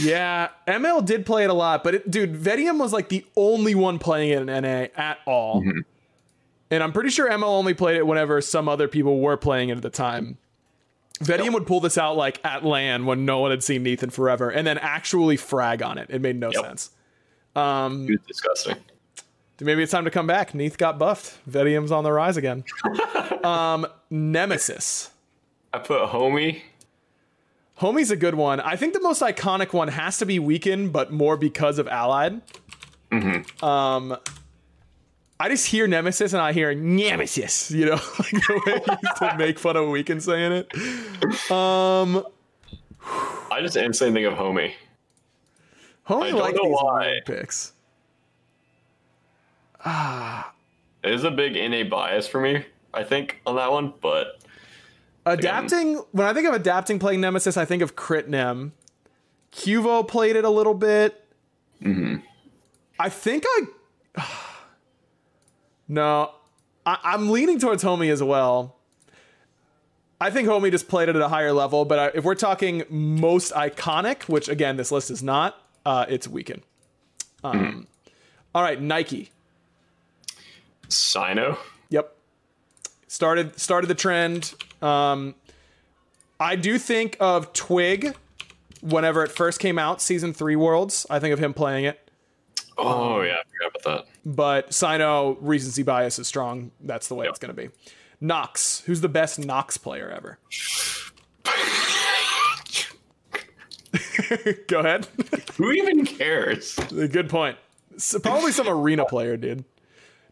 yeah, 0.00 0.48
ML 0.66 1.04
did 1.04 1.24
play 1.24 1.44
it 1.44 1.50
a 1.50 1.54
lot, 1.54 1.84
but 1.84 1.94
it, 1.94 2.10
dude, 2.10 2.36
Vedium 2.36 2.78
was 2.78 2.92
like 2.92 3.08
the 3.08 3.24
only 3.36 3.74
one 3.74 3.98
playing 3.98 4.30
it 4.30 4.40
in 4.40 4.46
NA 4.62 4.88
at 4.96 5.18
all. 5.26 5.62
And 6.70 6.82
I'm 6.82 6.92
pretty 6.92 7.10
sure 7.10 7.30
ML 7.30 7.42
only 7.44 7.74
played 7.74 7.96
it 7.96 8.06
whenever 8.06 8.40
some 8.40 8.68
other 8.68 8.88
people 8.88 9.20
were 9.20 9.36
playing 9.36 9.68
it 9.68 9.76
at 9.76 9.82
the 9.82 9.90
time. 9.90 10.38
Vedium 11.20 11.54
would 11.54 11.66
pull 11.66 11.80
this 11.80 11.96
out 11.96 12.16
like 12.16 12.44
at 12.44 12.64
LAN 12.64 13.06
when 13.06 13.24
no 13.24 13.38
one 13.38 13.50
had 13.50 13.62
seen 13.62 13.82
Neith 13.82 14.02
in 14.02 14.10
forever, 14.10 14.50
and 14.50 14.66
then 14.66 14.76
actually 14.78 15.36
frag 15.36 15.80
on 15.82 15.96
it. 15.96 16.08
It 16.10 16.20
made 16.20 16.36
no 16.36 16.50
Yep. 16.52 16.62
sense. 16.64 16.90
It's 17.56 18.26
disgusting. 18.26 18.76
Maybe 19.60 19.82
it's 19.82 19.92
time 19.92 20.04
to 20.04 20.10
come 20.10 20.26
back. 20.26 20.54
Neith 20.54 20.76
got 20.76 20.98
buffed. 20.98 21.38
Vedium's 21.46 21.90
on 21.90 22.04
the 22.04 22.12
rise 22.12 22.36
again. 22.36 22.64
um, 23.44 23.86
Nemesis. 24.10 25.10
I 25.72 25.78
put 25.78 26.02
Homie. 26.10 26.60
Homie's 27.80 28.10
a 28.10 28.16
good 28.16 28.34
one. 28.34 28.60
I 28.60 28.76
think 28.76 28.92
the 28.92 29.00
most 29.00 29.22
iconic 29.22 29.72
one 29.72 29.88
has 29.88 30.18
to 30.18 30.26
be 30.26 30.38
Weaken, 30.38 30.90
but 30.90 31.12
more 31.12 31.36
because 31.38 31.78
of 31.78 31.88
Allied. 31.88 32.42
Mhm. 33.10 33.62
Um, 33.62 34.18
I 35.38 35.48
just 35.48 35.66
hear 35.66 35.86
Nemesis 35.86 36.32
and 36.32 36.40
I 36.40 36.52
hear 36.52 36.74
Nemesis, 36.74 37.70
you 37.70 37.86
know, 37.86 37.92
like 38.18 38.30
the 38.30 38.62
way 38.66 38.80
he 38.84 38.92
used 39.02 39.16
to 39.18 39.34
make 39.36 39.58
fun 39.58 39.76
of 39.76 39.88
Weaken 39.88 40.20
saying 40.20 40.52
it. 40.52 41.50
Um, 41.50 42.24
I 43.50 43.60
just 43.60 43.76
instantly 43.76 44.22
think 44.22 44.32
of 44.32 44.38
Homie. 44.38 44.72
Homie 46.08 46.22
I 46.22 46.30
don't 46.30 46.40
like 46.40 46.54
know 46.54 46.64
these 46.64 46.72
why. 46.72 47.20
picks. 47.26 47.72
It 51.04 51.12
is 51.12 51.24
a 51.24 51.30
big 51.30 51.54
NA 51.54 51.84
bias 51.88 52.26
for 52.26 52.40
me, 52.40 52.64
I 52.92 53.04
think, 53.04 53.40
on 53.46 53.56
that 53.56 53.70
one, 53.70 53.92
but 54.00 54.40
Adapting, 55.26 55.96
when 56.12 56.24
I 56.24 56.32
think 56.32 56.46
of 56.46 56.54
adapting 56.54 57.00
playing 57.00 57.20
Nemesis, 57.20 57.56
I 57.56 57.64
think 57.64 57.82
of 57.82 57.96
Crit 57.96 58.28
Nem. 58.28 58.72
Cuvo 59.52 60.06
played 60.06 60.36
it 60.36 60.44
a 60.44 60.50
little 60.50 60.74
bit. 60.74 61.24
Mm-hmm. 61.82 62.16
I 63.00 63.08
think 63.08 63.42
I. 63.44 63.62
No, 65.88 66.32
I, 66.84 66.98
I'm 67.02 67.30
leaning 67.30 67.58
towards 67.58 67.82
Homie 67.82 68.10
as 68.10 68.22
well. 68.22 68.76
I 70.20 70.30
think 70.30 70.48
Homie 70.48 70.70
just 70.70 70.88
played 70.88 71.08
it 71.08 71.16
at 71.16 71.22
a 71.22 71.28
higher 71.28 71.52
level, 71.52 71.84
but 71.84 71.98
I, 71.98 72.06
if 72.14 72.24
we're 72.24 72.34
talking 72.34 72.84
most 72.88 73.52
iconic, 73.52 74.28
which 74.28 74.48
again, 74.48 74.76
this 74.76 74.90
list 74.90 75.10
is 75.10 75.22
not, 75.22 75.60
uh, 75.84 76.06
it's 76.08 76.26
Weekend. 76.26 76.62
Um, 77.44 77.86
All 78.54 78.62
right, 78.62 78.80
Nike. 78.80 79.30
Sino. 80.88 81.58
Yep. 81.90 82.16
Started 83.08 83.58
started 83.58 83.86
the 83.88 83.94
trend. 83.94 84.54
Um, 84.80 85.34
I 86.40 86.56
do 86.56 86.78
think 86.78 87.16
of 87.20 87.52
Twig 87.52 88.16
whenever 88.80 89.24
it 89.24 89.30
first 89.30 89.60
came 89.60 89.78
out, 89.78 90.00
season 90.00 90.32
three 90.32 90.56
Worlds. 90.56 91.06
I 91.10 91.18
think 91.18 91.32
of 91.32 91.38
him 91.38 91.54
playing 91.54 91.84
it. 91.84 92.05
Oh, 92.78 93.20
um, 93.20 93.26
yeah, 93.26 93.34
I 93.34 93.42
forgot 93.50 93.80
about 93.80 93.82
that. 93.84 94.06
But 94.24 94.74
Sino 94.74 95.36
recency 95.40 95.82
bias 95.82 96.18
is 96.18 96.26
strong. 96.26 96.70
That's 96.80 97.08
the 97.08 97.14
way 97.14 97.26
it's 97.26 97.38
going 97.38 97.54
to 97.54 97.60
be. 97.62 97.70
Nox, 98.20 98.80
Who's 98.86 99.00
the 99.00 99.08
best 99.08 99.38
Nox 99.38 99.76
player 99.76 100.10
ever? 100.10 100.38
Go 104.68 104.80
ahead. 104.80 105.06
Who 105.56 105.70
even 105.72 106.04
cares? 106.04 106.78
Uh, 106.78 107.06
good 107.10 107.28
point. 107.28 107.56
S- 107.94 108.16
probably 108.22 108.52
some 108.52 108.68
arena 108.68 109.04
player, 109.08 109.36
dude. 109.36 109.64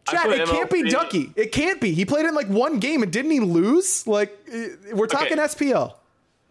Chad, 0.09 0.29
it 0.31 0.47
can't 0.47 0.69
be 0.69 0.83
Ducky. 0.83 1.31
It 1.35 1.51
can't 1.51 1.81
be. 1.81 1.91
He 1.93 2.05
played 2.05 2.27
in 2.27 2.35
like 2.35 2.47
one 2.47 2.79
game 2.79 3.01
and 3.01 3.11
didn't 3.11 3.31
he 3.31 3.39
lose? 3.39 4.05
Like, 4.05 4.37
we're 4.93 5.07
talking 5.07 5.37
SPL. 5.37 5.95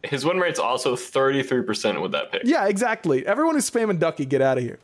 his 0.02 0.24
win 0.24 0.38
rate's 0.38 0.58
also 0.58 0.96
33% 0.96 2.02
with 2.02 2.10
that 2.12 2.32
pick. 2.32 2.42
Yeah, 2.44 2.66
exactly. 2.66 3.24
Everyone 3.24 3.54
who's 3.54 3.70
spamming 3.70 4.00
Ducky, 4.00 4.24
get 4.24 4.42
out 4.42 4.58
of 4.58 4.64
here. 4.64 4.80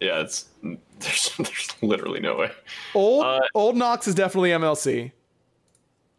Yeah, 0.00 0.20
it's 0.20 0.48
there's, 0.62 1.30
there's 1.36 1.68
literally 1.82 2.20
no 2.20 2.36
way. 2.36 2.50
Old 2.94 3.24
Uh, 3.24 3.40
Old 3.54 3.76
Nox 3.76 4.08
is 4.08 4.14
definitely 4.14 4.50
MLC. 4.50 5.12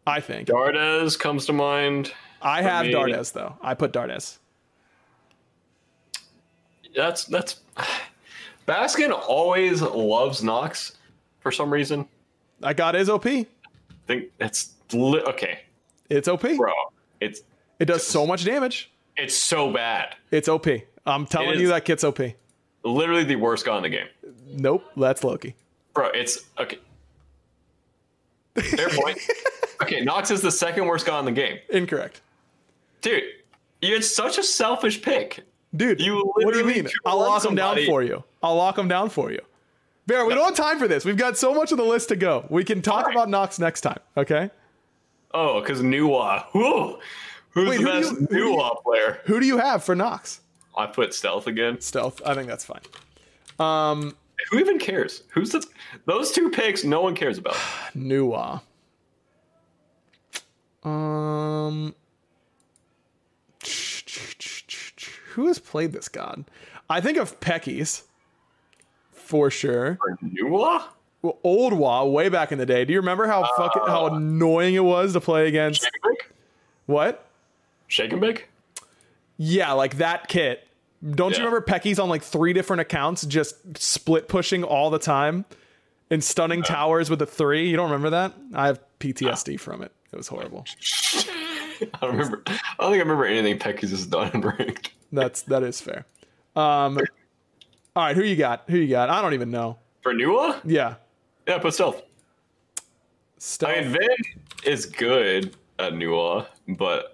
I 0.06 0.20
think. 0.20 0.48
Dardes 0.48 1.18
comes 1.18 1.46
to 1.46 1.52
mind. 1.52 2.12
I 2.40 2.62
have 2.62 2.86
me- 2.86 2.92
Dardes 2.92 3.32
though. 3.32 3.56
I 3.62 3.74
put 3.74 3.92
Dardes. 3.92 4.38
That's 6.94 7.24
that's 7.24 7.60
Baskin 8.68 9.10
always 9.12 9.82
loves 9.82 10.42
Nox 10.42 10.96
for 11.40 11.50
some 11.50 11.72
reason. 11.72 12.06
I 12.62 12.72
got 12.74 12.94
his 12.94 13.08
OP. 13.08 13.26
I 13.26 13.46
think 14.06 14.26
it's 14.40 14.74
li- 14.92 15.22
okay, 15.26 15.60
It's 16.10 16.28
OP. 16.28 16.42
bro. 16.56 16.72
It's 17.20 17.40
It 17.80 17.86
does 17.86 18.06
so 18.06 18.26
much 18.26 18.44
damage. 18.44 18.90
it's 19.16 19.36
so 19.36 19.72
bad. 19.72 20.14
It's 20.30 20.48
OP. 20.48 20.66
I'm 21.06 21.26
telling 21.26 21.50
It 21.50 21.56
you 21.56 21.64
is. 21.64 21.68
that 21.70 21.84
kit's 21.84 22.04
OP. 22.04 22.20
Literally 22.84 23.24
the 23.24 23.36
worst 23.36 23.64
guy 23.64 23.76
in 23.76 23.82
the 23.82 23.88
game, 23.88 24.08
Nope, 24.48 24.84
that's 24.96 25.22
Loki. 25.24 25.54
bro. 25.94 26.08
It's 26.08 26.38
okay. 26.58 26.78
Fair 28.56 28.88
point. 28.90 29.18
okay, 29.82 30.00
Nox 30.02 30.30
is 30.30 30.42
the 30.42 30.50
second 30.50 30.86
worst 30.86 31.06
guy 31.06 31.18
in 31.18 31.24
the 31.24 31.32
game, 31.32 31.58
Incorrect. 31.70 32.20
dude. 33.00 33.22
You 33.80 33.94
had 33.94 34.04
such 34.04 34.38
a 34.38 34.42
selfish 34.44 35.02
pick. 35.02 35.40
Dude, 35.74 36.00
You 36.00 36.22
what 36.36 36.52
do 36.52 36.58
you 36.60 36.64
mean? 36.66 36.88
I'll 37.04 37.18
lock 37.18 37.44
him 37.44 37.54
down 37.56 37.78
for 37.86 38.02
you. 38.02 38.22
I'll 38.42 38.54
lock 38.56 38.78
him 38.78 38.86
down 38.88 39.08
for 39.10 39.32
you. 39.32 39.40
Bear, 40.06 40.24
we 40.26 40.34
don't 40.34 40.44
have 40.44 40.54
time 40.54 40.78
for 40.78 40.86
this. 40.86 41.04
We've 41.04 41.16
got 41.16 41.36
so 41.38 41.54
much 41.54 41.72
of 41.72 41.78
the 41.78 41.84
list 41.84 42.08
to 42.10 42.16
go. 42.16 42.44
We 42.50 42.62
can 42.64 42.82
talk 42.82 43.00
Alright. 43.04 43.14
about 43.16 43.28
Nox 43.30 43.58
next 43.58 43.80
time, 43.80 43.98
okay? 44.16 44.50
Oh, 45.32 45.60
because 45.60 45.80
Nuwa. 45.80 46.44
Who's 46.52 47.68
Wait, 47.68 47.76
the 47.78 47.82
who 47.82 47.84
best 47.86 48.12
you- 48.12 48.26
who 48.30 48.36
you- 48.50 48.56
Nuwa 48.56 48.82
player? 48.82 49.20
Who 49.24 49.40
do 49.40 49.46
you 49.46 49.58
have 49.58 49.82
for 49.82 49.94
Nox? 49.96 50.40
I 50.76 50.86
put 50.86 51.14
stealth 51.14 51.46
again. 51.46 51.80
Stealth. 51.80 52.22
I 52.24 52.34
think 52.34 52.48
that's 52.48 52.64
fine. 52.64 52.80
Um, 53.58 54.16
Who 54.50 54.58
even 54.58 54.78
cares? 54.78 55.22
Who's 55.28 55.50
the, 55.50 55.64
those 56.06 56.32
two 56.32 56.50
picks? 56.50 56.84
No 56.84 57.02
one 57.02 57.14
cares 57.14 57.38
about. 57.38 57.54
Nuwa. 57.96 58.62
Um, 60.82 61.94
who 65.32 65.46
has 65.46 65.58
played 65.58 65.92
this 65.92 66.08
god? 66.08 66.44
I 66.90 67.00
think 67.00 67.18
of 67.18 67.38
Pecky's 67.40 68.04
for 69.12 69.50
sure. 69.50 69.98
For 70.00 70.18
Nuwa? 70.24 70.84
Well, 71.22 71.38
old 71.44 71.72
Wa, 71.72 72.04
way 72.04 72.28
back 72.28 72.50
in 72.50 72.58
the 72.58 72.66
day. 72.66 72.84
Do 72.84 72.92
you 72.92 72.98
remember 72.98 73.28
how 73.28 73.48
fucking 73.56 73.82
how 73.86 74.06
annoying 74.06 74.74
it 74.74 74.80
was 74.84 75.12
to 75.12 75.20
play 75.20 75.46
against 75.46 75.82
Shake 75.82 76.32
what? 76.86 77.26
Shake 77.86 78.12
and 78.12 78.20
bake? 78.20 78.48
Yeah, 79.44 79.72
like 79.72 79.96
that 79.96 80.28
kit. 80.28 80.68
Don't 81.16 81.32
you 81.32 81.38
remember 81.38 81.60
Pecky's 81.60 81.98
on 81.98 82.08
like 82.08 82.22
three 82.22 82.52
different 82.52 82.80
accounts, 82.80 83.26
just 83.26 83.56
split 83.76 84.28
pushing 84.28 84.62
all 84.62 84.88
the 84.88 85.00
time 85.00 85.44
and 86.10 86.22
stunning 86.22 86.62
towers 86.62 87.10
with 87.10 87.20
a 87.22 87.26
three? 87.26 87.68
You 87.68 87.76
don't 87.76 87.90
remember 87.90 88.10
that? 88.10 88.34
I 88.54 88.68
have 88.68 88.78
PTSD 89.00 89.58
from 89.58 89.82
it. 89.82 89.90
It 90.12 90.16
was 90.16 90.28
horrible. 90.28 90.64
I 91.26 91.88
don't 92.02 92.12
remember. 92.12 92.44
I 92.46 92.52
don't 92.78 92.92
think 92.92 92.94
I 92.94 92.98
remember 92.98 93.24
anything 93.24 93.58
Pecky's 93.58 93.90
has 93.90 94.06
done 94.06 94.30
in 94.32 94.42
ranked. 94.42 94.92
That's 95.12 95.42
that 95.42 95.64
is 95.64 95.80
fair. 95.80 96.06
Um, 96.54 96.98
all 97.96 98.04
right, 98.04 98.14
who 98.14 98.22
you 98.22 98.36
got? 98.36 98.62
Who 98.68 98.76
you 98.76 98.88
got? 98.88 99.10
I 99.10 99.20
don't 99.22 99.34
even 99.34 99.50
know. 99.50 99.78
For 100.02 100.14
Nuwa? 100.14 100.60
Yeah, 100.64 100.94
Yeah, 101.48 101.58
put 101.58 101.74
stealth. 101.74 102.00
Stealth. 103.38 103.76
I 103.76 103.80
mean, 103.80 103.90
Vin 103.90 104.08
is 104.64 104.86
good 104.86 105.56
at 105.80 105.94
Nuwa, 105.94 106.46
but 106.68 107.11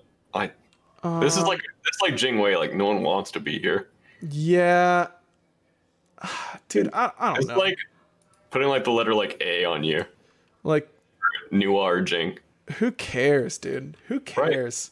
I. 1.03 1.21
this 1.21 1.37
is 1.37 1.45
like 1.45 1.61
it's 1.87 2.01
like 2.03 2.17
Jing 2.17 2.39
Wei. 2.39 2.57
Like 2.57 2.75
no 2.75 2.87
one 2.87 3.03
wants 3.03 3.31
to 3.33 3.41
be 3.41 3.59
here. 3.59 3.89
yeah, 4.21 5.09
dude. 6.69 6.91
I, 6.93 7.11
I 7.19 7.29
don't 7.29 7.39
It's 7.39 7.47
know. 7.47 7.55
It's 7.55 7.63
like 7.63 7.79
putting 8.51 8.69
like 8.69 8.85
the 8.85 8.91
letter 8.91 9.15
like 9.15 9.41
A 9.41 9.65
on 9.65 9.85
you. 9.85 10.05
like, 10.65 10.89
or 11.53 12.01
Jing. 12.01 12.39
who 12.79 12.91
cares, 12.93 13.59
dude? 13.59 13.97
Who 14.09 14.21
cares? 14.21 14.91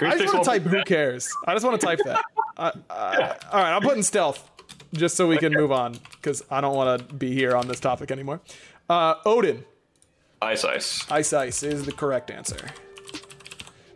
We 0.00 0.08
I 0.08 0.18
just 0.18 0.32
want 0.34 0.44
to 0.44 0.50
type 0.50 0.62
"Who 0.62 0.82
cares." 0.84 1.28
I 1.46 1.52
just 1.54 1.64
want 1.64 1.80
to 1.80 1.86
type 1.86 2.00
that. 2.04 2.24
I, 2.56 2.72
I, 2.90 3.36
All 3.52 3.60
right, 3.60 3.72
I'm 3.76 3.82
putting 3.82 4.02
stealth 4.02 4.48
just 4.94 5.16
so 5.16 5.28
we 5.28 5.36
can 5.38 5.52
move 5.52 5.70
on 5.70 5.98
because 6.12 6.42
I 6.50 6.60
don't 6.60 6.74
want 6.74 7.08
to 7.08 7.14
be 7.14 7.32
here 7.34 7.54
on 7.54 7.68
this 7.68 7.78
topic 7.78 8.10
anymore. 8.10 8.40
Uh, 8.90 9.14
Odin, 9.24 9.64
Ice 10.40 10.64
Ice. 10.64 11.04
Ice 11.10 11.32
Ice 11.32 11.62
is 11.62 11.84
the 11.84 11.92
correct 11.92 12.30
answer. 12.30 12.70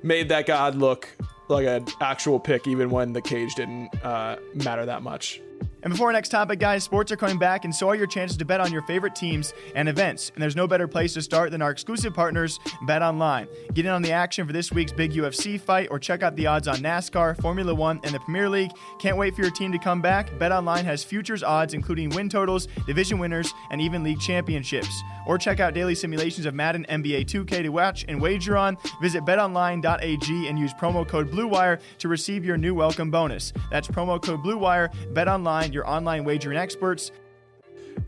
Made 0.02 0.28
that 0.28 0.46
god 0.46 0.76
look 0.76 1.08
like 1.48 1.66
an 1.66 1.86
actual 2.00 2.38
pick, 2.40 2.66
even 2.66 2.90
when 2.90 3.12
the 3.12 3.22
cage 3.22 3.54
didn't 3.54 3.94
uh, 4.04 4.36
matter 4.54 4.86
that 4.86 5.02
much. 5.02 5.40
And 5.86 5.92
before 5.92 6.08
our 6.08 6.12
next 6.12 6.30
topic, 6.30 6.58
guys, 6.58 6.82
sports 6.82 7.12
are 7.12 7.16
coming 7.16 7.38
back, 7.38 7.64
and 7.64 7.72
so 7.72 7.88
are 7.88 7.94
your 7.94 8.08
chances 8.08 8.36
to 8.38 8.44
bet 8.44 8.60
on 8.60 8.72
your 8.72 8.82
favorite 8.82 9.14
teams 9.14 9.54
and 9.76 9.88
events. 9.88 10.32
And 10.34 10.42
there's 10.42 10.56
no 10.56 10.66
better 10.66 10.88
place 10.88 11.14
to 11.14 11.22
start 11.22 11.52
than 11.52 11.62
our 11.62 11.70
exclusive 11.70 12.12
partners, 12.12 12.58
Bet 12.88 13.02
Online. 13.02 13.46
Get 13.72 13.86
in 13.86 13.92
on 13.92 14.02
the 14.02 14.10
action 14.10 14.48
for 14.48 14.52
this 14.52 14.72
week's 14.72 14.90
big 14.90 15.12
UFC 15.12 15.60
fight, 15.60 15.86
or 15.92 16.00
check 16.00 16.24
out 16.24 16.34
the 16.34 16.48
odds 16.48 16.66
on 16.66 16.78
NASCAR, 16.78 17.40
Formula 17.40 17.72
One, 17.72 18.00
and 18.02 18.12
the 18.12 18.18
Premier 18.18 18.48
League. 18.48 18.72
Can't 18.98 19.16
wait 19.16 19.36
for 19.36 19.42
your 19.42 19.52
team 19.52 19.70
to 19.70 19.78
come 19.78 20.02
back. 20.02 20.36
Bet 20.40 20.50
Online 20.50 20.84
has 20.84 21.04
futures 21.04 21.44
odds, 21.44 21.72
including 21.72 22.08
win 22.08 22.28
totals, 22.28 22.66
division 22.88 23.20
winners, 23.20 23.54
and 23.70 23.80
even 23.80 24.02
league 24.02 24.18
championships. 24.18 25.04
Or 25.24 25.38
check 25.38 25.60
out 25.60 25.72
daily 25.72 25.94
simulations 25.94 26.46
of 26.46 26.54
Madden 26.54 26.84
NBA 26.88 27.26
2K 27.26 27.62
to 27.62 27.68
watch 27.68 28.04
and 28.08 28.20
wager 28.20 28.56
on. 28.56 28.76
Visit 29.00 29.24
betonline.ag 29.24 30.48
and 30.48 30.58
use 30.58 30.74
promo 30.74 31.06
code 31.06 31.30
BLUEWIRE 31.30 31.78
to 31.98 32.08
receive 32.08 32.44
your 32.44 32.56
new 32.56 32.74
welcome 32.74 33.08
bonus. 33.08 33.52
That's 33.70 33.86
promo 33.86 34.20
code 34.20 34.42
BLUEWIRE. 34.42 35.14
Bet 35.14 35.28
Online, 35.28 35.75
your 35.76 35.88
online 35.88 36.24
wagering 36.24 36.58
experts. 36.58 37.12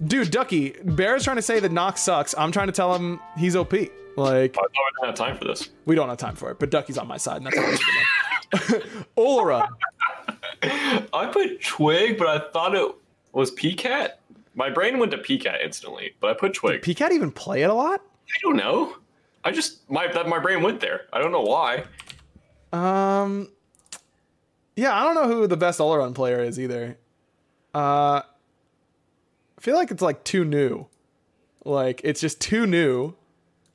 Dude, 0.05 0.31
Ducky, 0.31 0.71
Bear's 0.71 1.25
trying 1.25 1.37
to 1.37 1.43
say 1.43 1.61
that 1.61 1.71
Nox 1.71 2.03
sucks. 2.03 2.35
I'm 2.37 2.51
trying 2.51 2.67
to 2.67 2.73
tell 2.73 2.95
him 2.95 3.21
he's 3.37 3.55
OP. 3.55 3.73
Like, 3.73 3.89
I 4.17 4.49
thought 4.49 4.71
we 4.73 5.01
didn't 5.01 5.07
have 5.07 5.15
time 5.15 5.39
for 5.39 5.45
this. 5.45 5.69
we 5.87 5.95
don't 5.95 6.09
have 6.09 6.19
time 6.19 6.35
for 6.35 6.51
it, 6.51 6.59
but 6.59 6.71
Ducky's 6.71 6.99
on 6.99 7.07
my 7.07 7.17
side, 7.17 7.37
and 7.37 7.47
that's 7.47 7.57
what 7.57 7.67
I 7.67 7.71
need 7.71 7.79
to 7.79 8.73
know. 8.73 9.03
Olorun. 9.17 9.69
I 11.13 11.27
put 11.27 11.63
Twig, 11.63 12.19
but 12.19 12.27
I 12.27 12.51
thought 12.51 12.75
it 12.75 12.93
was 13.33 13.53
PCAT. 13.53 14.11
My 14.55 14.71
brain 14.71 14.99
went 14.99 15.13
to 15.13 15.19
PCAT 15.19 15.63
instantly, 15.65 16.15
but 16.21 16.31
I 16.31 16.35
put 16.35 16.53
Twig. 16.55 16.83
PCAT 16.83 17.13
even 17.13 17.31
play 17.31 17.63
it 17.63 17.71
a 17.71 17.75
lot? 17.75 18.01
I 18.29 18.39
don't 18.43 18.57
know. 18.57 18.97
I 19.45 19.53
just 19.53 19.89
my 19.89 20.09
that 20.09 20.29
my 20.29 20.41
brain 20.41 20.63
went 20.63 20.81
there. 20.81 21.03
I 21.13 21.19
don't 21.21 21.31
know 21.31 21.43
why. 21.43 21.85
Um, 22.73 23.49
yeah, 24.75 24.95
I 24.95 25.05
don't 25.05 25.15
know 25.15 25.29
who 25.29 25.47
the 25.47 25.57
best 25.57 25.81
all 25.81 25.95
around 25.95 26.15
player 26.15 26.43
is 26.43 26.59
either. 26.59 26.99
Uh, 27.79 28.23
I 29.57 29.61
feel 29.61 29.75
like 29.77 29.91
it's 29.91 30.03
like 30.03 30.25
too 30.25 30.45
new. 30.45 30.87
Like 31.65 32.01
it's 32.05 32.21
just 32.21 32.41
too 32.41 32.67
new 32.67 33.15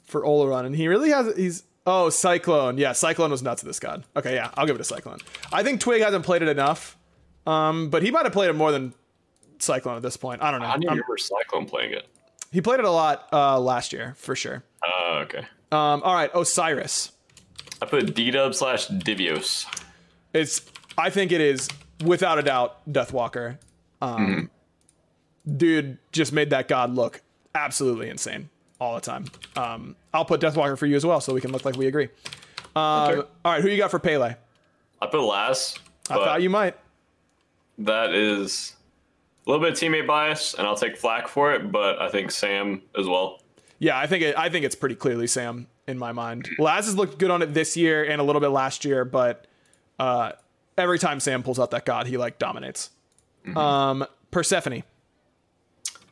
for 0.05 0.21
Olorun, 0.23 0.65
and 0.65 0.75
he 0.75 0.87
really 0.87 1.09
has. 1.11 1.35
He's 1.37 1.63
oh 1.85 2.09
Cyclone. 2.09 2.77
Yeah, 2.77 2.93
Cyclone 2.93 3.31
was 3.31 3.41
nuts 3.43 3.61
to 3.61 3.67
this 3.67 3.79
god. 3.79 4.03
Okay, 4.15 4.35
yeah, 4.35 4.49
I'll 4.55 4.65
give 4.65 4.75
it 4.75 4.79
to 4.79 4.83
Cyclone. 4.83 5.19
I 5.51 5.63
think 5.63 5.79
Twig 5.79 6.01
hasn't 6.01 6.25
played 6.25 6.41
it 6.41 6.47
enough, 6.47 6.97
um, 7.45 7.89
but 7.89 8.03
he 8.03 8.11
might 8.11 8.23
have 8.25 8.33
played 8.33 8.49
it 8.49 8.53
more 8.55 8.71
than 8.71 8.93
Cyclone 9.59 9.95
at 9.97 10.01
this 10.01 10.17
point. 10.17 10.41
I 10.41 10.51
don't 10.51 10.61
know. 10.61 10.67
I 10.67 10.73
didn't 10.73 10.89
Um, 10.89 10.97
remember 10.97 11.17
Cyclone 11.17 11.65
playing 11.65 11.91
it. 11.93 12.07
he 12.51 12.61
played 12.61 12.79
it 12.79 12.85
a 12.85 12.91
lot 12.91 13.27
uh, 13.31 13.59
last 13.59 13.93
year 13.93 14.15
for 14.17 14.35
sure. 14.35 14.63
Oh, 14.85 15.19
okay. 15.23 15.45
Um, 15.71 16.01
all 16.03 16.13
right, 16.13 16.31
Osiris. 16.33 17.11
I 17.81 17.85
put 17.85 18.13
D 18.15 18.31
Dub 18.31 18.55
slash 18.55 18.87
Divios. 18.87 19.65
It's 20.33 20.61
I 20.97 21.09
think 21.09 21.31
it 21.31 21.41
is 21.41 21.69
without 22.03 22.39
a 22.39 22.41
doubt 22.41 22.77
Deathwalker. 22.91 23.57
Um, 24.03 24.49
Dude 25.57 25.97
just 26.11 26.31
made 26.31 26.51
that 26.51 26.67
god 26.69 26.93
look 26.95 27.21
absolutely 27.53 28.09
insane 28.09 28.49
all 28.79 28.95
the 28.95 29.01
time. 29.01 29.25
Um, 29.57 29.95
I'll 30.13 30.25
put 30.25 30.39
Deathwalker 30.39 30.77
for 30.77 30.85
you 30.85 30.95
as 30.95 31.05
well, 31.05 31.19
so 31.19 31.33
we 31.33 31.41
can 31.41 31.51
look 31.51 31.65
like 31.65 31.75
we 31.75 31.87
agree. 31.87 32.09
Um, 32.75 33.09
Okay. 33.11 33.27
All 33.43 33.51
right, 33.51 33.61
who 33.61 33.67
you 33.69 33.77
got 33.77 33.91
for 33.91 33.99
Pele? 33.99 34.35
I 35.01 35.05
put 35.07 35.21
Lass. 35.21 35.77
I 36.09 36.15
thought 36.15 36.41
you 36.41 36.49
might. 36.49 36.75
that 37.79 38.13
is 38.13 38.75
a 39.45 39.49
little 39.51 39.63
bit 39.65 39.73
of 39.73 39.79
teammate 39.79 40.07
bias, 40.07 40.53
and 40.53 40.65
I'll 40.65 40.75
take 40.77 40.95
flack 40.97 41.27
for 41.27 41.53
it. 41.53 41.71
But 41.71 42.01
I 42.01 42.09
think 42.09 42.31
Sam 42.31 42.81
as 42.97 43.05
well. 43.07 43.41
Yeah, 43.79 43.97
I 43.99 44.07
think 44.07 44.23
it, 44.23 44.37
I 44.37 44.47
think 44.49 44.63
it's 44.65 44.75
pretty 44.75 44.95
clearly 44.95 45.27
Sam 45.27 45.67
in 45.87 45.97
my 45.99 46.13
mind. 46.13 46.49
Laz 46.57 46.85
has 46.85 46.95
looked 46.95 47.17
good 47.19 47.31
on 47.31 47.41
it 47.41 47.53
this 47.53 47.75
year 47.75 48.03
and 48.05 48.21
a 48.21 48.23
little 48.23 48.39
bit 48.39 48.49
last 48.49 48.85
year, 48.85 49.03
but 49.03 49.45
uh, 49.99 50.31
every 50.77 50.99
time 50.99 51.19
Sam 51.19 51.43
pulls 51.43 51.59
out 51.59 51.71
that 51.71 51.83
god, 51.85 52.07
he 52.07 52.15
like 52.15 52.39
dominates. 52.39 52.89
Um, 53.55 54.05
Persephone. 54.31 54.83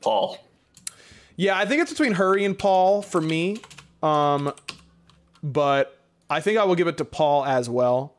Paul. 0.02 0.38
Yeah, 1.36 1.58
I 1.58 1.65
think 1.65 1.82
it's 1.82 1.91
between 1.91 2.13
Hurry 2.13 2.46
and 2.46 2.58
Paul 2.58 3.02
for 3.02 3.22
me. 3.22 3.58
Um, 4.04 4.54
but 5.44 5.98
I 6.30 6.39
think 6.41 6.58
I 6.58 6.63
will 6.63 6.76
give 6.76 6.88
it 6.88 6.98
to 6.98 7.06
Paul 7.06 7.46
as 7.46 7.70
well. 7.70 8.13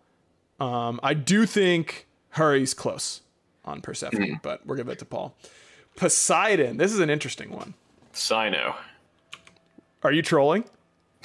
Um, 0.60 1.00
I 1.02 1.14
do 1.14 1.46
think 1.46 2.06
Hurry's 2.30 2.74
close 2.74 3.22
on 3.64 3.80
Persephone, 3.80 4.40
but 4.42 4.66
we're 4.66 4.76
giving 4.76 4.92
it 4.92 4.98
to 5.00 5.04
Paul. 5.04 5.36
Poseidon. 5.96 6.76
This 6.76 6.92
is 6.92 7.00
an 7.00 7.10
interesting 7.10 7.50
one. 7.50 7.74
Sino. 8.12 8.74
Are 10.02 10.12
you 10.12 10.22
trolling? 10.22 10.64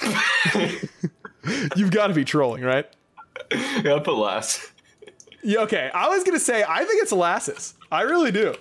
You've 1.76 1.90
got 1.90 2.08
to 2.08 2.14
be 2.14 2.24
trolling, 2.24 2.62
right? 2.62 2.86
Yeah, 3.50 3.98
put 4.00 4.14
last. 4.16 4.72
Yeah, 5.42 5.60
okay, 5.60 5.90
I 5.94 6.08
was 6.08 6.24
gonna 6.24 6.40
say 6.40 6.64
I 6.66 6.84
think 6.84 7.02
it's 7.02 7.12
Lassus. 7.12 7.74
I 7.90 8.02
really 8.02 8.32
do. 8.32 8.54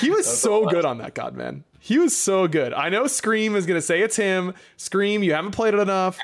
He 0.00 0.10
was 0.10 0.26
so 0.26 0.66
good 0.66 0.84
on 0.84 0.98
that 0.98 1.14
god, 1.14 1.34
man. 1.34 1.64
He 1.78 1.98
was 1.98 2.16
so 2.16 2.46
good. 2.46 2.72
I 2.72 2.88
know 2.88 3.06
Scream 3.06 3.56
is 3.56 3.66
gonna 3.66 3.80
say 3.82 4.00
it's 4.02 4.16
him. 4.16 4.54
Scream, 4.76 5.22
you 5.22 5.34
haven't 5.34 5.52
played 5.52 5.74
it 5.74 5.80
enough. 5.80 6.18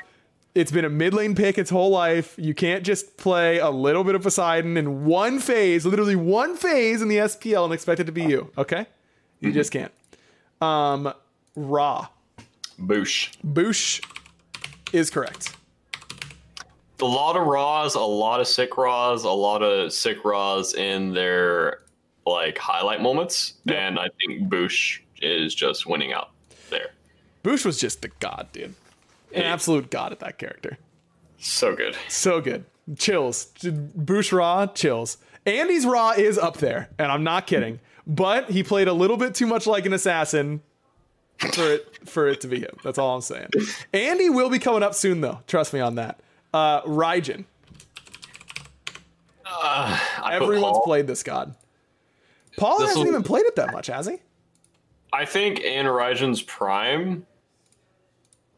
It's 0.55 0.71
been 0.71 0.85
a 0.85 0.89
mid 0.89 1.13
lane 1.13 1.35
pick 1.35 1.57
its 1.57 1.69
whole 1.69 1.89
life. 1.91 2.35
You 2.37 2.53
can't 2.53 2.83
just 2.83 3.17
play 3.17 3.59
a 3.59 3.69
little 3.69 4.03
bit 4.03 4.15
of 4.15 4.23
Poseidon 4.23 4.77
in 4.77 5.05
one 5.05 5.39
phase, 5.39 5.85
literally 5.85 6.15
one 6.15 6.55
phase 6.55 7.01
in 7.01 7.07
the 7.07 7.17
SPL, 7.17 7.65
and 7.65 7.73
expect 7.73 7.99
it 7.99 8.05
to 8.05 8.11
be 8.11 8.23
you. 8.23 8.51
Okay, 8.57 8.85
you 9.39 9.51
just 9.51 9.71
can't. 9.71 9.91
Um, 10.61 11.13
Ra 11.55 12.07
Boosh. 12.79 13.31
Boosh 13.45 14.03
is 14.93 15.09
correct. 15.09 15.55
A 17.01 17.05
lot 17.05 17.35
of 17.37 17.47
Raws, 17.47 17.95
a 17.95 17.99
lot 18.01 18.41
of 18.41 18.47
sick 18.47 18.77
Raws, 18.77 19.23
a 19.23 19.29
lot 19.29 19.61
of 19.63 19.93
sick 19.93 20.25
Raws 20.25 20.73
in 20.73 21.13
their 21.13 21.79
like 22.25 22.57
highlight 22.57 23.01
moments, 23.01 23.53
and 23.67 23.97
I 23.97 24.09
think 24.19 24.49
Boosh 24.49 24.99
is 25.21 25.55
just 25.55 25.85
winning 25.87 26.11
out 26.13 26.31
there. 26.69 26.91
Boosh 27.43 27.65
was 27.65 27.79
just 27.79 28.01
the 28.01 28.09
god, 28.19 28.47
dude. 28.51 28.65
An 29.33 29.41
Yeah. 29.43 29.53
absolute 29.53 29.89
god 29.89 30.11
at 30.11 30.19
that 30.19 30.37
character. 30.37 30.77
So 31.39 31.75
good. 31.75 31.95
So 32.09 32.41
good. 32.41 32.65
Chills. 32.97 33.47
Boosh 33.63 34.31
Raw, 34.37 34.67
chills. 34.67 35.17
Andy's 35.45 35.85
Raw 35.85 36.11
is 36.11 36.37
up 36.37 36.57
there, 36.57 36.89
and 36.99 37.11
I'm 37.11 37.23
not 37.23 37.47
kidding. 37.47 37.79
But 38.05 38.49
he 38.49 38.61
played 38.63 38.87
a 38.87 38.93
little 38.93 39.17
bit 39.17 39.33
too 39.35 39.45
much 39.47 39.65
like 39.67 39.85
an 39.85 39.93
assassin 39.93 40.61
for 41.53 41.71
it 41.73 42.07
for 42.09 42.27
it 42.27 42.41
to 42.41 42.47
be 42.47 42.59
him. 42.59 42.75
That's 42.83 42.97
all 42.97 43.15
I'm 43.15 43.21
saying. 43.21 43.49
Andy 43.93 44.29
will 44.29 44.49
be 44.49 44.59
coming 44.59 44.83
up 44.83 44.93
soon 44.95 45.21
though. 45.21 45.39
Trust 45.47 45.73
me 45.73 45.79
on 45.79 45.95
that. 45.95 46.19
Uh 46.53 46.81
Raijin. 46.83 47.45
Put 49.45 50.31
Everyone's 50.31 50.79
played 50.83 51.07
this 51.07 51.23
god. 51.23 51.55
Paul 52.57 52.79
This 52.79 52.89
hasn't 52.89 53.05
will- 53.05 53.11
even 53.11 53.23
played 53.23 53.45
it 53.45 53.55
that 53.55 53.71
much, 53.71 53.87
has 53.87 54.05
he? 54.07 54.17
I 55.11 55.25
think 55.25 55.59
in 55.61 55.85
Raijin's 55.87 56.41
prime, 56.43 57.25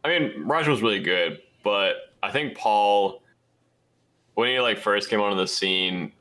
I 0.03 0.09
mean, 0.09 0.43
Raijin 0.45 0.67
was 0.67 0.81
really 0.81 0.99
good, 1.01 1.41
but 1.63 1.95
I 2.21 2.31
think 2.31 2.57
Paul, 2.57 3.21
when 4.33 4.49
he 4.49 4.59
like 4.59 4.77
first 4.77 5.09
came 5.09 5.21
onto 5.21 5.37
the 5.37 5.47
scene, 5.47 6.11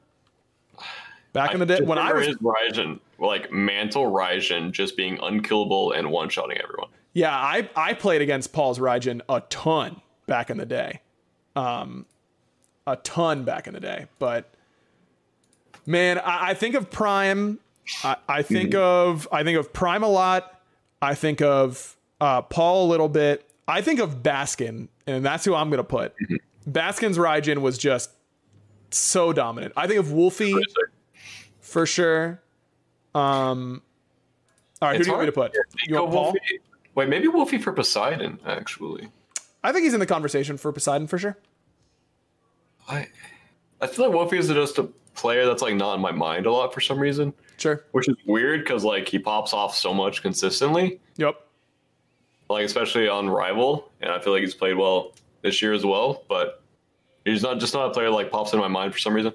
Back 1.33 1.53
in 1.55 1.61
the 1.61 1.67
day 1.67 1.81
when 1.81 1.97
I 1.99 2.13
was 2.13 2.27
Raijin, 2.39 2.99
like 3.19 3.53
Mantle 3.53 4.11
Raijin, 4.11 4.73
just 4.73 4.97
being 4.97 5.19
unkillable 5.23 5.93
and 5.93 6.11
one 6.11 6.29
shotting 6.29 6.59
everyone. 6.59 6.89
Yeah, 7.13 7.35
I 7.37 7.69
I 7.77 7.95
played 7.95 8.21
against 8.21 8.53
Paul's 8.53 8.79
Raijin 8.81 9.21
a 9.29 9.41
ton 9.43 10.01
back 10.27 10.51
in 10.51 10.59
the 10.59 10.67
day. 10.67 11.01
Um 11.57 12.07
a 12.87 12.97
ton 12.97 13.45
back 13.45 13.67
in 13.67 13.75
the 13.75 13.81
day. 13.81 14.07
But 14.19 14.53
man, 15.87 16.19
I, 16.19 16.51
I 16.51 16.55
think 16.55 16.75
of 16.75 16.91
Prime. 16.91 17.59
I, 18.05 18.17
I 18.29 18.43
think 18.43 18.75
of 18.75 19.29
I 19.33 19.45
think 19.45 19.59
of 19.59 19.73
Prime 19.73 20.03
a 20.03 20.09
lot. 20.09 20.61
I 21.03 21.15
think 21.15 21.41
of 21.41 21.97
uh, 22.21 22.43
Paul 22.43 22.87
a 22.87 22.89
little 22.89 23.09
bit. 23.09 23.49
I 23.67 23.81
think 23.81 24.01
of 24.01 24.23
Baskin, 24.23 24.89
and 25.07 25.25
that's 25.25 25.45
who 25.45 25.55
I'm 25.55 25.71
gonna 25.71 25.85
put. 25.85 26.15
Baskin's 26.69 27.17
Raijin 27.19 27.59
was 27.59 27.79
just 27.79 28.11
so 28.91 29.33
dominant. 29.33 29.73
I 29.77 29.87
think 29.87 30.01
of 30.01 30.13
Wolfie 30.13 30.55
for 31.61 31.87
sure. 31.87 32.41
Um 33.15 33.83
all 34.83 34.89
right, 34.89 34.97
who 34.97 35.05
do 35.05 35.11
you 35.11 35.17
want 35.17 35.23
me 35.23 35.27
to 35.27 35.33
put? 35.33 35.53
You 35.87 35.97
want 35.97 36.11
Paul? 36.11 36.23
Wolfie. 36.25 36.61
Wait, 36.95 37.09
maybe 37.09 37.29
Wolfie 37.29 37.59
for 37.59 37.73
Poseidon, 37.73 38.41
actually. 38.47 39.09
I 39.63 39.73
think 39.73 39.85
he's 39.85 39.95
in 39.95 40.01
the 40.01 40.07
conversation 40.07 40.57
for 40.57 40.73
Poseidon 40.73 41.07
for 41.07 41.19
sure. 41.19 41.37
I 42.89 43.07
I 43.81 43.87
feel 43.87 44.07
like 44.07 44.15
Wolfie 44.15 44.39
is 44.39 44.49
just 44.49 44.79
a 44.79 44.85
player 45.15 45.45
that's 45.47 45.63
like 45.63 45.75
not 45.75 45.95
in 45.95 46.01
my 46.01 46.13
mind 46.13 46.47
a 46.47 46.53
lot 46.53 46.73
for 46.73 46.81
some 46.81 46.99
reason, 46.99 47.33
Sure. 47.59 47.85
which 47.93 48.09
is 48.09 48.17
weird 48.27 48.61
because 48.65 48.85
like 48.85 49.07
he 49.09 49.19
pops 49.19 49.53
off 49.53 49.75
so 49.77 49.93
much 49.93 50.23
consistently. 50.23 51.01
Yep. 51.17 51.37
like 52.49 52.65
especially 52.65 53.09
on 53.09 53.29
rival 53.29 53.91
and 54.01 54.11
i 54.11 54.19
feel 54.19 54.33
like 54.33 54.41
he's 54.41 54.55
played 54.55 54.75
well 54.77 55.13
this 55.43 55.61
year 55.61 55.73
as 55.75 55.85
well 55.85 56.25
but 56.29 56.63
he's 57.27 57.43
not 57.43 57.61
just 57.61 57.75
not 57.75 57.91
a 57.91 57.93
player 57.93 58.09
that, 58.09 58.15
like 58.15 58.31
pops 58.31 58.53
in 58.55 58.59
my 58.59 58.69
mind 58.69 58.93
for 58.93 58.99
some 58.99 59.13
reason 59.15 59.33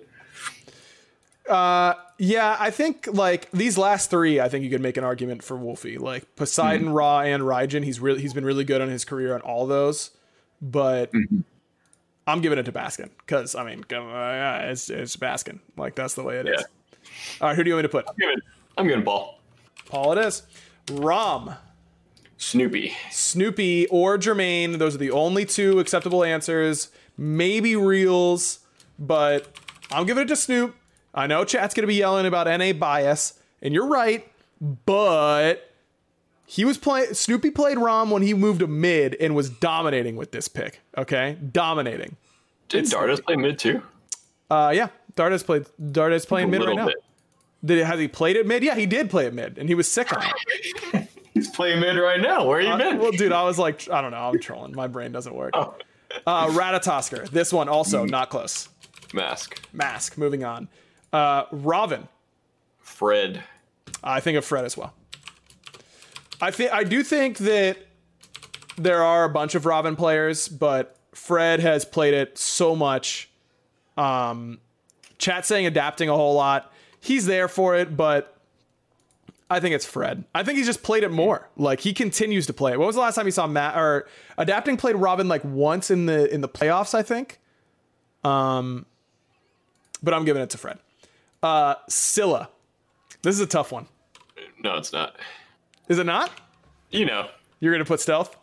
uh, 1.50 1.94
Yeah, 2.18 2.56
I 2.60 2.72
think 2.72 3.08
like 3.12 3.52
these 3.52 3.78
last 3.78 4.10
three, 4.10 4.40
I 4.40 4.48
think 4.48 4.64
you 4.64 4.70
could 4.70 4.82
make 4.82 4.98
an 4.98 5.04
argument 5.04 5.44
for 5.44 5.58
Wolfie. 5.58 5.98
Like 5.98 6.36
Poseidon, 6.36 6.88
hmm. 6.88 6.94
Raw, 6.94 7.22
and 7.22 7.44
Raijin. 7.44 7.84
He's 7.84 8.00
really 8.00 8.22
he's 8.22 8.34
been 8.34 8.46
really 8.46 8.64
good 8.64 8.82
on 8.82 8.90
his 8.90 9.04
career 9.04 9.34
on 9.34 9.42
all 9.42 9.68
those. 9.68 10.12
But 10.62 11.12
hmm. 11.12 11.42
I'm 12.28 12.42
giving 12.42 12.58
it 12.58 12.64
to 12.64 12.72
Baskin 12.72 13.10
because 13.20 13.54
I 13.56 13.66
mean, 13.66 13.84
it's 13.90 14.90
it's 14.90 15.18
Baskin. 15.18 15.60
Like 15.78 15.96
that's 15.96 16.14
the 16.14 16.24
way 16.24 16.38
it 16.38 16.48
is. 16.48 16.62
Yeah. 16.62 16.66
All 17.42 17.50
right, 17.50 17.56
who 17.56 17.64
do 17.64 17.70
you 17.70 17.76
want 17.76 17.84
me 17.84 17.90
to 17.90 17.92
put? 17.92 18.06
I'm 18.10 18.16
giving, 18.18 18.42
I'm 18.78 18.88
giving 18.88 19.04
Paul. 19.04 19.40
Paul, 19.88 20.14
it 20.14 20.26
is. 20.26 20.44
Rom, 20.92 21.56
Snoopy. 22.38 22.94
Snoopy, 23.12 23.88
or 23.88 24.18
Jermaine. 24.18 24.78
Those 24.78 24.96
are 24.96 25.00
the 25.00 25.12
only 25.12 25.46
two 25.46 25.80
acceptable 25.80 26.24
answers. 26.24 26.90
Maybe 27.18 27.76
Reels, 27.76 28.60
but 28.98 29.48
I'm 29.92 30.06
giving 30.06 30.24
it 30.24 30.28
to 30.28 30.36
Snoop. 30.36 30.76
I 31.16 31.28
know 31.28 31.46
chat's 31.46 31.74
gonna 31.74 31.88
be 31.88 31.96
yelling 31.96 32.26
about 32.26 32.46
NA 32.48 32.74
bias, 32.74 33.40
and 33.62 33.74
you're 33.74 33.88
right, 33.88 34.28
but 34.86 35.72
he 36.46 36.66
was 36.66 36.78
playing. 36.78 37.14
Snoopy 37.14 37.52
played 37.52 37.78
Rom 37.78 38.12
when 38.12 38.22
he 38.22 38.34
moved 38.34 38.60
to 38.60 38.68
mid 38.68 39.16
and 39.16 39.34
was 39.36 39.50
dominating 39.50 40.16
with 40.18 40.32
this 40.32 40.48
pick. 40.48 40.82
Okay, 40.98 41.38
dominating. 41.52 42.18
Did 42.70 42.86
Dardis 42.86 43.24
play 43.24 43.36
mid 43.38 43.58
too? 43.58 43.82
Uh, 44.52 44.72
yeah, 44.76 44.90
Dardas 45.16 45.46
played. 45.46 45.66
Dardas 45.82 46.28
playing 46.28 46.50
mid 46.52 46.64
right 46.64 46.76
now. 46.76 46.88
bit. 46.88 46.96
Did 47.64 47.86
has 47.86 48.00
he 48.00 48.08
played 48.08 48.36
it 48.36 48.46
mid? 48.46 48.64
Yeah, 48.64 48.76
he 48.76 48.86
did 48.86 49.10
play 49.10 49.26
it 49.26 49.34
mid, 49.34 49.58
and 49.58 49.68
he 49.70 49.74
was 49.76 49.90
sick 49.90 50.12
on 50.16 50.22
it. 50.94 51.08
He's 51.34 51.50
playing 51.50 51.80
mid 51.82 51.98
right 51.98 52.22
now. 52.22 52.46
Where 52.46 52.60
are 52.60 52.62
you 52.62 52.70
Uh, 52.70 52.78
been? 52.78 53.00
well, 53.00 53.12
dude, 53.12 53.32
I 53.34 53.44
was 53.44 53.58
like, 53.60 53.90
I 53.90 54.02
don't 54.02 54.12
know, 54.12 54.30
I'm 54.30 54.40
trolling. 54.40 54.74
My 54.74 54.88
brain 54.88 55.12
doesn't 55.12 55.34
work. 55.36 55.52
Oh. 55.54 55.76
Uh, 56.26 56.48
Ratatoskr. 56.48 57.30
This 57.30 57.52
one 57.52 57.68
also 57.68 58.06
not 58.06 58.30
close. 58.30 58.70
Mask. 59.14 59.62
Mask. 59.74 60.18
Moving 60.18 60.46
on. 60.46 60.70
Uh, 61.16 61.46
Robin. 61.54 62.10
Fred. 62.82 63.42
I 64.04 64.20
think 64.20 64.38
of 64.38 64.44
Fred 64.44 64.66
as 64.66 64.76
well. 64.76 64.94
I 66.42 66.52
think 66.52 66.74
I 66.74 66.84
do 66.84 67.04
think 67.04 67.38
that 67.38 67.78
there 68.78 69.02
are 69.02 69.24
a 69.24 69.30
bunch 69.30 69.56
of 69.56 69.66
Robin 69.66 69.96
players, 69.96 70.50
but 70.50 70.98
Fred 71.14 71.62
has 71.62 71.86
played 71.86 72.14
it 72.14 72.38
so 72.38 72.76
much. 72.76 73.30
Um, 73.96 74.60
chat 75.18 75.46
saying 75.46 75.66
adapting 75.66 76.10
a 76.10 76.14
whole 76.14 76.34
lot. 76.34 76.74
He's 77.00 77.26
there 77.26 77.48
for 77.48 77.78
it, 77.78 77.96
but 77.96 78.38
I 79.50 79.62
think 79.62 79.74
it's 79.74 79.86
Fred. 79.86 80.26
I 80.36 80.44
think 80.44 80.58
he's 80.58 80.68
just 80.68 80.84
played 80.84 81.04
it 81.04 81.12
more. 81.12 81.48
Like 81.56 81.80
he 81.80 81.94
continues 81.94 82.46
to 82.48 82.54
play 82.54 82.74
it. 82.74 82.78
When 82.78 82.88
was 82.88 82.98
the 82.98 83.02
last 83.02 83.16
time 83.16 83.26
you 83.26 83.32
saw 83.32 83.48
Matt 83.48 83.78
or 83.78 84.06
adapting 84.38 84.76
played 84.76 84.98
Robin 84.98 85.30
like 85.30 85.46
once 85.46 85.90
in 85.90 86.08
the 86.08 86.30
in 86.34 86.42
the 86.42 86.50
playoffs? 86.50 86.94
I 86.94 87.04
think. 87.04 87.40
Um, 88.26 88.86
but 90.04 90.14
I'm 90.14 90.26
giving 90.26 90.42
it 90.42 90.50
to 90.50 90.58
Fred. 90.58 90.80
Uh, 91.44 91.76
Scylla. 91.90 92.50
This 93.22 93.36
is 93.36 93.42
a 93.42 93.48
tough 93.48 93.72
one. 93.72 93.88
No, 94.64 94.76
it's 94.78 94.94
not. 94.94 95.16
Is 95.88 96.00
it 96.00 96.06
not? 96.06 96.32
You 96.92 97.06
know. 97.06 97.28
You're 97.60 97.74
gonna 97.74 97.86
put 97.86 98.00
stealth? 98.00 98.36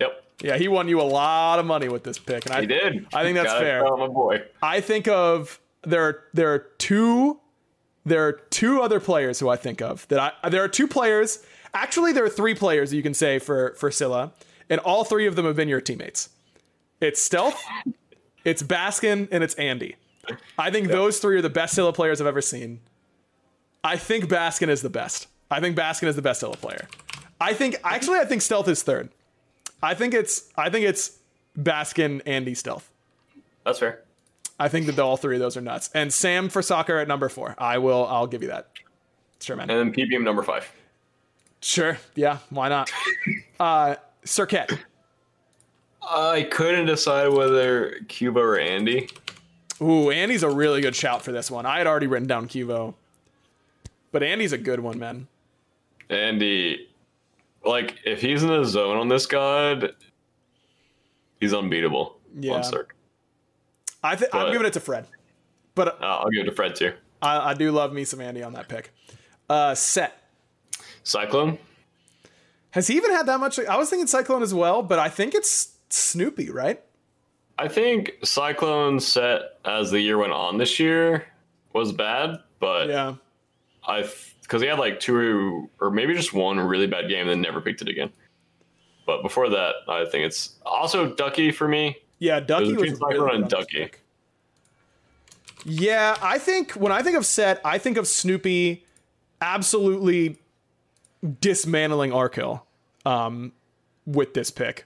Yep. 0.00 0.24
Yeah, 0.42 0.56
he 0.56 0.68
won 0.68 0.88
you 0.88 1.00
a 1.00 1.02
lot 1.02 1.58
of 1.58 1.66
money 1.66 1.88
with 1.88 2.04
this 2.04 2.18
pick, 2.18 2.46
and 2.46 2.54
I 2.54 2.62
He 2.62 2.66
did. 2.66 3.06
I 3.14 3.22
think 3.22 3.36
that's 3.36 3.48
Gotta 3.52 3.64
fair. 3.64 3.96
my 3.96 4.08
boy. 4.08 4.42
I 4.62 4.80
think 4.80 5.08
of 5.08 5.60
there 5.82 6.02
are 6.02 6.24
there 6.32 6.52
are 6.52 6.58
two 6.78 7.40
there 8.06 8.26
are 8.26 8.32
two 8.32 8.82
other 8.82 9.00
players 9.00 9.40
who 9.40 9.48
I 9.48 9.56
think 9.56 9.80
of 9.80 10.06
that 10.08 10.34
I 10.42 10.48
there 10.48 10.62
are 10.62 10.68
two 10.68 10.88
players. 10.88 11.44
Actually, 11.72 12.12
there 12.12 12.24
are 12.24 12.30
three 12.30 12.54
players 12.54 12.92
you 12.94 13.02
can 13.02 13.14
say 13.14 13.38
for 13.38 13.74
for 13.74 13.90
Scylla, 13.90 14.32
and 14.70 14.80
all 14.80 15.04
three 15.04 15.26
of 15.26 15.36
them 15.36 15.46
have 15.46 15.56
been 15.56 15.68
your 15.68 15.80
teammates. 15.80 16.30
It's 17.00 17.20
Stealth, 17.20 17.60
it's 18.44 18.62
Baskin, 18.62 19.28
and 19.30 19.42
it's 19.44 19.54
Andy. 19.54 19.96
I 20.58 20.70
think 20.70 20.88
those 20.88 21.18
three 21.18 21.36
are 21.36 21.42
the 21.42 21.50
best 21.50 21.74
Scylla 21.74 21.92
players 21.92 22.20
I've 22.20 22.26
ever 22.26 22.40
seen. 22.40 22.80
I 23.82 23.96
think 23.96 24.26
Baskin 24.26 24.68
is 24.68 24.82
the 24.82 24.90
best. 24.90 25.26
I 25.50 25.60
think 25.60 25.76
Baskin 25.76 26.08
is 26.08 26.16
the 26.16 26.22
best 26.22 26.40
Scylla 26.40 26.56
player. 26.56 26.88
I 27.40 27.52
think 27.52 27.76
actually 27.84 28.18
I 28.18 28.24
think 28.24 28.42
Stealth 28.42 28.68
is 28.68 28.82
third. 28.82 29.10
I 29.82 29.94
think 29.94 30.14
it's 30.14 30.50
I 30.56 30.70
think 30.70 30.86
it's 30.86 31.18
Baskin, 31.58 32.22
Andy, 32.24 32.54
Stealth. 32.54 32.90
That's 33.64 33.78
fair. 33.78 34.00
I 34.58 34.68
think 34.68 34.86
that 34.86 34.98
all 34.98 35.16
three 35.16 35.36
of 35.36 35.40
those 35.40 35.56
are 35.56 35.60
nuts. 35.60 35.90
And 35.94 36.12
Sam 36.12 36.48
for 36.48 36.62
soccer 36.62 36.98
at 36.98 37.08
number 37.08 37.28
four. 37.28 37.54
I 37.58 37.78
will. 37.78 38.06
I'll 38.06 38.26
give 38.26 38.42
you 38.42 38.48
that. 38.48 38.68
Sure, 39.40 39.56
man. 39.56 39.68
And 39.68 39.78
then 39.78 39.92
PPM 39.94 40.22
number 40.22 40.42
five. 40.42 40.70
Sure. 41.60 41.98
Yeah. 42.14 42.38
Why 42.50 42.68
not? 42.68 42.90
Uh, 43.60 43.94
Circuit. 44.24 44.72
I 46.02 46.42
couldn't 46.50 46.86
decide 46.86 47.28
whether 47.28 48.00
Cuba 48.08 48.40
or 48.40 48.58
Andy. 48.58 49.08
Ooh, 49.84 50.10
Andy's 50.10 50.42
a 50.42 50.48
really 50.50 50.80
good 50.80 50.96
shout 50.96 51.22
for 51.22 51.30
this 51.32 51.50
one. 51.50 51.66
I 51.66 51.78
had 51.78 51.86
already 51.86 52.06
written 52.06 52.26
down 52.26 52.48
Kivo, 52.48 52.94
but 54.12 54.22
Andy's 54.22 54.52
a 54.52 54.58
good 54.58 54.80
one, 54.80 54.98
man. 54.98 55.28
Andy, 56.08 56.88
like, 57.64 57.96
if 58.04 58.20
he's 58.20 58.42
in 58.42 58.48
the 58.48 58.64
zone 58.64 58.96
on 58.96 59.08
this 59.08 59.26
god, 59.26 59.94
he's 61.40 61.52
unbeatable. 61.52 62.16
Yeah. 62.38 62.54
On 62.54 62.64
Cirque. 62.64 62.94
I 64.02 64.16
th- 64.16 64.30
I'm 64.32 64.52
giving 64.52 64.66
it 64.66 64.72
to 64.74 64.80
Fred, 64.80 65.06
but 65.74 66.00
Uh, 66.00 66.04
I'll 66.06 66.30
give 66.30 66.42
it 66.42 66.50
to 66.50 66.52
Fred 66.52 66.74
too. 66.76 66.92
I, 67.22 67.50
I 67.50 67.54
do 67.54 67.70
love 67.70 67.92
me 67.92 68.04
some 68.04 68.20
Andy 68.20 68.42
on 68.42 68.52
that 68.54 68.68
pick. 68.68 68.92
Uh, 69.48 69.74
Set. 69.74 70.20
Cyclone. 71.02 71.58
Has 72.70 72.86
he 72.86 72.96
even 72.96 73.10
had 73.12 73.26
that 73.26 73.38
much? 73.40 73.58
I 73.58 73.76
was 73.76 73.88
thinking 73.90 74.06
Cyclone 74.06 74.42
as 74.42 74.52
well, 74.54 74.82
but 74.82 74.98
I 74.98 75.08
think 75.08 75.34
it's 75.34 75.74
Snoopy, 75.90 76.50
right? 76.50 76.82
I 77.58 77.68
think 77.68 78.12
Cyclone 78.22 79.00
set 79.00 79.58
as 79.64 79.90
the 79.90 80.00
year 80.00 80.18
went 80.18 80.32
on 80.32 80.58
this 80.58 80.80
year 80.80 81.26
was 81.72 81.92
bad, 81.92 82.40
but 82.60 82.88
Yeah. 82.88 83.14
I 83.86 84.08
because 84.42 84.60
he 84.60 84.68
had 84.68 84.78
like 84.78 85.00
two 85.00 85.70
or 85.80 85.90
maybe 85.90 86.14
just 86.14 86.32
one 86.32 86.58
really 86.58 86.86
bad 86.86 87.08
game 87.08 87.22
and 87.22 87.30
then 87.30 87.40
never 87.40 87.60
picked 87.60 87.82
it 87.82 87.88
again. 87.88 88.10
But 89.06 89.22
before 89.22 89.50
that, 89.50 89.74
I 89.88 90.04
think 90.06 90.24
it's 90.24 90.56
also 90.64 91.14
Ducky 91.14 91.50
for 91.50 91.68
me. 91.68 91.96
Yeah, 92.18 92.40
Ducky 92.40 92.72
was 92.72 92.90
was 92.90 93.00
really 93.00 93.36
and 93.36 93.48
Ducky. 93.48 93.90
Yeah, 95.64 96.16
I 96.20 96.38
think 96.38 96.72
when 96.72 96.92
I 96.92 97.02
think 97.02 97.16
of 97.16 97.24
Set, 97.24 97.60
I 97.64 97.78
think 97.78 97.96
of 97.96 98.06
Snoopy 98.06 98.84
absolutely 99.40 100.38
dismantling 101.40 102.10
Arkhill 102.10 102.62
um, 103.06 103.52
with 104.06 104.34
this 104.34 104.50
pick. 104.50 104.84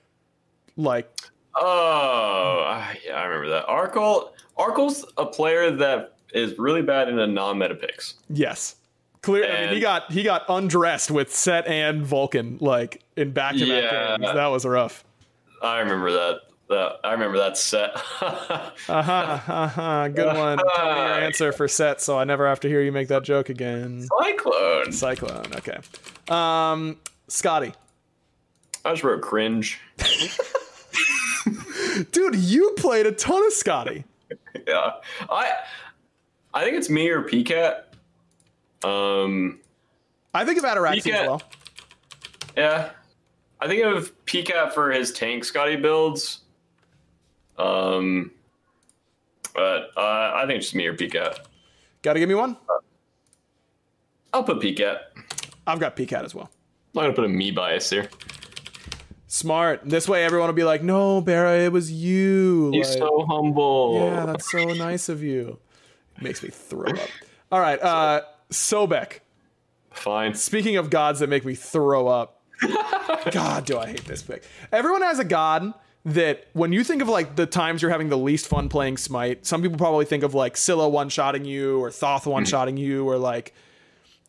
Like, 0.76 1.10
Oh, 1.60 2.64
I- 2.66 2.98
yeah, 3.06 3.14
I 3.14 3.24
remember 3.24 3.48
that. 3.50 3.66
Arkle, 3.66 4.30
Arkle's 4.58 5.04
a 5.16 5.26
player 5.26 5.70
that 5.70 6.14
is 6.32 6.58
really 6.58 6.82
bad 6.82 7.08
in 7.08 7.18
a 7.18 7.26
non-meta 7.26 7.74
picks. 7.74 8.14
yes, 8.28 8.76
clear. 9.22 9.44
I 9.50 9.66
mean, 9.66 9.74
he 9.74 9.80
got 9.80 10.10
he 10.12 10.22
got 10.22 10.44
undressed 10.48 11.10
with 11.10 11.34
Set 11.34 11.66
and 11.66 12.04
Vulcan 12.04 12.58
like 12.60 13.02
in 13.16 13.32
back 13.32 13.54
to 13.54 13.60
back 13.60 13.68
Yeah. 13.92 14.16
games. 14.18 14.32
That 14.34 14.46
was 14.48 14.64
rough. 14.64 15.04
I 15.62 15.78
remember 15.80 16.12
that. 16.12 16.40
That 16.68 16.96
I 17.02 17.12
remember 17.12 17.38
that 17.38 17.56
set. 17.56 17.90
Uh, 18.90 20.08
good 20.08 20.36
one. 20.36 20.58
Tell 20.58 20.84
me 20.94 21.00
your 21.00 21.20
answer 21.20 21.50
for 21.52 21.66
Set, 21.66 22.00
so 22.02 22.18
I 22.18 22.24
never 22.24 22.46
have 22.46 22.60
to 22.60 22.68
hear 22.68 22.82
you 22.82 22.92
make 22.92 23.08
that 23.08 23.22
joke 23.22 23.48
again. 23.48 24.06
Cyclone. 24.22 24.92
Cyclone. 24.92 25.46
Okay. 25.56 25.78
Um, 26.28 26.98
Skadi. 27.28 27.72
I 28.84 28.90
just 28.92 29.02
wrote 29.02 29.22
cringe. 29.22 29.80
Dude, 32.04 32.36
you 32.36 32.74
played 32.76 33.06
a 33.06 33.12
ton 33.12 33.44
of 33.46 33.52
Skadi. 33.52 34.04
Yeah, 34.66 34.92
I 35.30 35.52
I 36.54 36.64
think 36.64 36.76
it's 36.76 36.90
me 36.90 37.08
or 37.08 37.22
PCAT. 37.22 37.82
Um, 38.84 39.60
I 40.34 40.44
think 40.44 40.58
of 40.58 40.64
Ataraxia 40.64 41.12
as 41.14 41.26
well. 41.26 41.42
yeah, 42.56 42.90
I 43.60 43.66
think 43.66 43.84
of 43.84 44.12
PCAT 44.26 44.72
for 44.72 44.90
his 44.90 45.12
tank 45.12 45.44
Skadi 45.44 45.80
builds. 45.80 46.40
Um, 47.56 48.30
but 49.54 49.90
uh, 49.96 50.32
I 50.36 50.44
think 50.46 50.58
it's 50.58 50.66
just 50.66 50.74
me 50.74 50.86
or 50.86 50.94
PCAT. 50.94 51.38
Gotta 52.02 52.20
give 52.20 52.28
me 52.28 52.34
one? 52.34 52.56
I'll 54.32 54.44
put 54.44 54.60
PCAT. 54.60 54.98
I've 55.66 55.80
got 55.80 55.96
PCAT 55.96 56.24
as 56.24 56.34
well. 56.34 56.50
I'm 56.94 56.94
not 56.94 57.02
gonna 57.02 57.12
put 57.14 57.24
a 57.24 57.28
me 57.28 57.50
bias 57.50 57.90
here. 57.90 58.08
Smart. 59.30 59.82
This 59.84 60.08
way 60.08 60.24
everyone 60.24 60.48
will 60.48 60.54
be 60.54 60.64
like, 60.64 60.82
no, 60.82 61.20
Barra, 61.20 61.58
it 61.58 61.70
was 61.72 61.92
you. 61.92 62.70
He's 62.72 62.88
Like, 62.90 62.98
so 62.98 63.26
humble. 63.28 64.00
yeah, 64.00 64.24
that's 64.26 64.50
so 64.50 64.64
nice 64.64 65.08
of 65.08 65.22
you. 65.22 65.58
makes 66.20 66.42
me 66.42 66.48
throw 66.48 66.90
up. 66.90 67.08
All 67.52 67.60
right, 67.60 67.80
uh, 67.82 68.22
Sobek. 68.50 69.20
Fine. 69.92 70.34
Speaking 70.34 70.76
of 70.76 70.90
gods 70.90 71.20
that 71.20 71.28
make 71.28 71.44
me 71.44 71.54
throw 71.54 72.08
up, 72.08 72.40
God, 73.30 73.66
do 73.66 73.78
I 73.78 73.86
hate 73.88 74.04
this 74.06 74.22
pick. 74.22 74.44
Everyone 74.72 75.02
has 75.02 75.18
a 75.18 75.24
god 75.24 75.74
that 76.04 76.46
when 76.54 76.72
you 76.72 76.82
think 76.82 77.02
of 77.02 77.08
like 77.08 77.36
the 77.36 77.46
times 77.46 77.82
you're 77.82 77.90
having 77.90 78.08
the 78.08 78.16
least 78.18 78.46
fun 78.46 78.68
playing 78.68 78.96
Smite, 78.96 79.44
some 79.44 79.60
people 79.62 79.76
probably 79.76 80.04
think 80.06 80.22
of 80.24 80.34
like 80.34 80.56
Scylla 80.56 80.88
one 80.88 81.08
shotting 81.10 81.44
you 81.44 81.78
or 81.80 81.90
Thoth 81.90 82.26
one 82.26 82.44
shotting 82.46 82.76
you 82.76 83.06
or 83.08 83.18
like, 83.18 83.52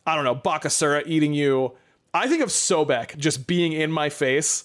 I 0.06 0.14
don't 0.14 0.24
know, 0.24 0.34
Bakasura 0.34 1.02
eating 1.06 1.32
you. 1.32 1.72
I 2.12 2.26
think 2.28 2.42
of 2.42 2.48
Sobek 2.50 3.16
just 3.16 3.46
being 3.46 3.72
in 3.72 3.90
my 3.92 4.08
face, 4.08 4.64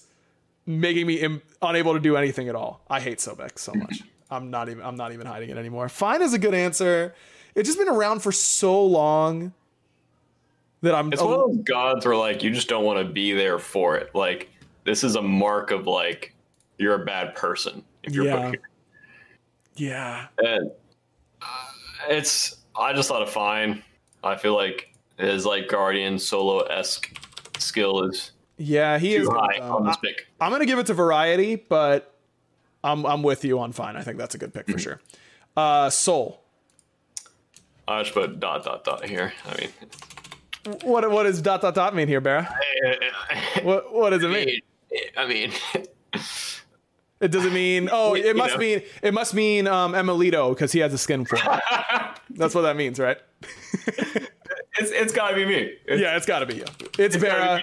making 0.66 1.06
me 1.06 1.14
Im- 1.20 1.42
unable 1.62 1.94
to 1.94 2.00
do 2.00 2.16
anything 2.16 2.48
at 2.48 2.54
all. 2.54 2.82
I 2.90 3.00
hate 3.00 3.18
Sobek 3.18 3.58
so 3.58 3.72
much. 3.74 4.02
I'm 4.30 4.50
not 4.50 4.68
even 4.68 4.82
I'm 4.84 4.96
not 4.96 5.12
even 5.12 5.26
hiding 5.26 5.50
it 5.50 5.56
anymore. 5.56 5.88
Fine 5.88 6.22
is 6.22 6.34
a 6.34 6.38
good 6.38 6.54
answer. 6.54 7.14
It's 7.54 7.68
just 7.68 7.78
been 7.78 7.88
around 7.88 8.20
for 8.20 8.32
so 8.32 8.84
long 8.84 9.52
that 10.82 10.94
I'm 10.94 11.12
It's 11.12 11.22
one 11.22 11.32
of 11.32 11.38
those 11.52 11.64
gods 11.64 12.04
where 12.04 12.16
like 12.16 12.42
you 12.42 12.50
just 12.50 12.68
don't 12.68 12.84
want 12.84 12.98
to 13.06 13.12
be 13.12 13.32
there 13.32 13.58
for 13.58 13.96
it. 13.96 14.14
Like 14.14 14.50
this 14.84 15.04
is 15.04 15.14
a 15.14 15.22
mark 15.22 15.70
of 15.70 15.86
like 15.86 16.34
you're 16.78 17.00
a 17.00 17.04
bad 17.04 17.34
person 17.34 17.82
if 18.02 18.14
you're 18.14 18.26
Yeah. 18.26 18.50
here. 18.50 18.60
yeah. 19.76 20.26
And 20.38 20.70
uh, 21.40 21.46
it's 22.08 22.56
I 22.76 22.92
just 22.92 23.08
thought 23.08 23.22
it 23.22 23.28
fine. 23.28 23.82
I 24.24 24.36
feel 24.36 24.54
like 24.54 24.92
his 25.18 25.46
like 25.46 25.68
guardian 25.68 26.18
solo 26.18 26.60
esque 26.64 27.16
skill 27.58 28.02
is 28.02 28.32
Yeah, 28.58 28.98
he 28.98 29.14
is. 29.14 29.28
high 29.28 29.58
on 29.60 29.84
this 29.86 29.96
I, 29.96 30.06
pick. 30.06 30.26
am 30.40 30.50
gonna 30.50 30.66
give 30.66 30.78
it 30.78 30.86
to 30.86 30.94
variety, 30.94 31.56
but 31.56 32.14
I'm 32.82 33.04
I'm 33.04 33.22
with 33.22 33.44
you 33.44 33.58
on 33.58 33.72
fine. 33.72 33.96
I 33.96 34.02
think 34.02 34.16
that's 34.18 34.34
a 34.34 34.38
good 34.38 34.54
pick 34.54 34.70
for 34.70 34.78
sure. 34.78 35.00
Uh, 35.56 35.90
Sol. 35.90 36.42
I 37.88 38.02
just 38.02 38.14
put 38.14 38.40
dot 38.40 38.64
dot 38.64 38.84
dot 38.84 39.04
here. 39.06 39.32
I 39.48 39.60
mean, 39.60 39.68
What 40.82 41.10
what 41.10 41.24
does 41.24 41.40
dot 41.42 41.60
dot 41.60 41.74
dot 41.74 41.94
mean 41.94 42.08
here, 42.08 42.20
Barra? 42.20 42.48
What 43.62 43.92
what 43.92 44.10
does 44.10 44.22
it 44.22 44.28
mean? 44.30 44.60
I 45.16 45.26
mean, 45.26 45.52
It 47.20 47.28
doesn't 47.28 47.54
mean. 47.54 47.88
Oh, 47.90 48.14
it 48.14 48.36
must 48.36 48.54
know. 48.54 48.58
mean. 48.60 48.82
It 49.02 49.14
must 49.14 49.32
mean 49.34 49.66
um, 49.66 49.92
Emilito 49.94 50.50
because 50.54 50.72
he 50.72 50.80
has 50.80 50.92
a 50.92 50.98
skin 50.98 51.24
for 51.24 51.36
it. 51.36 51.42
That's 52.30 52.54
what 52.54 52.62
that 52.62 52.76
means, 52.76 52.98
right? 52.98 53.16
it's 53.86 54.90
it's 54.92 55.12
gotta 55.14 55.34
be 55.34 55.46
me. 55.46 55.54
It's- 55.86 55.98
Yeah, 56.00 56.16
it's 56.16 56.26
got 56.26 56.40
to 56.40 56.46
be 56.46 56.56
you. 56.56 56.64
It's, 56.98 57.16
gotta 57.16 57.26
Barra. 57.36 57.62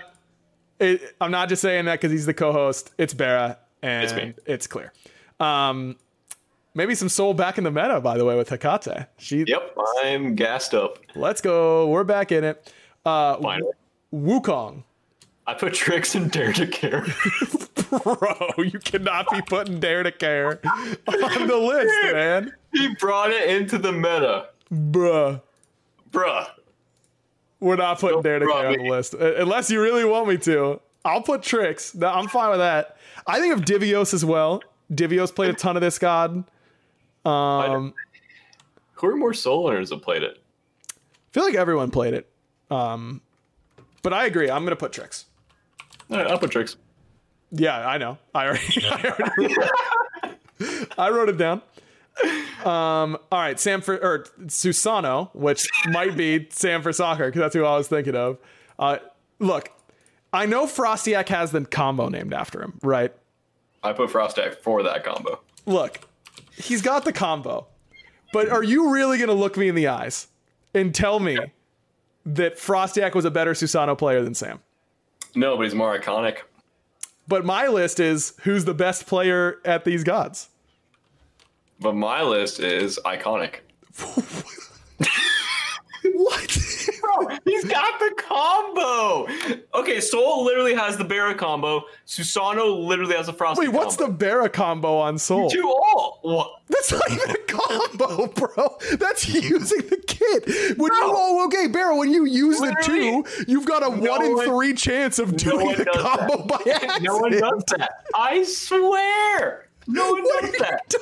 It, 0.84 1.16
I'm 1.22 1.32
not 1.32 1.50
just 1.50 1.62
saying 1.62 1.86
that 1.86 1.94
because 2.00 2.12
he's 2.12 2.26
the 2.26 2.34
co-host. 2.34 2.92
It's 2.98 3.14
Barra, 3.14 3.58
and 3.82 4.04
It's 4.04 4.14
me. 4.14 4.34
it's 4.46 4.68
clear. 4.68 4.92
Um, 5.40 5.96
maybe 6.74 6.94
some 6.96 7.10
Sol 7.10 7.34
back 7.34 7.58
in 7.58 7.64
the 7.64 7.72
meta, 7.72 8.02
by 8.02 8.18
the 8.18 8.26
way, 8.26 8.36
with 8.36 8.50
Hekate. 8.50 9.08
She. 9.18 9.44
Yep, 9.48 9.78
I'm 10.04 10.36
gassed 10.36 10.74
up. 10.74 11.00
Let's 11.16 11.42
go. 11.42 11.88
We're 11.88 12.04
back 12.04 12.32
in 12.32 12.44
it. 12.44 12.72
Uh, 13.06 13.38
Finally, 13.38 13.72
Wukong. 14.14 14.84
I 15.46 15.54
put 15.54 15.74
tricks 15.74 16.16
and 16.16 16.32
dare 16.32 16.54
to 16.54 16.68
care. 16.68 17.06
Bro, 18.04 18.54
you 18.58 18.80
cannot 18.80 19.30
be 19.30 19.42
putting 19.44 19.80
Dare 19.80 20.02
to 20.04 20.12
Care 20.12 20.60
on 21.08 21.48
the 21.48 21.58
list, 21.58 21.94
man. 22.14 22.52
he 22.74 22.96
brought 22.96 23.30
it 23.30 23.50
into 23.50 23.78
the 23.78 23.92
meta, 23.92 24.48
Bruh. 24.72 25.42
bruh. 26.12 26.48
We're 27.64 27.78
not 27.78 28.00
putting 28.00 28.22
Dare 28.22 28.40
to 28.40 28.46
Care 28.46 28.68
on 28.68 28.78
the 28.78 28.90
list. 28.90 29.16
Uh, 29.16 29.36
Unless 29.36 29.72
you 29.72 29.82
really 29.82 30.04
want 30.04 30.28
me 30.28 30.38
to. 30.40 30.82
I'll 31.06 31.22
put 31.22 31.44
Tricks. 31.44 31.96
I'm 32.02 32.28
fine 32.28 32.50
with 32.50 32.60
that. 32.60 32.98
I 33.26 33.40
think 33.40 33.54
of 33.54 33.62
Divios 33.62 34.14
as 34.14 34.26
well. 34.26 34.62
Divios 34.92 35.34
played 35.34 35.50
a 35.50 35.54
ton 35.54 35.78
of 35.78 35.82
this 35.82 35.98
god. 35.98 36.44
Um, 37.26 37.94
Who 38.96 39.08
are 39.08 39.16
more 39.16 39.34
soul 39.34 39.68
owners 39.68 39.90
that 39.90 40.02
played 40.02 40.24
it? 40.24 40.42
I 40.90 40.94
feel 41.32 41.44
like 41.46 41.56
everyone 41.56 41.90
played 41.90 42.14
it. 42.14 42.30
Um, 42.70 43.22
but 44.02 44.14
I 44.14 44.26
agree. 44.26 44.50
I'm 44.50 44.64
going 44.64 44.72
to 44.72 44.76
put 44.76 44.92
Tricks. 44.92 45.26
All 46.10 46.18
right, 46.18 46.28
I'll 46.28 46.38
put 46.38 46.52
tricks. 46.52 46.76
Yeah, 47.52 47.88
I 47.88 47.98
know. 47.98 48.18
I 48.36 48.48
already, 48.48 48.86
I, 48.86 49.16
already 49.40 50.88
I 50.98 51.10
wrote 51.10 51.30
it 51.30 51.38
down. 51.38 51.62
Um, 52.66 53.18
all 53.32 53.40
right, 53.40 53.60
Sam 53.60 53.82
for 53.82 53.96
or 53.96 54.24
Susano, 54.46 55.30
which 55.34 55.68
might 55.88 56.16
be 56.16 56.48
Sam 56.50 56.82
for 56.82 56.94
soccer 56.94 57.26
because 57.26 57.42
that's 57.42 57.56
who 57.56 57.66
I 57.66 57.78
was 57.78 57.88
thinking 57.88 58.16
of. 58.16 58.38
Uh, 58.80 58.98
look, 59.40 59.70
I 60.32 60.46
know 60.46 60.66
Frostiak 60.66 61.28
has 61.30 61.52
the 61.52 61.66
combo 61.66 62.08
named 62.10 62.34
after 62.34 62.62
him, 62.62 62.80
right? 62.82 63.14
I 63.84 63.92
put 63.92 64.10
Frostak 64.10 64.56
for 64.62 64.82
that 64.84 65.04
combo. 65.04 65.40
Look, 65.66 66.08
he's 66.56 66.82
got 66.82 67.04
the 67.04 67.12
combo, 67.12 67.68
but 68.32 68.50
are 68.50 68.64
you 68.64 68.94
really 68.94 69.18
gonna 69.18 69.34
look 69.34 69.58
me 69.58 69.68
in 69.68 69.76
the 69.76 69.88
eyes 69.88 70.28
and 70.74 70.96
tell 70.96 71.20
me 71.20 71.38
that 72.26 72.58
Frostiak 72.58 73.14
was 73.14 73.26
a 73.26 73.32
better 73.32 73.52
Susano 73.52 73.98
player 73.98 74.22
than 74.24 74.34
Sam? 74.34 74.60
No, 75.36 75.58
but 75.58 75.64
he's 75.64 75.76
more 75.76 75.98
iconic. 75.98 76.38
But 77.28 77.46
my 77.46 77.68
list 77.68 78.00
is 78.00 78.34
who's 78.44 78.66
the 78.66 78.74
best 78.74 79.06
player 79.06 79.60
at 79.66 79.84
these 79.86 80.04
gods. 80.04 80.50
But 81.80 81.96
my 81.96 82.22
list 82.24 82.60
is 82.60 83.00
iconic. 83.06 83.56
What? 86.16 86.58
Bro, 87.00 87.38
He's 87.46 87.64
got 87.64 87.98
the 88.00 88.14
combo. 88.18 89.26
Okay, 89.74 90.02
Sol 90.02 90.44
literally 90.44 90.74
has 90.74 90.98
the 90.98 91.06
Barra 91.06 91.34
combo. 91.34 91.84
Susano 92.06 92.86
literally 92.86 93.16
has 93.16 93.30
a 93.30 93.34
Frost. 93.34 93.58
Wait, 93.58 93.70
what's 93.70 93.96
the 93.96 94.10
Barra 94.10 94.50
combo 94.50 94.98
on 94.98 95.18
Sol? 95.18 95.50
Two 95.50 95.66
all. 95.66 96.20
What? 96.22 96.52
That's 96.68 96.92
not 96.92 97.10
even 97.10 97.30
a 97.32 97.38
combo, 97.48 98.28
bro. 98.28 98.78
That's 99.00 99.28
using 99.34 99.88
the 99.88 99.98
kit. 100.06 100.78
When 100.78 100.92
you 100.94 101.00
Bro. 101.02 101.12
oh 101.16 101.46
okay, 101.46 101.68
Barra, 101.68 101.96
when 101.96 102.12
you 102.12 102.26
use 102.26 102.60
the 102.60 102.76
two, 102.84 103.24
you've 103.48 103.66
got 103.66 103.84
a 103.86 103.90
one 103.90 104.26
in 104.26 104.34
one- 104.36 104.46
three 104.46 104.74
chance 104.74 105.20
of 105.20 105.38
doing 105.38 105.68
one 105.68 105.78
the 105.78 105.86
combo 105.86 106.38
that. 106.38 106.48
by 106.48 106.72
accident. 106.72 107.02
No 107.04 107.18
one 107.18 107.32
does 107.32 107.64
that. 107.78 108.04
I 108.14 108.44
swear. 108.44 109.63
No 109.88 110.12
one 110.12 110.24
What 110.24 110.42
does 110.44 110.58
that. 110.60 110.96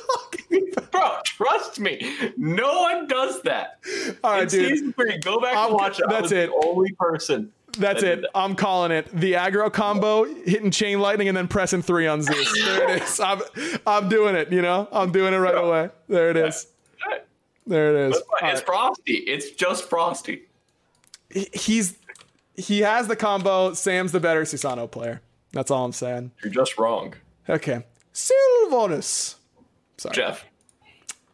Bro, 0.92 1.18
trust 1.26 1.80
me. 1.80 2.16
No 2.38 2.82
one 2.82 3.08
does 3.08 3.42
that. 3.44 3.80
All 4.24 4.32
right, 4.32 4.44
In 4.44 4.50
dude. 4.50 4.70
season 4.70 4.94
three, 4.94 5.18
go 5.20 5.40
back 5.40 5.56
I'm- 5.56 5.68
and 5.68 5.76
watch 5.76 6.00
it. 6.00 6.06
That's 6.10 6.32
it. 6.32 6.50
The 6.50 6.66
only 6.68 6.92
person. 6.94 7.52
That's 7.78 8.02
that 8.02 8.12
it. 8.14 8.22
that. 8.24 8.30
I'm 8.36 8.56
calling 8.56 8.92
it. 8.92 9.08
The 9.14 9.34
aggro 9.34 9.72
combo, 9.72 10.26
hitting 10.26 10.72
chain 10.72 11.00
lightning, 11.00 11.30
and 11.30 11.38
then 11.38 11.48
pressing 11.48 11.82
three 11.82 12.06
on 12.06 12.22
Zeus. 12.22 12.52
There 12.66 12.90
it 12.96 13.02
is. 13.04 13.20
I'm, 13.22 13.42
I'm 13.88 14.10
doing 14.10 14.36
it, 14.36 14.52
you 14.52 14.62
know? 14.62 14.90
I'm 14.92 15.12
doing 15.14 15.34
it 15.34 15.38
right 15.38 15.56
away. 15.56 15.90
There 16.10 16.30
it 16.32 16.36
is. 16.38 16.68
There 17.66 17.96
it 17.96 18.10
is. 18.10 18.16
That's 18.16 18.26
fine. 18.28 18.50
All 18.50 18.50
It's 18.56 18.60
right. 18.62 18.66
Frosty. 18.66 19.14
It's 19.14 19.52
just 19.52 19.90
Frosty. 19.90 20.42
He- 21.30 21.48
He's 21.54 21.98
he 22.58 22.80
has 22.80 23.08
the 23.08 23.16
combo. 23.16 23.74
Sam's 23.74 24.12
the 24.12 24.20
better 24.20 24.42
Susano 24.44 24.92
player. 24.92 25.22
That's 25.54 25.72
all 25.72 25.86
I'm 25.86 25.94
saying. 25.94 26.32
You're 26.44 26.52
just 26.52 26.78
wrong, 26.78 27.14
Okay. 27.48 27.86
Sylvanus. 28.14 29.36
Sorry. 29.98 30.16
Jeff. 30.16 30.46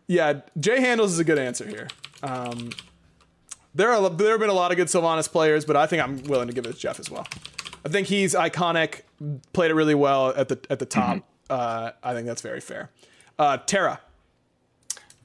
Yeah, 0.07 0.41
Jay 0.59 0.79
Handles 0.79 1.13
is 1.13 1.19
a 1.19 1.23
good 1.23 1.37
answer 1.39 1.67
here. 1.67 1.87
Um, 2.23 2.69
there 3.75 3.91
are 3.91 4.09
there 4.09 4.31
have 4.31 4.39
been 4.39 4.49
a 4.49 4.53
lot 4.53 4.71
of 4.71 4.77
good 4.77 4.89
Sylvanus 4.89 5.27
players, 5.27 5.65
but 5.65 5.75
I 5.75 5.85
think 5.85 6.01
I'm 6.01 6.23
willing 6.23 6.47
to 6.47 6.53
give 6.53 6.65
it 6.65 6.73
to 6.73 6.79
Jeff 6.79 6.99
as 6.99 7.11
well. 7.11 7.27
I 7.85 7.89
think 7.89 8.07
he's 8.07 8.33
iconic, 8.33 9.01
played 9.53 9.71
it 9.71 9.75
really 9.75 9.95
well 9.95 10.29
at 10.29 10.49
the 10.49 10.59
at 10.69 10.79
the 10.79 10.85
top. 10.85 11.23
Uh, 11.49 11.91
I 12.03 12.13
think 12.13 12.25
that's 12.27 12.41
very 12.41 12.59
fair. 12.59 12.89
Uh, 13.37 13.57
Terra. 13.57 13.99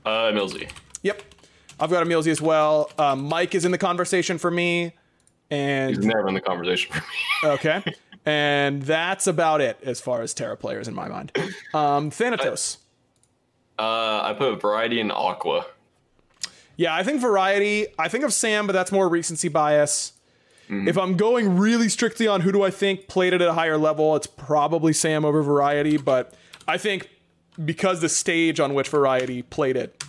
Uh, 0.05 0.31
Millsy. 0.33 0.69
Yep, 1.03 1.23
I've 1.81 1.91
got 1.91 2.03
a 2.03 2.07
Millsy 2.07 2.29
as 2.29 2.41
well. 2.41 2.91
Uh, 2.99 3.17
Mike 3.17 3.55
is 3.55 3.65
in 3.65 3.71
the 3.71 3.79
conversation 3.79 4.37
for 4.37 4.51
me, 4.51 4.93
and 5.51 5.97
He's 5.97 6.05
never 6.05 6.29
in 6.29 6.35
the 6.35 6.41
conversation 6.41 6.93
for 6.93 7.01
me. 7.47 7.53
okay, 7.55 7.85
and 8.25 8.83
that's 8.83 9.27
about 9.27 9.61
it 9.61 9.79
as 9.83 10.01
far 10.01 10.23
as 10.23 10.35
Terra 10.35 10.57
players 10.57 10.89
in 10.89 10.95
my 10.95 11.09
mind. 11.09 11.33
Um, 11.75 12.11
Thanatos. 12.11 12.79
Uh, 13.79 14.21
I 14.23 14.35
put 14.37 14.61
Variety 14.61 15.01
and 15.01 15.11
Aqua. 15.11 15.67
Yeah, 16.77 16.95
I 16.95 17.03
think 17.03 17.21
variety. 17.21 17.87
I 17.99 18.09
think 18.09 18.25
of 18.25 18.33
Sam, 18.33 18.67
but 18.67 18.73
that's 18.73 18.91
more 18.91 19.09
recency 19.09 19.49
bias. 19.49 20.15
If 20.89 20.97
I'm 20.97 21.19
going 21.19 21.59
really 21.59 21.91
strictly 21.91 22.27
on 22.27 22.41
who 22.41 22.51
do 22.51 22.63
I 22.63 22.71
think 22.71 23.07
played 23.07 23.35
it 23.35 23.43
at 23.43 23.49
a 23.49 23.53
higher 23.53 23.77
level, 23.77 24.17
it's 24.17 24.27
probably 24.27 24.95
Sam 24.95 25.23
over 25.23 25.43
variety. 25.43 25.99
But 25.99 26.33
I 26.67 26.79
think 26.79 27.11
because 27.63 28.01
the 28.01 28.09
stage 28.09 28.59
on 28.59 28.73
which 28.73 28.89
variety 28.89 29.43
played 29.43 29.77
it, 29.77 30.03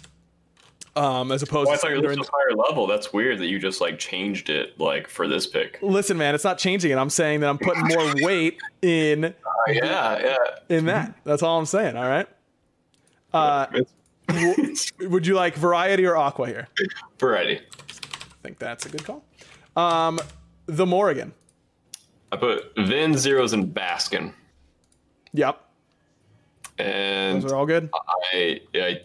um, 0.96 1.32
as 1.32 1.41
opposed 1.44 1.70
Oh, 1.70 1.72
I 1.72 1.76
to 1.76 1.82
thought 1.82 1.89
you 1.91 1.96
were 1.98 2.02
during 2.02 2.20
this 2.20 2.30
higher 2.32 2.56
level. 2.56 2.86
That's 2.88 3.12
weird 3.14 3.39
that 3.39 3.48
you 3.48 3.60
just 3.60 3.82
like 3.82 3.98
changed 4.00 4.50
it 4.50 4.80
like 4.80 5.08
for 5.08 5.28
this 5.28 5.48
pick. 5.48 5.80
listen, 5.82 6.18
man, 6.18 6.36
it's 6.36 6.44
not 6.44 6.58
changing 6.58 6.91
it. 6.91 6.98
I'm 6.98 7.10
saying 7.10 7.39
that 7.41 7.50
I'm 7.50 7.58
putting 7.58 7.86
more 7.88 8.14
weight 8.22 8.58
in 8.82 9.34
yeah, 9.68 10.20
yeah. 10.20 10.38
in 10.76 10.86
that. 10.86 11.16
That's 11.24 11.41
all 11.44 11.58
I'm 11.60 11.66
saying. 11.66 11.96
All 11.98 12.08
right. 12.08 12.28
Uh, 13.34 13.66
Would 15.00 15.26
you 15.28 15.34
like 15.36 15.56
variety 15.56 16.06
or 16.06 16.16
aqua 16.16 16.48
here? 16.48 16.68
Variety. 17.20 17.60
I 17.60 18.36
think 18.44 18.60
that's 18.60 18.86
a 18.86 18.89
good 18.89 19.04
call. 19.04 19.24
Um, 19.76 20.20
the 20.68 20.86
Morrigan. 20.86 21.34
I 22.32 22.38
put 22.38 22.74
Vin, 22.78 23.18
Zeros, 23.18 23.54
and 23.54 23.74
Baskin. 23.74 24.34
Yep, 25.34 25.60
And 26.78 27.41
those 27.41 27.52
are 27.52 27.56
all 27.56 27.66
good. 27.66 27.89
I, 28.34 28.62
I, 28.76 29.02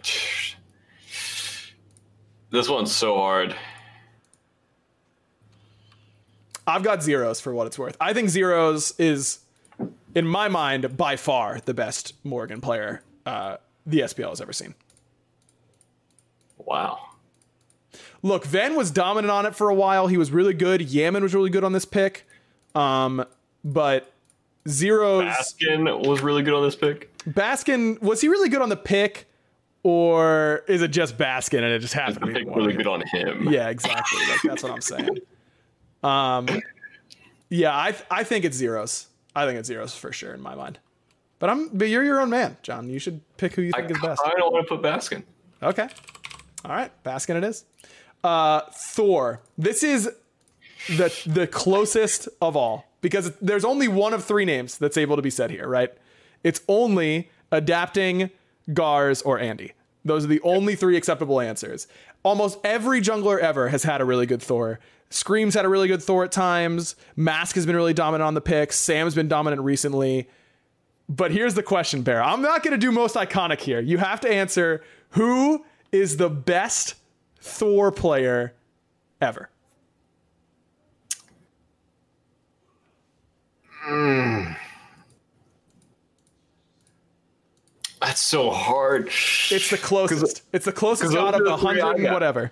this 2.50 2.68
one's 2.68 2.94
so 2.94 3.16
hard. 3.16 3.54
I've 6.66 6.82
got 6.82 7.02
zeros 7.02 7.40
for 7.40 7.54
what 7.54 7.66
it's 7.66 7.78
worth. 7.78 7.96
I 8.00 8.12
think 8.12 8.28
zeros 8.28 8.92
is, 8.98 9.40
in 10.14 10.26
my 10.26 10.48
mind, 10.48 10.96
by 10.96 11.16
far 11.16 11.60
the 11.64 11.72
best 11.72 12.12
Morrigan 12.24 12.60
player 12.60 13.02
uh, 13.24 13.56
the 13.86 14.00
SPL 14.00 14.30
has 14.30 14.40
ever 14.40 14.52
seen. 14.52 14.74
Wow. 16.58 17.00
Look, 18.22 18.44
Ven 18.44 18.74
was 18.74 18.90
dominant 18.90 19.30
on 19.30 19.46
it 19.46 19.54
for 19.54 19.70
a 19.70 19.74
while. 19.74 20.08
He 20.08 20.16
was 20.16 20.30
really 20.30 20.52
good. 20.52 20.82
Yaman 20.82 21.22
was 21.22 21.34
really 21.34 21.50
good 21.50 21.64
on 21.64 21.72
this 21.72 21.84
pick. 21.84 22.26
Um, 22.74 23.24
but 23.64 24.12
zeros. 24.68 25.24
Baskin 25.24 26.06
was 26.06 26.20
really 26.20 26.42
good 26.42 26.54
on 26.54 26.62
this 26.62 26.76
pick. 26.76 27.16
Baskin 27.24 28.00
was 28.02 28.20
he 28.20 28.28
really 28.28 28.48
good 28.48 28.62
on 28.62 28.68
the 28.68 28.76
pick, 28.76 29.27
or 29.82 30.64
is 30.68 30.82
it 30.82 30.88
just 30.88 31.16
Baskin 31.16 31.58
and 31.58 31.72
it 31.72 31.78
just 31.80 31.94
happened 31.94 32.34
to 32.34 32.44
be 32.44 32.44
really 32.44 32.74
good 32.74 32.86
on 32.86 33.02
him. 33.06 33.48
Yeah, 33.50 33.68
exactly. 33.68 34.20
Like, 34.28 34.42
that's 34.42 34.62
what 34.62 34.72
I'm 34.72 34.80
saying. 34.80 35.18
Um, 36.00 36.46
yeah, 37.50 37.74
I 37.74 37.92
I 38.08 38.22
think 38.22 38.44
it's 38.44 38.56
zeros. 38.56 39.08
I 39.34 39.46
think 39.46 39.58
it's 39.58 39.66
zeros 39.66 39.96
for 39.96 40.12
sure 40.12 40.32
in 40.32 40.40
my 40.40 40.54
mind. 40.54 40.78
But 41.40 41.50
I'm 41.50 41.68
but 41.70 41.88
you're 41.88 42.04
your 42.04 42.20
own 42.20 42.30
man, 42.30 42.56
John. 42.62 42.88
You 42.88 43.00
should 43.00 43.20
pick 43.36 43.54
who 43.54 43.62
you 43.62 43.72
I, 43.74 43.80
think 43.80 43.92
is 43.92 43.98
best. 44.00 44.22
I 44.24 44.30
don't 44.36 44.52
want 44.52 44.68
to 44.68 44.76
put 44.76 44.84
Baskin. 44.84 45.24
Okay. 45.60 45.88
All 46.64 46.70
right, 46.70 46.92
Baskin 47.02 47.36
it 47.36 47.42
is. 47.42 47.64
Uh, 48.22 48.60
Thor. 48.72 49.40
This 49.56 49.82
is 49.82 50.08
the 50.88 51.12
the 51.26 51.46
closest 51.46 52.28
of 52.40 52.56
all 52.56 52.84
because 53.00 53.32
there's 53.40 53.64
only 53.64 53.88
one 53.88 54.12
of 54.12 54.24
three 54.24 54.44
names 54.44 54.78
that's 54.78 54.96
able 54.96 55.16
to 55.16 55.22
be 55.22 55.30
said 55.30 55.50
here, 55.50 55.68
right? 55.68 55.92
It's 56.42 56.60
only 56.68 57.30
adapting 57.50 58.30
Gars 58.72 59.22
or 59.22 59.38
Andy. 59.38 59.72
Those 60.04 60.24
are 60.24 60.28
the 60.28 60.40
only 60.42 60.74
three 60.74 60.96
acceptable 60.96 61.40
answers. 61.40 61.86
Almost 62.22 62.58
every 62.64 63.00
jungler 63.00 63.38
ever 63.38 63.68
has 63.68 63.82
had 63.82 64.00
a 64.00 64.04
really 64.04 64.26
good 64.26 64.42
Thor. 64.42 64.78
Scream's 65.10 65.54
had 65.54 65.64
a 65.64 65.68
really 65.68 65.88
good 65.88 66.02
Thor 66.02 66.24
at 66.24 66.32
times. 66.32 66.96
Mask 67.16 67.54
has 67.54 67.66
been 67.66 67.76
really 67.76 67.94
dominant 67.94 68.26
on 68.26 68.34
the 68.34 68.40
picks. 68.40 68.76
Sam's 68.76 69.14
been 69.14 69.28
dominant 69.28 69.62
recently. 69.62 70.28
But 71.08 71.30
here's 71.30 71.54
the 71.54 71.62
question, 71.62 72.02
Bear. 72.02 72.22
I'm 72.22 72.42
not 72.42 72.62
going 72.62 72.72
to 72.72 72.78
do 72.78 72.92
most 72.92 73.14
iconic 73.14 73.60
here. 73.60 73.80
You 73.80 73.98
have 73.98 74.20
to 74.20 74.30
answer 74.30 74.82
who 75.10 75.64
is 75.90 76.18
the 76.18 76.28
best 76.28 76.94
Thor 77.40 77.90
player 77.90 78.54
ever. 79.20 79.48
Hmm. 83.84 84.52
That's 88.08 88.22
so 88.22 88.50
hard. 88.50 89.08
It's 89.50 89.68
the 89.68 89.76
closest. 89.76 90.40
It's 90.50 90.64
the 90.64 90.72
closest 90.72 91.14
out 91.14 91.34
of 91.34 91.42
are 91.42 91.44
the 91.44 91.50
the 91.50 91.56
hundred 91.58 91.96
and 91.96 92.10
whatever. 92.10 92.50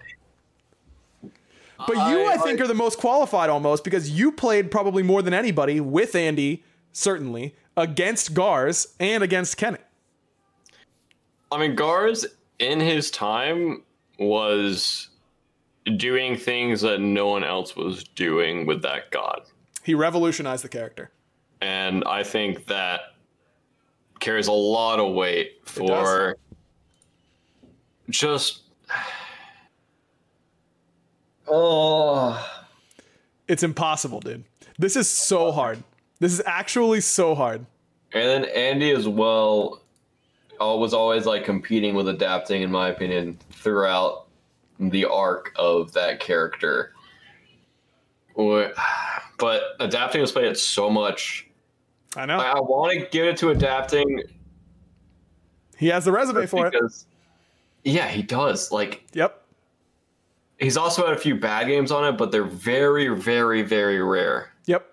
But 1.22 1.94
you, 2.10 2.26
I, 2.26 2.34
I- 2.34 2.36
think, 2.36 2.60
are 2.60 2.66
the 2.66 2.74
most 2.74 2.98
qualified 2.98 3.48
almost 3.48 3.82
because 3.82 4.10
you 4.10 4.32
played 4.32 4.70
probably 4.70 5.02
more 5.02 5.22
than 5.22 5.32
anybody 5.32 5.80
with 5.80 6.14
Andy, 6.14 6.62
certainly, 6.92 7.54
against 7.74 8.34
Gars 8.34 8.88
and 9.00 9.22
against 9.22 9.56
Kenny. 9.56 9.78
I 11.50 11.58
mean, 11.58 11.74
Gars 11.74 12.26
in 12.58 12.78
his 12.78 13.10
time 13.10 13.82
was 14.18 15.08
doing 15.96 16.36
things 16.36 16.82
that 16.82 17.00
no 17.00 17.28
one 17.28 17.44
else 17.44 17.74
was 17.74 18.04
doing 18.04 18.66
with 18.66 18.82
that 18.82 19.10
god. 19.10 19.40
He 19.82 19.94
revolutionized 19.94 20.64
the 20.64 20.68
character. 20.68 21.12
And 21.62 22.04
I 22.04 22.24
think 22.24 22.66
that 22.66 23.15
carries 24.26 24.48
a 24.48 24.52
lot 24.52 24.98
of 24.98 25.14
weight 25.14 25.60
for 25.64 26.36
just. 28.10 28.62
Oh. 31.46 32.44
It's 33.46 33.62
impossible, 33.62 34.18
dude. 34.18 34.42
This 34.78 34.96
is 34.96 35.08
so 35.08 35.52
hard. 35.52 35.80
This 36.18 36.32
is 36.32 36.42
actually 36.44 37.02
so 37.02 37.36
hard. 37.36 37.66
And 38.12 38.24
then 38.24 38.44
Andy 38.46 38.90
as 38.90 39.06
well 39.06 39.80
uh, 40.60 40.74
was 40.76 40.92
always 40.92 41.24
like 41.24 41.44
competing 41.44 41.94
with 41.94 42.08
adapting, 42.08 42.62
in 42.62 42.70
my 42.72 42.88
opinion, 42.88 43.38
throughout 43.52 44.26
the 44.80 45.04
arc 45.04 45.52
of 45.54 45.92
that 45.92 46.18
character. 46.18 46.92
Or- 48.34 48.72
But 49.38 49.62
adapting 49.80 50.22
was 50.22 50.32
played 50.32 50.56
so 50.56 50.88
much. 50.88 51.46
I 52.16 52.26
know. 52.26 52.38
I, 52.38 52.52
I 52.52 52.60
want 52.60 52.98
to 52.98 53.06
give 53.10 53.26
it 53.26 53.36
to 53.38 53.50
adapting 53.50 54.22
He 55.76 55.88
has 55.88 56.04
the 56.04 56.12
resume 56.12 56.46
for 56.46 56.66
it. 56.66 56.74
yeah, 57.84 58.08
he 58.08 58.22
does. 58.22 58.72
Like, 58.72 59.04
Yep. 59.12 59.42
he's 60.58 60.76
also 60.76 61.04
had 61.06 61.14
a 61.14 61.18
few 61.18 61.34
bad 61.38 61.66
games 61.66 61.92
on 61.92 62.04
it, 62.06 62.16
but 62.18 62.32
they're 62.32 62.44
very, 62.44 63.08
very, 63.08 63.62
very 63.62 64.02
rare. 64.02 64.50
Yep. 64.66 64.86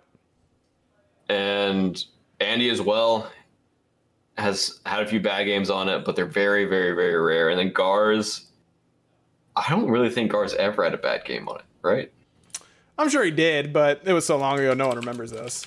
and 1.30 2.04
Andy 2.40 2.70
as 2.70 2.82
well 2.82 3.32
has 4.38 4.82
had 4.86 5.02
a 5.02 5.06
few 5.08 5.20
bad 5.22 5.46
games 5.46 5.70
on 5.70 5.88
it, 5.88 6.04
but 6.04 6.16
they're 6.16 6.26
very, 6.26 6.66
very, 6.66 6.94
very 6.94 7.16
rare. 7.16 7.50
And 7.50 7.58
then 7.60 7.72
Gars, 7.72 8.48
I 9.56 9.64
don't 9.70 9.90
really 9.90 10.10
think 10.10 10.32
Gars 10.32 10.54
ever 10.56 10.84
had 10.84 10.94
a 10.94 10.98
bad 10.98 11.24
game 11.24 11.48
on 11.48 11.60
it, 11.60 11.66
right? 11.82 12.12
I'm 12.98 13.10
sure 13.10 13.24
he 13.24 13.32
did, 13.32 13.72
but 13.72 14.02
it 14.06 14.12
was 14.14 14.26
so 14.26 14.38
long 14.38 14.60
ago, 14.60 14.74
no 14.74 14.88
one 14.88 14.98
remembers 14.98 15.32
this. 15.32 15.66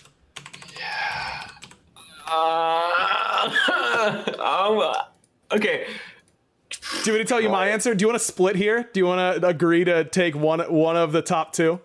Uh, 2.27 3.51
um, 5.51 5.57
okay. 5.57 5.87
Do 6.69 7.11
you 7.11 7.13
want 7.13 7.19
me 7.19 7.19
to 7.19 7.25
tell 7.25 7.41
you 7.41 7.49
my 7.49 7.69
answer? 7.69 7.95
Do 7.95 8.03
you 8.03 8.09
want 8.09 8.19
to 8.19 8.25
split 8.25 8.57
here? 8.57 8.89
Do 8.93 9.01
you 9.01 9.07
want 9.07 9.41
to 9.41 9.47
agree 9.47 9.85
to 9.85 10.05
take 10.05 10.35
one 10.35 10.61
one 10.61 10.97
of 10.97 11.13
the 11.13 11.23
top 11.23 11.53
two? 11.53 11.81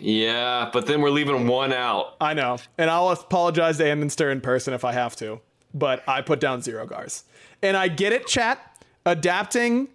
Yeah, 0.00 0.70
but 0.72 0.86
then 0.86 1.00
we're 1.00 1.10
leaving 1.10 1.48
one 1.48 1.72
out. 1.72 2.14
I 2.20 2.32
know, 2.34 2.58
and 2.78 2.88
I'll 2.88 3.08
apologize 3.10 3.78
to 3.78 3.84
Ammonster 3.88 4.30
in 4.30 4.40
person 4.40 4.72
if 4.72 4.84
I 4.84 4.92
have 4.92 5.16
to. 5.16 5.40
but 5.74 6.02
I 6.08 6.22
put 6.22 6.40
down 6.40 6.62
zero 6.62 6.86
Gars. 6.86 7.24
And 7.62 7.76
I 7.76 7.88
get 7.88 8.12
it, 8.12 8.26
chat. 8.26 8.84
Adapting, 9.04 9.88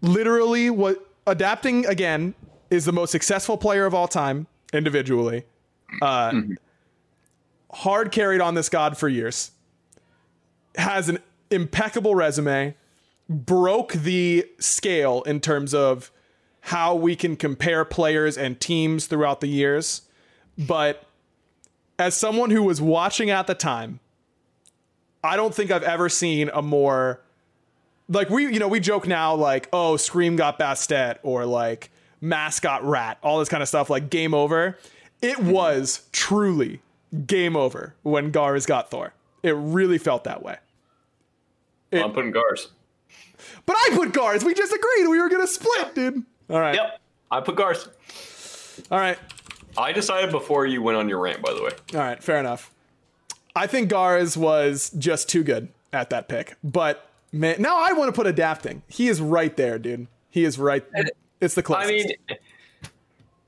literally, 0.00 0.70
what 0.70 1.06
adapting 1.26 1.86
again 1.86 2.34
is 2.70 2.84
the 2.84 2.92
most 2.92 3.10
successful 3.12 3.56
player 3.56 3.86
of 3.86 3.94
all 3.94 4.08
time 4.08 4.46
individually. 4.72 5.44
Uh, 6.02 6.32
hard 7.72 8.12
carried 8.12 8.40
on 8.40 8.54
this 8.54 8.68
god 8.68 8.96
for 8.96 9.08
years. 9.08 9.52
Has 10.76 11.08
an 11.08 11.18
impeccable 11.50 12.14
resume. 12.14 12.74
Broke 13.28 13.92
the 13.92 14.46
scale 14.58 15.22
in 15.22 15.40
terms 15.40 15.72
of 15.74 16.10
how 16.62 16.94
we 16.94 17.16
can 17.16 17.36
compare 17.36 17.84
players 17.84 18.36
and 18.36 18.60
teams 18.60 19.06
throughout 19.06 19.40
the 19.40 19.46
years. 19.46 20.02
But 20.58 21.04
as 21.98 22.16
someone 22.16 22.50
who 22.50 22.62
was 22.62 22.80
watching 22.80 23.30
at 23.30 23.46
the 23.46 23.54
time, 23.54 24.00
I 25.22 25.36
don't 25.36 25.54
think 25.54 25.70
I've 25.70 25.82
ever 25.82 26.08
seen 26.08 26.50
a 26.52 26.62
more 26.62 27.20
like 28.08 28.30
we 28.30 28.52
you 28.52 28.58
know 28.58 28.68
we 28.68 28.80
joke 28.80 29.06
now 29.06 29.34
like 29.34 29.68
oh 29.72 29.96
Scream 29.96 30.34
got 30.36 30.58
Bastet 30.58 31.18
or 31.22 31.46
like 31.46 31.90
mascot 32.20 32.84
rat 32.84 33.18
all 33.22 33.38
this 33.38 33.48
kind 33.48 33.62
of 33.62 33.68
stuff 33.68 33.90
like 33.90 34.10
game 34.10 34.34
over. 34.34 34.78
It 35.22 35.36
mm-hmm. 35.36 35.50
was 35.50 36.08
truly 36.12 36.80
game 37.26 37.56
over 37.56 37.94
when 38.02 38.30
Gars 38.30 38.66
got 38.66 38.90
Thor. 38.90 39.12
It 39.42 39.54
really 39.56 39.98
felt 39.98 40.24
that 40.24 40.42
way. 40.42 40.58
It, 41.90 42.02
I'm 42.02 42.12
putting 42.12 42.30
Gars. 42.30 42.68
But 43.66 43.76
I 43.76 43.90
put 43.94 44.12
Gars. 44.12 44.44
We 44.44 44.54
just 44.54 44.72
agreed 44.72 45.08
we 45.08 45.20
were 45.20 45.28
gonna 45.28 45.46
split, 45.46 45.94
dude. 45.94 46.24
All 46.48 46.60
right. 46.60 46.74
Yep. 46.74 47.00
I 47.30 47.40
put 47.40 47.56
Gars. 47.56 47.88
All 48.90 48.98
right. 48.98 49.18
I 49.78 49.92
decided 49.92 50.30
before 50.30 50.66
you 50.66 50.82
went 50.82 50.98
on 50.98 51.08
your 51.08 51.20
rant, 51.20 51.42
by 51.42 51.52
the 51.54 51.62
way. 51.62 51.70
All 51.94 52.00
right, 52.00 52.22
fair 52.22 52.38
enough. 52.38 52.72
I 53.54 53.66
think 53.66 53.88
Gars 53.88 54.36
was 54.36 54.90
just 54.98 55.28
too 55.28 55.42
good 55.42 55.68
at 55.92 56.10
that 56.10 56.28
pick. 56.28 56.56
But 56.62 57.08
man, 57.32 57.60
now 57.60 57.76
I 57.78 57.92
want 57.92 58.08
to 58.08 58.12
put 58.12 58.26
adapting. 58.26 58.82
He 58.88 59.08
is 59.08 59.20
right 59.20 59.56
there, 59.56 59.78
dude. 59.78 60.06
He 60.30 60.44
is 60.44 60.58
right. 60.58 60.84
There. 60.92 61.04
It's 61.40 61.54
the 61.54 61.62
closest. 61.62 61.88
I 61.88 61.92
mean, 61.92 62.12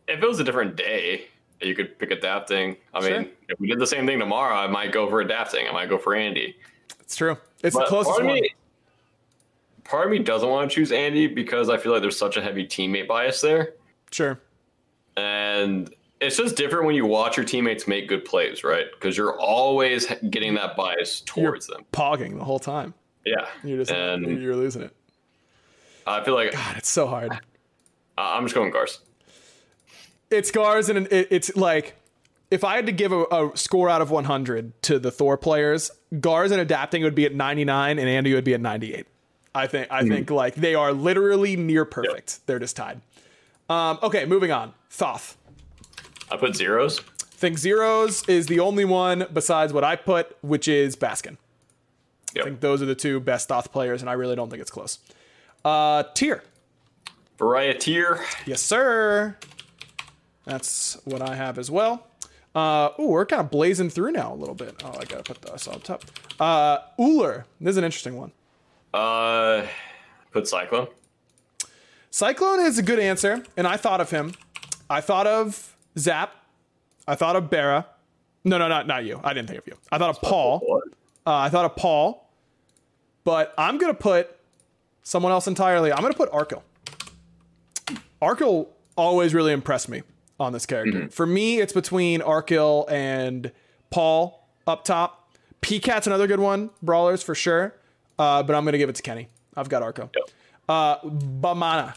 if 0.09 0.23
it 0.23 0.27
was 0.27 0.41
a 0.41 0.45
different 0.45 0.77
day, 0.77 1.27
you 1.65 1.75
could 1.75 1.99
pick 1.99 2.11
adapting. 2.11 2.77
I 2.95 3.01
Sure. 3.01 3.21
mean, 3.21 3.31
if 3.49 3.59
we 3.61 3.69
did 3.69 3.79
the 3.79 3.87
same 3.87 4.07
thing 4.07 4.19
tomorrow, 4.19 4.55
I 4.55 4.67
might 4.67 4.93
go 4.93 5.09
for 5.09 5.21
adapting. 5.21 5.67
I 5.69 5.73
might 5.73 5.89
go 5.89 5.99
for 5.99 6.15
Andy. 6.15 6.57
it's 7.01 7.17
true. 7.17 7.37
It's 7.63 7.77
the 7.77 7.85
closest 7.85 8.11
part 8.11 8.23
of 8.23 8.27
one. 8.27 8.35
me, 8.41 8.51
part 9.85 10.07
of 10.07 10.11
me 10.13 10.19
doesn't 10.19 10.49
want 10.49 10.71
to 10.71 10.75
choose 10.75 10.91
Andy 10.93 11.27
because 11.27 11.69
I 11.69 11.77
feel 11.77 11.93
like 11.93 12.01
there's 12.03 12.17
such 12.19 12.37
a 12.37 12.43
heavy 12.43 12.67
teammate 12.67 13.07
bias 13.07 13.41
there, 13.41 13.75
Sure. 14.11 14.41
and 15.17 15.93
it's 16.21 16.37
just 16.37 16.57
different 16.57 16.87
when 16.87 16.95
you 16.95 17.05
watch 17.07 17.37
your 17.37 17.45
teammates 17.47 17.87
make 17.89 18.09
good 18.09 18.25
plays, 18.25 18.63
right? 18.65 18.87
Because 18.93 19.17
you're 19.17 19.39
always 19.41 20.07
getting 20.31 20.55
that 20.55 20.77
bias 20.77 21.21
towards 21.23 21.67
them. 21.67 21.85
Pogging 21.93 22.39
the 22.39 22.45
whole 22.45 22.59
time. 22.61 22.95
Yeah, 23.25 23.47
You're 23.63 23.79
just 23.79 23.91
and 23.93 24.43
you're 24.43 24.57
losing 24.57 24.83
it. 24.83 24.95
I 26.07 26.25
feel 26.25 26.35
like 26.35 26.53
God, 26.53 26.77
it's 26.79 26.89
so 26.89 27.07
hard. 27.07 27.39
I'm 28.19 28.45
just 28.45 28.55
going 28.55 28.71
Gars. 28.73 29.01
It's 30.33 30.51
Gars, 30.51 30.89
and 30.89 31.07
it, 31.09 31.29
it's 31.31 31.55
like 31.57 31.97
if 32.51 32.65
I 32.65 32.77
had 32.77 32.87
to 32.87 32.93
give 32.93 33.13
a, 33.13 33.23
a 33.25 33.51
score 33.55 33.89
out 33.89 34.03
of 34.03 34.11
100 34.11 34.83
to 34.83 34.99
the 34.99 35.11
Thor 35.11 35.37
players, 35.37 35.91
Gars 36.21 36.51
and 36.51 36.61
adapting 36.61 37.03
would 37.03 37.15
be 37.15 37.25
at 37.25 37.35
99, 37.35 37.99
and 37.99 38.09
Andy 38.09 38.35
would 38.35 38.45
be 38.45 38.55
at 38.55 38.61
98. 38.61 39.07
I 39.55 39.67
think 39.67 39.89
I 39.91 40.07
think 40.07 40.31
like 40.31 40.55
they 40.55 40.75
are 40.75 40.93
literally 40.93 41.57
near 41.57 41.85
perfect. 41.85 42.47
They're 42.47 42.59
just 42.59 42.77
tied. 42.77 43.01
Um, 43.69 43.99
okay, 44.03 44.25
moving 44.25 44.51
on. 44.51 44.73
Thoth. 44.91 45.37
I 46.31 46.37
put 46.37 46.57
zeros. 46.57 47.01
think 47.21 47.59
zeros 47.59 48.27
is 48.29 48.47
the 48.47 48.61
only 48.61 48.87
one 48.87 49.27
besides 49.33 49.73
what 49.73 49.85
I 49.85 49.97
put, 49.97 50.37
which 50.43 50.69
is 50.69 50.97
Baskin. 50.97 51.37
I 52.35 52.45
think 52.45 52.61
those 52.61 52.81
are 52.81 52.87
the 52.87 52.95
two 52.95 53.21
best 53.21 53.49
Thoth 53.49 53.73
players, 53.73 54.01
and 54.01 54.09
I 54.09 54.15
really 54.15 54.37
don't 54.37 54.49
think 54.49 54.63
it's 54.63 54.71
close. 54.71 54.99
Uh, 55.65 56.05
Tyr. 56.15 56.43
Varieteer. 57.39 58.23
Yes, 58.47 58.63
sir. 58.63 59.37
That's 60.45 60.99
what 61.05 61.23
I 61.23 61.35
have 61.35 61.59
as 61.59 61.71
well. 61.71 62.07
Uh, 62.55 62.91
ooh, 63.01 63.09
we're 63.09 63.27
kind 63.27 63.41
of 63.41 63.51
blazing 63.51 63.89
through 63.89 64.13
now 64.13 64.33
a 64.33 64.37
little 64.37 64.55
bit. 64.55 64.83
Oh, 64.85 64.93
I 64.99 65.05
gotta 65.05 65.23
put 65.23 65.41
this 65.41 65.67
up 65.67 65.83
top. 65.83 66.05
Uh, 66.39 66.79
Ullr. 66.99 67.45
This 67.61 67.73
is 67.73 67.77
an 67.79 67.85
interesting 67.85 68.17
one. 68.17 68.33
Uh, 68.93 69.67
put 70.33 70.47
Cyclone. 70.47 70.89
Cyclone 72.11 72.61
is 72.61 72.79
a 72.79 72.83
good 72.83 72.99
answer, 72.99 73.43
and 73.57 73.67
I 73.67 73.79
thought 73.79 74.01
of 74.03 74.11
him. 74.11 74.35
I 74.91 75.01
thought 75.01 75.27
of 75.27 75.75
Zap. 75.99 76.35
I 77.09 77.15
thought 77.15 77.37
of 77.37 77.49
Bera. 77.49 77.87
No, 78.45 78.59
no, 78.59 78.69
not 78.69 78.87
not 78.87 79.05
you. 79.05 79.21
I 79.25 79.33
didn't 79.33 79.49
think 79.49 79.61
of 79.61 79.67
you. 79.67 79.77
I 79.91 79.97
thought 79.97 80.11
of 80.11 80.21
Paul. 80.21 80.83
Uh, 81.27 81.35
I 81.35 81.49
thought 81.49 81.65
of 81.65 81.77
Paul, 81.77 82.29
but 83.25 83.55
I'm 83.57 83.79
gonna 83.79 83.95
put 83.95 84.37
someone 85.05 85.33
else 85.33 85.47
entirely. 85.47 85.91
I'm 85.93 86.03
gonna 86.03 86.13
put 86.13 86.31
Arkil. 86.33 86.63
Arkil 88.21 88.67
always 88.97 89.33
really 89.33 89.53
impressed 89.53 89.89
me 89.89 90.03
on 90.43 90.53
this 90.53 90.67
character. 90.67 91.09
For 91.09 91.27
me, 91.27 91.61
it's 91.61 91.73
between 91.73 92.21
Arkil 92.21 92.91
and 92.91 93.53
Paul 93.91 94.47
up 94.67 94.85
top. 94.85 95.33
P-Cat's 95.61 96.07
another 96.07 96.27
good 96.27 96.41
one. 96.41 96.71
Brawlers 96.83 97.23
for 97.23 97.35
sure. 97.35 97.75
Uh, 98.19 98.43
but 98.43 98.55
I'm 98.55 98.65
gonna 98.65 98.79
give 98.79 98.89
it 98.89 98.97
to 98.97 99.03
Kenny. 99.03 99.29
I've 99.57 99.69
got 99.69 99.83
Arco. 99.83 100.11
Yep. 100.15 100.31
Uh, 100.69 100.99
Vamana, 101.01 101.95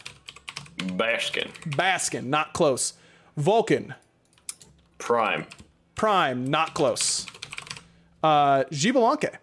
Baskin. 0.78 1.50
Baskin, 1.70 2.24
not 2.24 2.52
close. 2.52 2.94
Vulcan, 3.36 3.94
Prime. 4.98 5.46
Prime, 5.94 6.46
not 6.46 6.74
close. 6.74 7.26
Uh, 8.22 8.64
Xbalanque, 8.64 9.36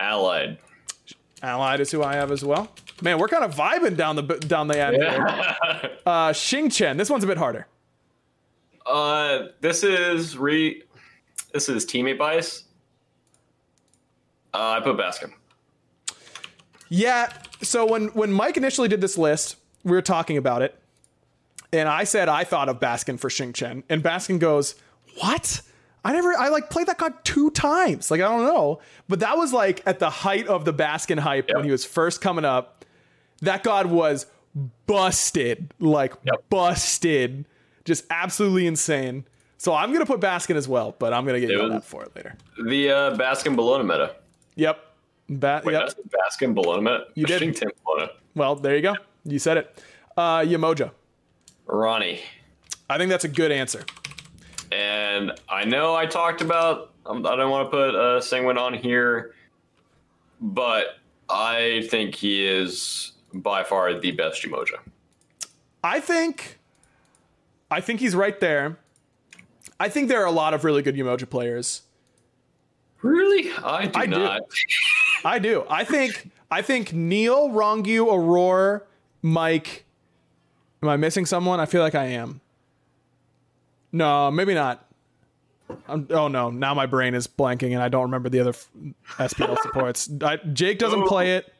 Allied. 0.00 0.58
Allied 1.42 1.80
is 1.80 1.90
who 1.90 2.02
I 2.02 2.14
have 2.14 2.30
as 2.32 2.44
well. 2.44 2.68
Man, 3.00 3.18
we're 3.18 3.28
kind 3.28 3.44
of 3.44 3.54
vibing 3.54 3.96
down 3.96 4.16
the 4.16 4.22
down 4.22 4.68
the 4.68 4.78
end. 4.78 4.96
here. 4.96 5.90
Uh, 6.06 6.32
Xing 6.32 6.72
Tian, 6.72 6.96
this 6.96 7.10
one's 7.10 7.22
a 7.22 7.26
bit 7.26 7.36
harder. 7.36 7.66
Uh, 8.88 9.48
this 9.60 9.82
is 9.84 10.36
re. 10.38 10.82
This 11.52 11.68
is 11.68 11.84
teammate 11.84 12.18
bias. 12.18 12.64
Uh, 14.54 14.78
I 14.78 14.80
put 14.80 14.96
Baskin. 14.96 15.32
Yeah. 16.88 17.32
So 17.62 17.84
when 17.86 18.08
when 18.08 18.32
Mike 18.32 18.56
initially 18.56 18.88
did 18.88 19.00
this 19.00 19.18
list, 19.18 19.56
we 19.84 19.92
were 19.92 20.02
talking 20.02 20.36
about 20.36 20.62
it, 20.62 20.78
and 21.72 21.88
I 21.88 22.04
said 22.04 22.28
I 22.28 22.44
thought 22.44 22.68
of 22.68 22.80
Baskin 22.80 23.18
for 23.20 23.28
Xing 23.28 23.52
Tian, 23.52 23.84
and 23.88 24.02
Baskin 24.02 24.38
goes, 24.38 24.74
"What? 25.20 25.60
I 26.04 26.12
never. 26.12 26.32
I 26.38 26.48
like 26.48 26.70
played 26.70 26.86
that 26.86 26.96
card 26.96 27.12
two 27.24 27.50
times. 27.50 28.10
Like 28.10 28.20
I 28.20 28.28
don't 28.28 28.44
know, 28.44 28.80
but 29.08 29.20
that 29.20 29.36
was 29.36 29.52
like 29.52 29.82
at 29.84 29.98
the 29.98 30.08
height 30.08 30.46
of 30.46 30.64
the 30.64 30.72
Baskin 30.72 31.18
hype 31.18 31.50
when 31.52 31.64
he 31.64 31.70
was 31.70 31.84
first 31.84 32.20
coming 32.22 32.44
up. 32.44 32.84
That 33.42 33.62
god 33.62 33.86
was 33.86 34.26
busted, 34.86 35.72
like 35.78 36.14
Yep. 36.24 36.44
busted, 36.48 37.44
just 37.88 38.04
absolutely 38.10 38.66
insane." 38.68 39.24
So 39.56 39.74
I'm 39.74 39.92
gonna 39.92 40.06
put 40.06 40.20
Baskin 40.20 40.54
as 40.54 40.68
well, 40.68 40.94
but 40.98 41.12
I'm 41.12 41.26
gonna 41.26 41.40
get 41.40 41.50
yelled 41.50 41.70
was- 41.72 41.78
at 41.78 41.84
for 41.84 42.04
it 42.04 42.14
later. 42.14 42.36
The 42.64 42.90
uh, 42.90 43.16
Baskin 43.16 43.56
Bologna 43.56 43.82
meta. 43.84 44.14
Yep. 44.54 44.84
Ba- 45.30 45.62
Wait, 45.64 45.72
yep. 45.72 45.82
that's 45.82 45.94
Baskin 46.38 46.54
Bologna 46.54 46.82
meta. 46.82 47.04
You 47.14 47.26
did. 47.26 47.60
Bologna. 47.84 48.12
Well, 48.36 48.54
there 48.54 48.76
you 48.76 48.82
go. 48.82 48.94
You 49.24 49.38
said 49.40 49.56
it. 49.56 49.82
Uh, 50.16 50.38
Yemoja. 50.40 50.92
Ronnie. 51.66 52.20
I 52.88 52.96
think 52.98 53.10
that's 53.10 53.24
a 53.24 53.28
good 53.28 53.50
answer. 53.52 53.84
And 54.72 55.32
I 55.48 55.64
know 55.64 55.94
I 55.94 56.06
talked 56.06 56.40
about. 56.40 56.92
Um, 57.04 57.26
I 57.26 57.36
don't 57.36 57.50
want 57.50 57.66
to 57.66 57.70
put 57.70 57.94
uh, 57.94 58.20
Singwin 58.20 58.58
on 58.58 58.74
here, 58.74 59.34
but 60.40 60.98
I 61.28 61.86
think 61.90 62.14
he 62.14 62.46
is 62.46 63.12
by 63.34 63.64
far 63.64 63.98
the 63.98 64.12
best 64.12 64.42
Yemoja. 64.42 64.78
I 65.82 66.00
think 66.00 66.57
I 67.70 67.80
think 67.80 68.00
he's 68.00 68.14
right 68.14 68.38
there. 68.40 68.78
I 69.80 69.88
think 69.88 70.08
there 70.08 70.20
are 70.22 70.26
a 70.26 70.32
lot 70.32 70.54
of 70.54 70.64
really 70.64 70.82
good 70.82 70.96
Yemoja 70.96 71.28
players. 71.28 71.82
Really? 73.02 73.52
I 73.62 73.86
do 73.86 73.98
I 73.98 74.06
do. 74.06 74.18
not. 74.18 74.40
I 75.24 75.38
do. 75.38 75.64
I 75.70 75.84
think 75.84 76.30
I 76.50 76.62
think 76.62 76.92
Neil, 76.92 77.50
Rongu, 77.50 78.06
Aurora, 78.06 78.82
Mike. 79.22 79.84
Am 80.82 80.88
I 80.88 80.96
missing 80.96 81.26
someone? 81.26 81.60
I 81.60 81.66
feel 81.66 81.82
like 81.82 81.94
I 81.94 82.06
am. 82.06 82.40
No, 83.92 84.30
maybe 84.30 84.54
not. 84.54 84.84
I'm, 85.86 86.06
oh 86.10 86.28
no! 86.28 86.50
Now 86.50 86.72
my 86.74 86.86
brain 86.86 87.14
is 87.14 87.26
blanking, 87.26 87.72
and 87.74 87.82
I 87.82 87.88
don't 87.88 88.02
remember 88.02 88.28
the 88.30 88.40
other 88.40 88.50
f- 88.50 88.70
SPL 89.18 89.58
supports. 89.62 90.08
I, 90.22 90.36
Jake 90.36 90.78
doesn't 90.78 91.06
play 91.06 91.36
it. 91.36 91.52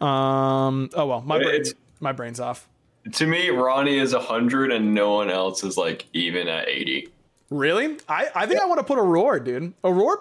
Um. 0.00 0.90
Oh 0.94 1.06
well, 1.06 1.22
my 1.22 1.38
brain, 1.38 1.62
my 2.00 2.12
brain's 2.12 2.38
off. 2.38 2.68
To 3.12 3.26
me, 3.26 3.50
Ronnie 3.50 3.98
is 3.98 4.12
100 4.12 4.72
and 4.72 4.92
no 4.94 5.12
one 5.14 5.30
else 5.30 5.62
is 5.64 5.76
like 5.76 6.06
even 6.12 6.48
at 6.48 6.68
80. 6.68 7.08
Really? 7.50 7.96
I, 8.08 8.28
I 8.34 8.46
think 8.46 8.60
I 8.60 8.66
want 8.66 8.78
to 8.80 8.84
put 8.84 8.98
Aurora, 8.98 9.42
dude. 9.42 9.72
Aurora 9.84 10.16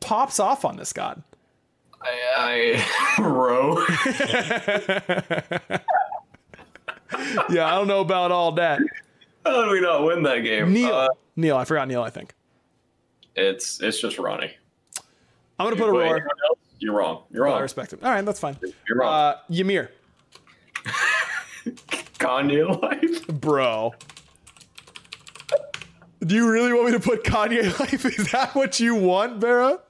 pops 0.00 0.40
off 0.40 0.64
on 0.64 0.76
this 0.76 0.92
god. 0.92 1.22
I, 2.00 2.82
I 3.18 3.22
row. 3.28 3.76
Yeah, 7.50 7.66
I 7.66 7.74
don't 7.76 7.88
know 7.88 8.00
about 8.00 8.32
all 8.32 8.52
that. 8.52 8.80
How 9.44 9.62
did 9.64 9.70
we 9.70 9.80
not 9.82 10.02
win 10.04 10.22
that 10.22 10.38
game? 10.40 10.72
Neil. 10.72 10.94
Uh, 10.94 11.08
Neil, 11.36 11.56
I 11.58 11.64
forgot 11.66 11.86
Neil, 11.86 12.02
I 12.02 12.08
think. 12.10 12.32
it's 13.36 13.80
it's 13.82 14.00
just 14.00 14.18
Ronnie. 14.18 14.50
I'm 15.58 15.66
gonna 15.66 15.76
put 15.76 15.90
Aurora. 15.90 16.20
else, 16.20 16.58
You're 16.78 16.94
wrong. 16.94 17.24
You're 17.30 17.44
wrong. 17.44 17.58
I 17.58 17.60
respect 17.60 17.92
him. 17.92 17.98
All 18.02 18.10
right, 18.10 18.24
that's 18.24 18.40
fine. 18.40 18.56
You're 18.88 18.98
wrong. 18.98 19.12
Uh, 19.12 19.36
Ymir, 19.50 19.90
Kanye 22.22 22.80
life. 22.82 23.26
bro. 23.40 23.94
Do 26.20 26.34
you 26.36 26.48
really 26.50 26.72
want 26.72 26.86
me 26.86 26.92
to 26.92 27.00
put 27.00 27.24
Kanye 27.24 27.78
Life? 27.80 28.04
Is 28.06 28.30
that 28.30 28.54
what 28.54 28.78
you 28.78 28.94
want, 28.94 29.38
Vera? 29.40 29.80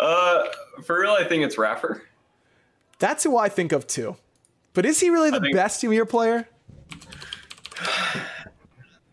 Uh, 0.00 0.44
for 0.84 1.00
real, 1.00 1.12
I 1.12 1.24
think 1.24 1.44
it's 1.44 1.58
Rapper. 1.58 2.02
That's 2.98 3.24
who 3.24 3.36
I 3.36 3.48
think 3.48 3.72
of 3.72 3.86
too. 3.86 4.16
But 4.74 4.86
is 4.86 5.00
he 5.00 5.10
really 5.10 5.30
the 5.30 5.40
think- 5.40 5.54
best 5.54 5.82
Ymir 5.84 6.06
player? 6.06 6.48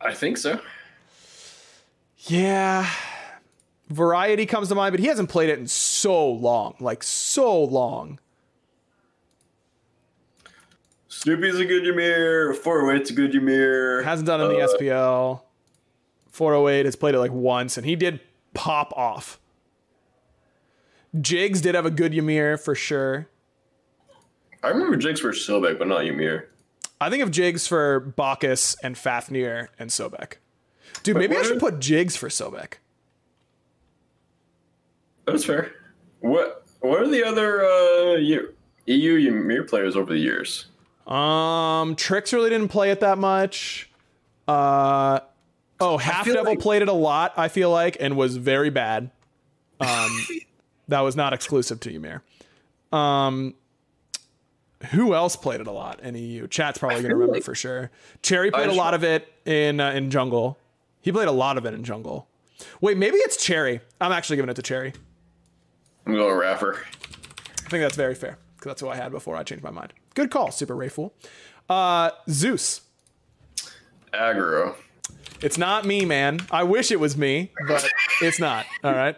I 0.02 0.14
think 0.14 0.38
so. 0.38 0.60
Yeah. 2.28 2.90
Variety 3.90 4.46
comes 4.46 4.70
to 4.70 4.76
mind, 4.76 4.94
but 4.94 5.00
he 5.00 5.08
hasn't 5.08 5.30
played 5.30 5.50
it 5.50 5.60
in 5.60 5.68
so 5.68 6.30
long. 6.30 6.76
Like 6.80 7.04
so 7.04 7.62
long. 7.64 8.20
Snoopy's 11.20 11.59
a 11.59 11.65
good 11.65 11.86
Ymir. 11.86 12.53
Fourweight's 12.53 13.09
a 13.09 13.13
good 13.13 13.36
Ymir. 13.36 14.03
Hasn't 14.03 14.26
done 14.26 14.39
in 14.39 14.47
the 14.47 14.65
SPL. 14.80 15.41
408 16.32 16.86
has 16.86 16.95
played 16.95 17.13
it 17.13 17.20
like 17.20 17.34
once, 17.34 17.76
and 17.76 17.86
he 17.86 17.97
did 17.97 18.22
pop 18.53 18.93
off. 18.95 19.38
Jigs 21.20 21.59
did 21.59 21.76
have 21.76 21.86
a 21.86 21.91
good 21.91 22.13
Ymir 22.13 22.55
for 22.55 22.74
sure. 22.74 23.28
I 24.63 24.70
remember 24.70 24.95
Jinx 24.95 25.20
for 25.20 25.34
Sobek, 25.34 25.78
but 25.78 25.89
not 25.89 26.05
Ymir. 26.05 26.47
I 27.01 27.09
think 27.09 27.22
of 27.22 27.32
Jigs 27.32 27.67
for 27.67 27.99
Bacchus 27.99 28.78
and 28.82 28.97
Fafnir 28.97 29.72
and 29.78 29.89
Sobek. 29.89 30.36
Dude, 31.03 31.17
maybe 31.17 31.36
I 31.36 31.43
should 31.43 31.59
put 31.59 31.80
Jigs 31.80 32.15
for 32.15 32.30
Sobek. 32.30 32.76
That's 35.26 35.43
fair. 35.43 35.74
What 36.22 36.65
What 36.80 37.01
are 37.01 37.09
the 37.09 37.26
other 37.26 37.65
uh, 37.65 38.15
Eu 38.15 38.53
EU 38.86 39.15
Ymir 39.28 39.65
players 39.65 39.97
over 39.97 40.13
the 40.13 40.20
years? 40.20 40.68
Um, 41.14 41.95
Tricks 41.95 42.34
really 42.34 42.49
didn't 42.49 42.68
play 42.70 42.91
it 42.91 42.99
that 42.99 43.18
much. 43.18 43.89
Uh, 44.47 45.20
oh, 45.80 45.97
Half 45.97 46.26
Devil 46.26 46.43
like- 46.43 46.60
played 46.60 46.82
it 46.82 46.88
a 46.88 46.93
lot. 46.93 47.34
I 47.38 47.47
feel 47.47 47.72
like, 47.72 47.97
and 47.99 48.16
was 48.16 48.38
very 48.38 48.70
bad. 48.70 49.10
Um, 49.80 50.10
that 50.88 51.01
was 51.01 51.16
not 51.16 51.34
exclusive 51.34 51.80
to 51.82 51.91
you, 51.91 51.97
Ymir. 51.99 52.22
Um, 52.91 53.55
who 54.91 55.14
else 55.14 55.36
played 55.36 55.62
it 55.62 55.68
a 55.68 55.72
lot 55.72 55.99
in 56.01 56.16
EU? 56.16 56.47
Chat's 56.47 56.78
probably 56.80 57.01
gonna 57.01 57.16
remember 57.16 57.34
like- 57.36 57.43
for 57.43 57.55
sure. 57.55 57.91
Cherry 58.22 58.49
played 58.51 58.70
a 58.70 58.74
lot 58.74 58.93
of 58.93 59.03
it 59.03 59.32
in 59.45 59.80
uh, 59.80 59.91
in 59.91 60.10
Jungle. 60.10 60.57
He 61.01 61.12
played 61.12 61.28
a 61.28 61.32
lot 61.34 61.57
of 61.57 61.66
it 61.66 61.74
in 61.74 61.84
Jungle. 61.84 62.28
Wait, 62.82 62.97
maybe 62.97 63.18
it's 63.18 63.38
Cherry. 63.43 63.82
I'm 64.01 64.12
actually 64.12 64.36
giving 64.38 64.49
it 64.49 64.55
to 64.55 64.62
Cherry. 64.62 64.93
I'm 66.05 66.14
going 66.14 66.36
Raffer. 66.38 66.76
I 67.66 67.70
think 67.70 67.84
that's 67.84 67.95
very 67.95 68.16
fair 68.16 68.38
because 68.55 68.70
that's 68.72 68.82
who 68.82 68.89
I 68.89 68.95
had 68.95 69.12
before 69.12 69.36
I 69.36 69.43
changed 69.43 69.64
my 69.64 69.72
mind. 69.72 69.93
Good 70.20 70.32
call, 70.32 70.51
Super 70.51 70.76
Rayful. 70.76 71.11
Uh, 71.70 72.11
Zeus. 72.30 72.82
Aggro. 74.13 74.76
It's 75.41 75.57
not 75.57 75.86
me, 75.86 76.03
man. 76.03 76.41
I 76.51 76.63
wish 76.63 76.91
it 76.91 76.99
was 76.99 77.15
me, 77.15 77.53
but 77.70 77.89
it's 78.22 78.38
not. 78.38 78.65
All 78.84 78.91
right. 78.91 79.15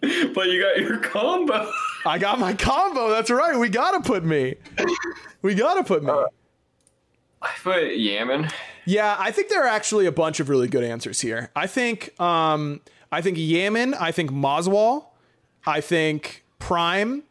But 0.00 0.46
you 0.48 0.62
got 0.62 0.78
your 0.78 0.96
combo. 0.96 1.70
I 2.06 2.16
got 2.16 2.38
my 2.38 2.54
combo. 2.54 3.10
That's 3.10 3.30
right. 3.30 3.58
We 3.58 3.68
gotta 3.68 4.00
put 4.00 4.24
me. 4.24 4.54
We 5.42 5.54
gotta 5.54 5.84
put 5.84 6.02
me. 6.02 6.10
I 7.42 7.50
put 7.62 7.98
Yaman. 7.98 8.48
Yeah, 8.86 9.14
I 9.18 9.30
think 9.30 9.50
there 9.50 9.62
are 9.62 9.68
actually 9.68 10.06
a 10.06 10.12
bunch 10.12 10.40
of 10.40 10.48
really 10.48 10.68
good 10.68 10.84
answers 10.84 11.20
here. 11.20 11.50
I 11.54 11.66
think 11.66 12.18
um 12.18 12.80
I 13.12 13.20
think 13.20 13.36
Yaman, 13.38 13.92
I 13.92 14.10
think 14.10 14.30
Moswall, 14.30 15.08
I 15.66 15.82
think 15.82 16.46
Prime, 16.58 17.24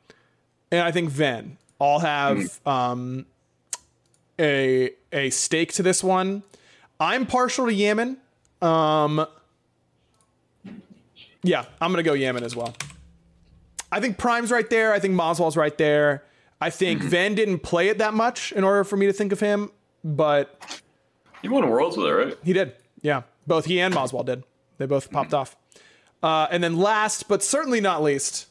and 0.71 0.81
I 0.81 0.91
think 0.91 1.09
Ven 1.09 1.57
all 1.79 1.99
have 1.99 2.59
um 2.65 3.25
a 4.39 4.91
a 5.11 5.29
stake 5.29 5.73
to 5.73 5.83
this 5.83 6.03
one. 6.03 6.43
I'm 6.99 7.25
partial 7.25 7.65
to 7.65 7.73
Yaman. 7.73 8.17
Um 8.61 9.25
Yeah, 11.43 11.65
I'm 11.81 11.91
gonna 11.91 12.03
go 12.03 12.13
Yaman 12.13 12.43
as 12.43 12.55
well. 12.55 12.73
I 13.91 13.99
think 13.99 14.17
Prime's 14.17 14.51
right 14.51 14.69
there. 14.69 14.93
I 14.93 14.99
think 14.99 15.13
Moswall's 15.13 15.57
right 15.57 15.77
there. 15.77 16.23
I 16.59 16.69
think 16.69 17.01
Van 17.01 17.35
didn't 17.35 17.59
play 17.59 17.89
it 17.89 17.97
that 17.97 18.13
much 18.13 18.51
in 18.53 18.63
order 18.63 18.83
for 18.83 18.95
me 18.97 19.05
to 19.05 19.13
think 19.13 19.31
of 19.33 19.39
him, 19.39 19.69
but 20.03 20.81
You 21.41 21.51
won 21.51 21.69
Worlds 21.69 21.97
with 21.97 22.07
it, 22.07 22.11
right? 22.13 22.37
he 22.43 22.53
did. 22.53 22.73
Yeah. 23.01 23.23
Both 23.45 23.65
he 23.65 23.81
and 23.81 23.93
Moswell 23.93 24.23
did. 24.23 24.43
They 24.77 24.85
both 24.85 25.11
popped 25.11 25.33
off. 25.33 25.57
Uh, 26.23 26.47
and 26.49 26.63
then 26.63 26.77
last, 26.77 27.27
but 27.27 27.43
certainly 27.43 27.81
not 27.81 28.01
least, 28.01 28.47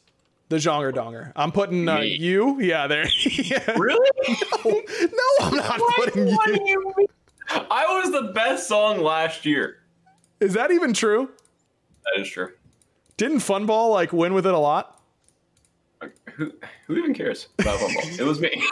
the 0.53 0.59
Jonger 0.59 0.93
Donger. 0.93 1.33
I'm 1.35 1.51
putting 1.51 1.89
uh, 1.89 2.01
you. 2.01 2.61
Yeah, 2.61 2.87
there. 2.87 3.07
yeah. 3.25 3.71
Really? 3.75 4.11
No, 4.65 4.71
no, 5.01 5.47
I'm 5.47 5.57
not 5.57 5.81
putting 5.97 6.29
you. 6.29 6.93
I 7.49 7.87
was 7.99 8.13
the 8.13 8.33
best 8.35 8.69
song 8.69 9.01
last 9.01 9.47
year. 9.47 9.79
Is 10.41 10.53
that 10.53 10.71
even 10.71 10.93
true? 10.93 11.31
That 12.05 12.21
is 12.21 12.29
true. 12.29 12.51
Didn't 13.17 13.39
Funball 13.39 13.93
like 13.93 14.13
win 14.13 14.35
with 14.35 14.47
it 14.47 14.53
a 14.53 14.59
lot? 14.59 15.01
Who 16.35 16.53
Who 16.87 16.97
even 16.97 17.15
cares 17.15 17.49
about 17.59 17.79
Funball? 17.79 18.19
it 18.21 18.25
was 18.25 18.39
me, 18.39 18.63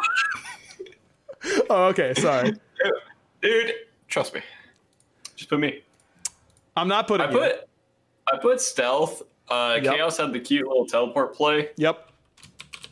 Oh, 1.71 1.85
okay. 1.87 2.13
Sorry. 2.15 2.53
dude. 3.41 3.73
Trust 4.09 4.35
me. 4.35 4.43
Just 5.35 5.49
put 5.49 5.61
me. 5.61 5.83
I'm 6.77 6.89
not 6.89 7.09
putting 7.09 7.27
I 7.29 7.31
you. 7.31 7.39
put 7.39 7.69
I 8.31 8.39
put 8.39 8.61
stealth. 8.61 9.23
Uh, 9.51 9.81
Yep. 9.83 9.95
Chaos 9.95 10.17
had 10.19 10.33
the 10.33 10.41
cute 10.41 10.67
little 10.67 10.87
teleport 10.87 11.35
play. 11.35 11.71
Yep. 11.77 12.07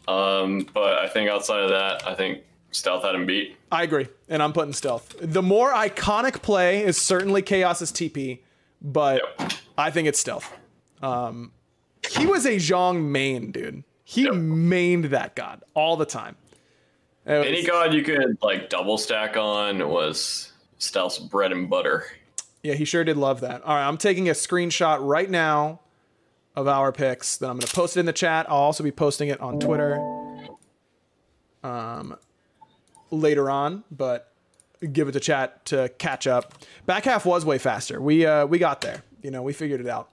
Um, 0.09 0.67
but 0.73 0.99
I 0.99 1.09
think 1.09 1.29
outside 1.31 1.61
of 1.63 1.71
that, 1.71 2.07
I 2.07 2.15
think 2.15 2.43
stealth 2.71 3.05
had 3.05 3.15
him 3.15 3.27
beat. 3.27 3.57
I 3.71 3.83
agree. 3.83 4.09
And 4.29 4.43
I'm 4.43 4.53
putting 4.53 4.73
Stealth. 4.73 5.15
The 5.21 5.43
more 5.43 5.73
iconic 5.73 6.41
play 6.43 6.83
is 6.83 7.01
certainly 7.01 7.43
Chaos's 7.43 7.93
TP, 7.93 8.41
but 8.81 9.23
Yep. 9.39 9.53
I 9.77 9.91
think 9.91 10.09
it's 10.09 10.19
Stealth. 10.19 10.51
Um, 11.03 11.53
he 12.11 12.27
was 12.27 12.47
a 12.47 12.57
Zhong 12.57 13.03
main, 13.05 13.53
dude. 13.53 13.85
He 14.05 14.23
Yep. 14.23 14.33
mained 14.35 15.11
that 15.11 15.37
god 15.37 15.63
all 15.75 15.97
the 15.97 16.07
time. 16.07 16.37
Was- 17.27 17.47
Any 17.47 17.63
god 17.63 17.93
you 17.93 18.03
could 18.03 18.39
like 18.43 18.71
double 18.71 18.97
stack 18.97 19.37
on 19.37 19.87
was 19.89 20.53
stealth's 20.79 21.19
bread 21.19 21.53
and 21.53 21.69
butter. 21.69 22.07
yeah, 22.63 22.73
he 22.75 22.87
sure 22.87 23.05
did 23.05 23.19
love 23.19 23.41
that. 23.43 23.63
All 23.63 23.75
right, 23.75 23.87
I'm 23.87 23.99
taking 23.99 24.29
a 24.31 24.33
screenshot 24.33 24.99
right 25.03 25.29
now 25.29 25.81
of 26.59 26.67
our 26.67 26.91
picks. 26.91 27.37
Then 27.37 27.51
I'm 27.51 27.57
going 27.57 27.67
to 27.67 27.75
post 27.75 27.97
it 27.97 28.01
in 28.01 28.07
the 28.07 28.13
chat. 28.13 28.47
I'll 28.49 28.57
also 28.57 28.83
be 28.83 28.91
posting 28.91 29.29
it 29.29 29.41
on 29.41 29.61
Twitter 29.61 29.97
um, 31.63 32.17
later 33.11 33.49
on, 33.49 33.85
but 33.91 34.33
give 34.93 35.09
it 35.09 35.13
to 35.13 35.21
chat 35.21 35.65
to 35.67 35.89
catch 35.99 36.27
up. 36.27 36.55
Back 36.85 37.05
half 37.05 37.25
was 37.25 37.45
way 37.45 37.59
faster. 37.59 38.01
We 38.01 38.27
uh, 38.27 38.47
we 38.47 38.59
got 38.59 38.81
there. 38.81 39.05
You 39.23 39.31
know, 39.31 39.43
we 39.43 39.53
figured 39.53 39.81
it 39.81 39.87
out. 39.87 40.11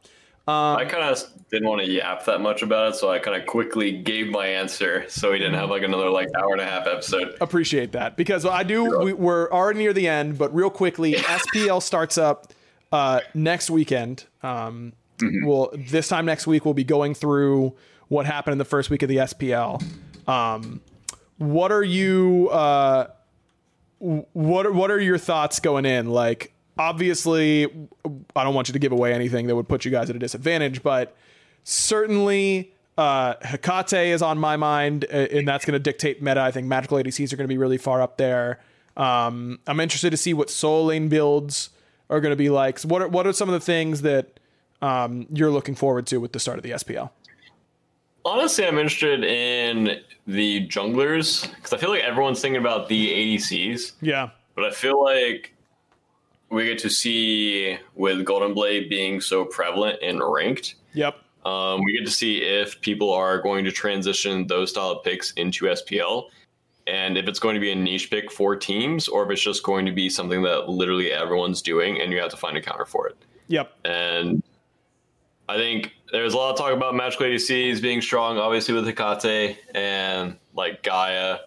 Um, 0.48 0.78
I 0.78 0.86
kind 0.86 1.04
of 1.04 1.24
didn't 1.50 1.68
want 1.68 1.82
to 1.82 1.89
yap 1.89 2.26
that 2.26 2.39
much 2.39 2.62
about 2.62 2.93
it, 2.93 2.96
so 2.96 3.10
I 3.10 3.18
kind 3.18 3.36
of 3.36 3.48
quickly 3.48 3.91
gave 3.91 4.28
my 4.28 4.46
answer, 4.46 5.06
so 5.10 5.32
we 5.32 5.39
didn't 5.39 5.56
have 5.56 5.72
like 5.72 5.82
another 5.82 6.12
like 6.12 6.28
hour 6.38 6.52
and 6.52 6.62
a 6.62 6.66
half 6.66 6.86
episode. 6.86 7.36
appreciate 7.41 7.93
that 7.93 8.16
because 8.16 8.46
I 8.46 8.62
do. 8.62 9.00
We, 9.00 9.14
we're 9.14 9.50
already 9.50 9.80
near 9.80 9.93
the 9.93 10.08
end, 10.08 10.38
but 10.38 10.54
real 10.54 10.70
quickly, 10.70 11.14
SPL 11.14 11.82
starts 11.82 12.20
up 12.20 12.54
uh, 12.91 13.22
next 13.34 13.72
weekend. 13.72 14.26
Um, 14.43 14.93
Well, 15.43 15.72
this 15.74 16.07
time 16.07 16.26
next 16.26 16.47
week 16.47 16.66
we'll 16.66 16.74
be 16.74 16.84
going 16.84 17.13
through 17.13 17.76
what 18.07 18.26
happened 18.26 18.53
in 18.53 18.57
the 18.57 18.66
first 18.66 18.89
week 18.89 19.01
of 19.03 19.09
the 19.09 19.18
SPL. 19.18 19.84
Um, 20.28 20.82
what 21.38 21.72
are 21.72 21.84
you? 21.84 22.49
Uh, 22.49 23.07
what 23.99 24.66
are, 24.66 24.72
What 24.72 24.91
are 24.91 24.99
your 24.99 25.18
thoughts 25.18 25.59
going 25.59 25.86
in? 25.86 26.09
Like, 26.09 26.53
obviously, 26.78 27.66
I 28.36 28.43
don't 28.43 28.53
want 28.53 28.68
you 28.68 28.74
to 28.74 28.80
give 28.80 28.91
away 28.91 29.13
anything 29.13 29.47
that 29.47 29.55
would 29.55 29.68
put 29.68 29.86
you 29.86 29.91
guys 29.91 30.09
at 30.09 30.16
a 30.16 30.20
disadvantage, 30.20 30.84
but 30.84 31.16
certainly 31.63 32.74
uh, 32.97 33.36
Hecate 33.41 34.13
is 34.13 34.22
on 34.22 34.38
my 34.38 34.57
mind, 34.57 35.05
and 35.05 35.47
that's 35.47 35.66
going 35.66 35.74
to 35.74 35.80
dictate 35.80 36.22
meta. 36.22 36.41
I 36.41 36.51
think 36.51 36.68
magical 36.68 36.97
ADCs 36.97 37.34
are 37.34 37.38
going 37.38 37.47
to 37.47 37.53
be 37.53 37.57
really 37.57 37.78
far 37.78 38.01
up 38.01 38.18
there. 38.18 38.59
Um, 38.97 39.59
I'm 39.68 39.80
interested 39.80 40.11
to 40.11 40.18
see 40.18 40.34
what 40.34 40.49
soul 40.49 40.86
lane 40.86 41.09
builds 41.09 41.70
are 42.09 42.22
going 42.22 42.32
to 42.32 42.38
be 42.38 42.49
like. 42.49 42.80
So 42.80 42.88
what 42.88 43.01
are 43.01 43.07
what 43.07 43.28
are 43.28 43.34
some 43.34 43.49
of 43.49 43.53
the 43.53 43.59
things 43.59 44.03
that 44.03 44.34
um, 44.82 45.28
you're 45.32 45.51
looking 45.51 45.76
forward 45.76 46.05
to 46.07 46.17
with 46.19 46.32
the 46.34 46.39
start 46.39 46.57
of 46.57 46.63
the 46.63 46.71
SPL? 46.71 47.09
Honestly, 48.23 48.65
I'm 48.65 48.80
interested 48.80 49.23
in 49.23 49.99
the 50.26 50.67
junglers 50.67 51.47
because 51.55 51.73
I 51.73 51.78
feel 51.78 51.89
like 51.91 52.01
everyone's 52.03 52.41
thinking 52.41 52.59
about 52.59 52.89
the 52.89 53.09
ADCs, 53.38 53.93
Yeah, 54.01 54.30
but 54.55 54.65
I 54.65 54.71
feel 54.71 55.03
like 55.03 55.53
we 56.49 56.65
get 56.65 56.80
to 56.80 56.89
see 56.89 57.78
with 57.95 58.26
Golden 58.26 58.53
Blade 58.53 58.89
being 58.89 59.21
so 59.21 59.45
prevalent 59.45 59.99
and 60.01 60.21
ranked. 60.23 60.76
yep, 60.93 61.17
Um, 61.45 61.84
we 61.84 61.93
get 61.97 62.05
to 62.05 62.11
see 62.11 62.38
if 62.41 62.82
people 62.82 63.11
are 63.13 63.39
going 63.41 63.63
to 63.65 63.71
transition 63.71 64.47
those 64.47 64.71
style 64.71 64.89
of 64.91 65.03
picks 65.03 65.32
into 65.34 65.65
SPL, 65.65 66.30
and 66.88 67.17
if 67.19 67.28
it's 67.28 67.39
going 67.39 67.53
to 67.55 67.61
be 67.61 67.71
a 67.71 67.76
niche 67.76 68.09
pick 68.09 68.32
for 68.32 68.55
teams, 68.55 69.07
or 69.07 69.23
if 69.26 69.30
it's 69.32 69.41
just 69.43 69.61
going 69.63 69.86
to 69.86 69.91
be 69.91 70.09
something 70.09 70.41
that 70.43 70.67
literally 70.69 71.11
everyone's 71.11 71.61
doing, 71.61 72.01
and 72.01 72.11
you 72.11 72.19
have 72.19 72.32
to 72.32 72.38
find 72.38 72.57
a 72.57 72.61
counter 72.61 72.86
for 72.86 73.07
it. 73.07 73.17
Yep. 73.49 73.71
And 73.86 74.41
I 75.48 75.58
think 75.58 75.93
there's 76.12 76.34
a 76.34 76.38
lot 76.38 76.52
of 76.52 76.58
talk 76.58 76.74
about 76.74 76.96
magical 76.96 77.26
ADCs 77.26 77.82
being 77.82 78.02
strong, 78.02 78.38
obviously 78.38 78.74
with 78.74 78.86
Hecate 78.88 79.58
and 79.74 80.38
like 80.54 80.84
Gaia 80.84 81.39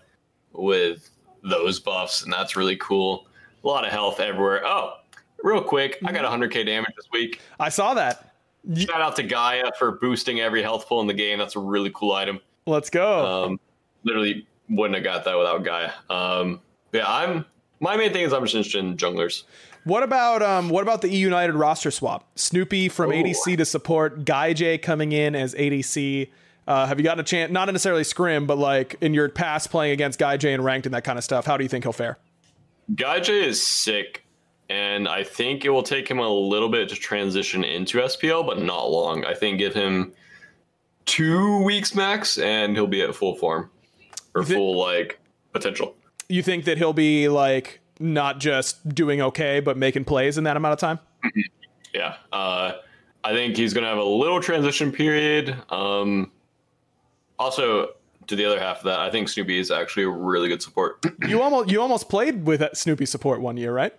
with 0.53 1.11
those 1.43 1.81
buffs, 1.81 2.23
and 2.23 2.33
that's 2.33 2.57
really 2.57 2.77
cool. 2.77 3.27
A 3.65 3.67
lot 3.67 3.85
of 3.85 3.91
health 3.91 4.21
everywhere. 4.21 4.65
Oh, 4.65 4.95
real 5.43 5.63
quick, 5.63 5.99
I 6.05 6.13
got 6.13 6.25
100k 6.25 6.67
damage 6.67 6.95
this 6.97 7.09
week. 7.13 7.41
I 7.59 7.69
saw 7.69 7.95
that. 7.95 8.35
Shout 8.77 9.01
out 9.01 9.17
to 9.17 9.23
Gaia 9.23 9.71
for 9.79 9.93
boosting 9.93 10.41
every 10.41 10.63
health 10.63 10.89
pool 10.89 11.01
in 11.01 11.07
the 11.07 11.15
game. 11.15 11.39
That's 11.39 11.57
a 11.57 11.61
really 11.61 11.91
cool 11.95 12.13
item. 12.13 12.41
Let's 12.67 12.91
go. 12.91 13.45
Um, 13.45 13.61
literally 14.05 14.47
wouldn't 14.69 14.95
have 14.97 15.05
got 15.05 15.25
that 15.25 15.37
without 15.37 15.65
Gaia. 15.65 15.93
Um, 16.11 16.61
yeah, 16.93 17.05
I'm. 17.07 17.45
My 17.81 17.97
main 17.97 18.13
thing 18.13 18.25
is 18.25 18.33
I'm 18.33 18.43
just 18.43 18.57
interested 18.57 18.85
in 18.85 18.97
junglers. 18.97 19.45
What 19.89 20.03
about 20.03 20.43
um 20.43 20.69
what 20.69 20.83
about 20.83 21.01
the 21.01 21.09
E 21.09 21.17
United 21.17 21.55
roster 21.55 21.91
swap? 21.91 22.29
Snoopy 22.37 22.91
from 22.91 23.11
Ooh. 23.11 23.15
ADC 23.15 23.57
to 23.57 23.65
support, 23.65 24.27
Guy 24.27 24.53
J 24.53 24.77
coming 24.77 25.13
in 25.13 25.35
as 25.35 25.55
ADC. 25.55 26.29
Uh, 26.67 26.87
have 26.87 26.99
you 26.99 27.05
gotten 27.05 27.21
a 27.21 27.25
chance, 27.25 27.51
not 27.51 27.65
necessarily 27.65 28.05
scrim, 28.05 28.47
but 28.47 28.59
like 28.59 28.97
in 29.01 29.15
your 29.15 29.31
past 29.31 29.71
playing 29.71 29.93
against 29.93 30.19
Guy 30.19 30.37
J 30.37 30.53
and 30.53 30.63
ranked 30.63 30.85
and 30.85 30.95
that 30.95 31.05
kind 31.05 31.17
of 31.17 31.25
stuff? 31.25 31.47
How 31.47 31.57
do 31.57 31.65
you 31.65 31.71
think 31.71 31.87
he'll 31.87 31.95
fare? 31.95 32.19
Guy 32.95 33.21
J 33.21 33.47
is 33.47 33.67
sick, 33.67 34.27
and 34.69 35.09
I 35.09 35.25
think 35.25 35.65
it 35.65 35.71
will 35.71 35.83
take 35.83 36.07
him 36.07 36.19
a 36.19 36.29
little 36.29 36.69
bit 36.69 36.91
to 36.91 36.95
transition 36.95 37.65
into 37.65 37.97
SPL, 37.97 38.47
but 38.47 38.61
not 38.61 38.91
long. 38.91 39.25
I 39.25 39.33
think 39.33 39.59
give 39.59 39.73
him 39.73 40.13
two 41.07 41.63
weeks 41.63 41.95
max, 41.95 42.37
and 42.37 42.77
he'll 42.77 42.87
be 42.87 43.01
at 43.01 43.15
full 43.15 43.37
form 43.37 43.71
or 44.35 44.43
full 44.43 44.79
like 44.79 45.19
potential. 45.55 45.95
You 46.29 46.43
think 46.43 46.67
that 46.67 46.77
he'll 46.77 46.93
be 46.93 47.31
like 47.31 47.81
not 47.99 48.39
just 48.41 48.95
doing 48.95 49.21
okay, 49.23 49.61
but 49.61 49.77
making 49.77 50.05
plays 50.05 50.39
in 50.39 50.45
that 50.45 50.57
amount 50.57 50.73
of 50.75 50.79
time? 50.79 50.99
Yeah, 51.95 52.17
uh, 52.33 52.73
I 53.25 53.33
think 53.33 53.57
he's 53.57 53.73
gonna 53.73 53.87
have 53.87 53.97
a 53.97 54.05
little 54.05 54.41
transition 54.41 54.93
period. 54.93 55.57
Um, 55.71 56.31
also, 57.39 57.95
to 58.27 58.37
the 58.37 58.45
other 58.45 58.59
half 58.59 58.79
of 58.79 58.85
that, 58.85 59.01
I 59.01 59.11
think 59.11 59.29
Snoopy 59.29 59.59
is 59.59 59.71
actually 59.71 60.05
a 60.05 60.11
really 60.11 60.49
good 60.49 60.63
support. 60.63 61.05
You 61.27 61.41
almost 61.41 61.71
you 61.71 61.81
almost 61.81 62.09
played 62.09 62.45
with 62.45 62.61
that 62.61 62.77
Snoopy 62.77 63.07
support 63.07 63.41
one 63.41 63.57
year, 63.57 63.73
right? 63.73 63.93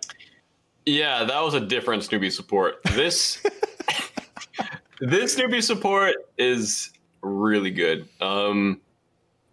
Yeah, 0.86 1.24
that 1.24 1.40
was 1.40 1.54
a 1.54 1.60
different 1.60 2.04
Snoopy 2.04 2.30
support. 2.30 2.76
This 2.94 3.44
this 5.00 5.34
Snoopy 5.34 5.60
support 5.60 6.14
is 6.38 6.92
really 7.22 7.70
good. 7.70 8.08
Um, 8.20 8.80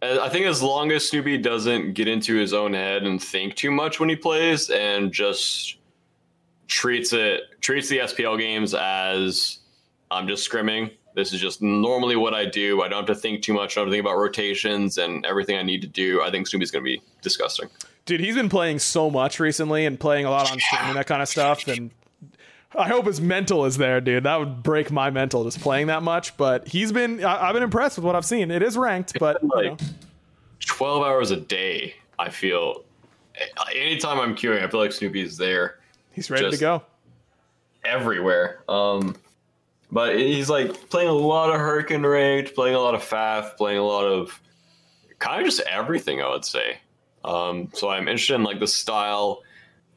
Uh, 0.02 0.20
I 0.22 0.30
think 0.30 0.46
as 0.46 0.62
long 0.62 0.92
as 0.92 1.10
Snoopy 1.10 1.40
doesn't 1.40 1.94
get 1.94 2.08
into 2.08 2.36
his 2.36 2.54
own 2.54 2.74
head 2.74 3.04
and 3.04 3.22
think 3.22 3.56
too 3.56 3.72
much 3.72 4.00
when 4.00 4.10
he 4.10 4.16
plays, 4.16 4.70
and 4.70 5.12
just 5.12 5.78
treats 6.68 7.14
it 7.14 7.42
treats 7.62 7.90
the 7.90 8.00
SPL 8.00 8.38
games 8.38 8.74
as 8.74 9.60
I'm 10.12 10.28
just 10.28 10.50
scrimming. 10.50 10.92
This 11.16 11.34
is 11.34 11.42
just 11.42 11.64
normally 11.64 12.16
what 12.16 12.36
I 12.36 12.46
do. 12.46 12.84
I 12.84 12.88
don't 12.88 13.08
have 13.08 13.16
to 13.16 13.20
think 13.20 13.42
too 13.42 13.54
much. 13.54 13.76
I 13.76 13.82
don't 13.82 13.88
have 13.88 13.92
to 13.92 13.96
think 13.96 14.06
about 14.06 14.20
rotations 14.20 15.00
and 15.00 15.26
everything 15.26 15.58
I 15.58 15.64
need 15.64 15.82
to 15.82 15.88
do. 15.88 16.22
I 16.22 16.30
think 16.30 16.48
Snoopy's 16.48 16.70
going 16.70 16.84
to 16.84 16.88
be 16.88 17.02
disgusting. 17.24 17.70
Dude, 18.06 18.20
he's 18.20 18.36
been 18.36 18.50
playing 18.50 18.78
so 18.80 19.10
much 19.10 19.40
recently 19.40 19.88
and 19.88 20.00
playing 20.00 20.26
a 20.26 20.30
lot 20.30 20.52
on 20.52 20.60
stream 20.60 20.82
and 20.84 20.96
that 20.96 21.08
kind 21.08 21.24
of 21.24 21.28
stuff. 21.28 21.68
And 21.68 21.90
I 22.76 22.88
hope 22.88 23.06
his 23.06 23.22
mental 23.22 23.66
is 23.66 23.78
there, 23.78 24.02
dude. 24.02 24.24
That 24.24 24.38
would 24.38 24.62
break 24.62 24.92
my 24.92 25.10
mental 25.10 25.44
just 25.46 25.62
playing 25.62 25.88
that 25.88 26.04
much. 26.04 26.36
But 26.38 26.68
he's 26.68 26.92
been, 26.92 27.24
I, 27.24 27.48
I've 27.48 27.54
been 27.54 27.64
impressed 27.64 27.98
with 27.98 28.06
what 28.06 28.16
I've 28.16 28.26
seen. 28.26 28.52
It 28.52 28.62
is 28.62 28.78
ranked, 28.78 29.18
but 29.20 29.42
you 29.42 29.50
know. 29.50 29.78
12 30.68 31.04
hours 31.04 31.32
a 31.32 31.38
day 31.38 31.96
i 32.20 32.30
feel 32.30 32.84
anytime 33.76 34.20
i'm 34.20 34.36
queuing 34.36 34.64
i 34.64 34.68
feel 34.68 34.80
like 34.80 34.92
snoopy 34.92 35.22
is 35.22 35.38
there 35.38 35.80
he's 36.12 36.30
ready 36.30 36.50
to 36.50 36.58
go. 36.58 36.84
everywhere 37.86 38.62
um 38.68 39.16
but 39.92 40.18
he's 40.18 40.50
like 40.50 40.90
playing 40.90 41.10
a 41.10 41.14
lot 41.14 41.50
of 41.50 41.60
hurricane 41.60 42.04
raid 42.04 42.54
playing 42.54 42.76
a 42.76 42.80
lot 42.80 42.96
of 42.96 43.02
faf 43.02 43.56
playing 43.56 43.78
a 43.78 43.84
lot 43.84 44.04
of 44.04 44.40
kind 45.20 45.40
of 45.40 45.46
just 45.46 45.62
everything 45.68 46.22
i 46.22 46.30
would 46.30 46.46
say 46.46 46.78
um 47.24 47.70
so 47.74 47.90
i'm 47.90 48.08
interested 48.08 48.36
in 48.36 48.44
like 48.44 48.60
the 48.60 48.68
style 48.68 49.42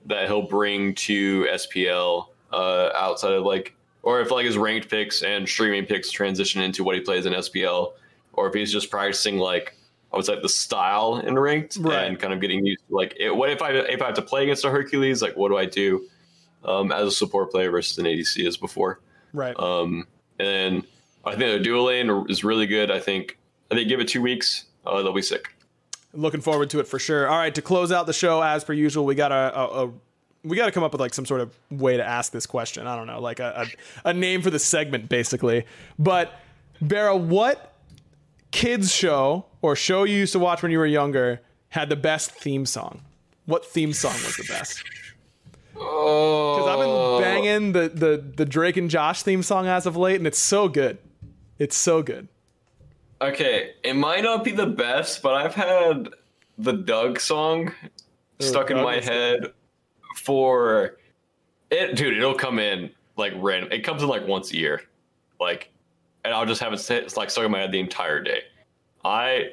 that 0.07 0.27
he'll 0.27 0.43
bring 0.43 0.95
to 0.95 1.45
spl 1.53 2.29
uh 2.53 2.91
outside 2.95 3.33
of 3.33 3.45
like 3.45 3.75
or 4.03 4.21
if 4.21 4.31
like 4.31 4.45
his 4.47 4.57
ranked 4.59 4.89
picks 4.89 5.23
and 5.23 5.49
streaming 5.49 5.85
picks 5.87 6.11
transition 6.11 6.61
into 6.63 6.83
what 6.85 6.95
he 6.95 7.01
plays 7.01 7.27
in 7.27 7.33
spl 7.35 7.93
or 8.33 8.49
if 8.49 8.55
he's 8.55 8.73
just 8.73 8.91
practicing 8.91 9.39
like 9.39 9.77
I 10.13 10.17
would 10.17 10.25
say 10.27 10.41
the 10.41 10.49
style 10.49 11.19
in 11.19 11.39
ranked 11.39 11.77
Right. 11.81 12.05
and 12.07 12.19
kind 12.19 12.33
of 12.33 12.41
getting 12.41 12.67
used 12.67 12.83
to 12.89 12.97
like 12.97 13.15
it, 13.21 13.31
what 13.35 13.51
if 13.51 13.63
I 13.63 13.71
if 13.73 14.03
I 14.03 14.07
have 14.07 14.15
to 14.17 14.23
play 14.23 14.43
against 14.43 14.65
a 14.65 14.71
Hercules 14.71 15.23
like 15.23 15.37
what 15.37 15.49
do 15.51 15.57
I 15.57 15.67
do 15.67 16.09
um, 16.65 16.91
as 16.93 17.07
a 17.07 17.11
support 17.13 17.51
player 17.53 17.71
versus 17.71 17.97
an 17.99 18.05
ADC 18.07 18.45
as 18.47 18.57
before 18.57 19.01
Right. 19.33 19.57
um, 19.59 20.07
and 20.41 20.85
I 21.25 21.37
think 21.37 21.53
the 21.59 21.61
dual 21.61 21.85
lane 21.85 22.11
is 22.29 22.43
really 22.43 22.67
good 22.67 22.91
I 22.91 22.99
think 22.99 23.39
I 23.71 23.77
think 23.77 23.89
give 23.89 24.01
it 24.01 24.09
two 24.09 24.23
weeks 24.23 24.65
uh, 24.87 25.03
they'll 25.03 25.13
be 25.13 25.23
sick 25.23 25.55
Looking 26.13 26.41
forward 26.41 26.71
to 26.71 26.81
it 26.81 26.89
for 26.89 26.99
sure. 26.99 27.29
All 27.29 27.39
right, 27.39 27.55
to 27.55 27.63
close 27.63 27.93
out 27.93 28.07
the 28.09 28.13
show, 28.13 28.43
as 28.43 28.65
per 28.65 28.73
usual, 28.73 29.05
we 29.05 29.15
got 29.15 29.31
a, 29.31 29.57
a, 29.57 29.87
a 29.87 29.93
we 30.43 30.57
got 30.57 30.66
to 30.66 30.72
come 30.72 30.82
up 30.82 30.93
with 30.93 31.01
like 31.01 31.14
some 31.14 31.26
sort 31.26 31.41
of 31.41 31.57
way 31.70 31.97
to 31.97 32.05
ask 32.07 32.32
this 32.32 32.47
question. 32.47 32.86
I 32.86 32.97
don't 32.97 33.07
know, 33.07 33.20
like 33.20 33.41
a, 33.41 33.66
a, 34.05 34.11
a 34.11 34.12
name 34.12 34.43
for 34.43 34.51
the 34.51 34.59
segment, 34.59 35.09
basically. 35.09 35.66
But 35.99 36.32
Barra, 36.80 37.16
what 37.16 37.74
kids 38.51 38.95
show 38.95 39.47
or 39.62 39.76
show 39.76 40.05
you 40.05 40.16
used 40.16 40.32
to 40.32 40.38
watch 40.38 40.62
when 40.62 40.72
you 40.72 40.78
were 40.78 40.86
younger 40.86 41.41
had 41.68 41.88
the 41.88 41.97
best 41.97 42.30
theme 42.30 42.66
song? 42.66 43.03
What 43.47 43.64
theme 43.64 43.93
song 43.93 44.12
was 44.12 44.36
the 44.36 44.45
best? 44.49 44.82
Oh. 45.76 46.57
Because 46.57 46.68
I've 46.68 46.80
been 46.80 47.22
banging 47.22 47.72
the, 47.72 47.88
the 47.88 48.24
the 48.36 48.45
Drake 48.45 48.76
and 48.76 48.91
Josh 48.91 49.22
theme 49.22 49.43
song 49.43 49.66
as 49.66 49.86
of 49.86 49.97
late, 49.97 50.16
and 50.16 50.26
it's 50.26 50.38
so 50.38 50.68
good. 50.68 50.99
It's 51.59 51.76
so 51.76 52.03
good. 52.03 52.28
okay 53.20 53.74
it 53.82 53.95
might 53.95 54.22
not 54.22 54.43
be 54.45 54.51
the 54.51 54.66
best 54.66 55.20
but 55.22 55.34
I've 55.34 55.55
had 55.55 56.09
the 56.57 56.72
Doug 56.72 57.20
song 57.20 57.72
stuck 58.38 58.70
in 58.70 58.76
Doug 58.78 58.86
my 58.86 59.01
head 59.01 59.53
for 60.17 60.97
it 61.71 61.97
dude 61.97 62.17
it'll 62.17 62.35
come 62.35 62.59
in 62.59 62.91
like 63.17 63.33
random 63.37 63.71
it 63.73 63.81
comes 63.81 64.03
in 64.03 64.09
like 64.09 64.27
once 64.27 64.53
a 64.53 64.57
year 64.57 64.83
like 65.39 65.71
and 66.25 66.35
i'll 66.35 66.47
just 66.47 66.61
have 66.61 66.73
it 66.73 66.79
sit 66.79 67.05
it's 67.05 67.17
like 67.17 67.31
stuck 67.31 67.45
in 67.45 67.51
my 67.51 67.61
head 67.61 67.73
the 67.73 67.81
entire 67.81 68.23
day. 68.23 68.43
I 69.05 69.51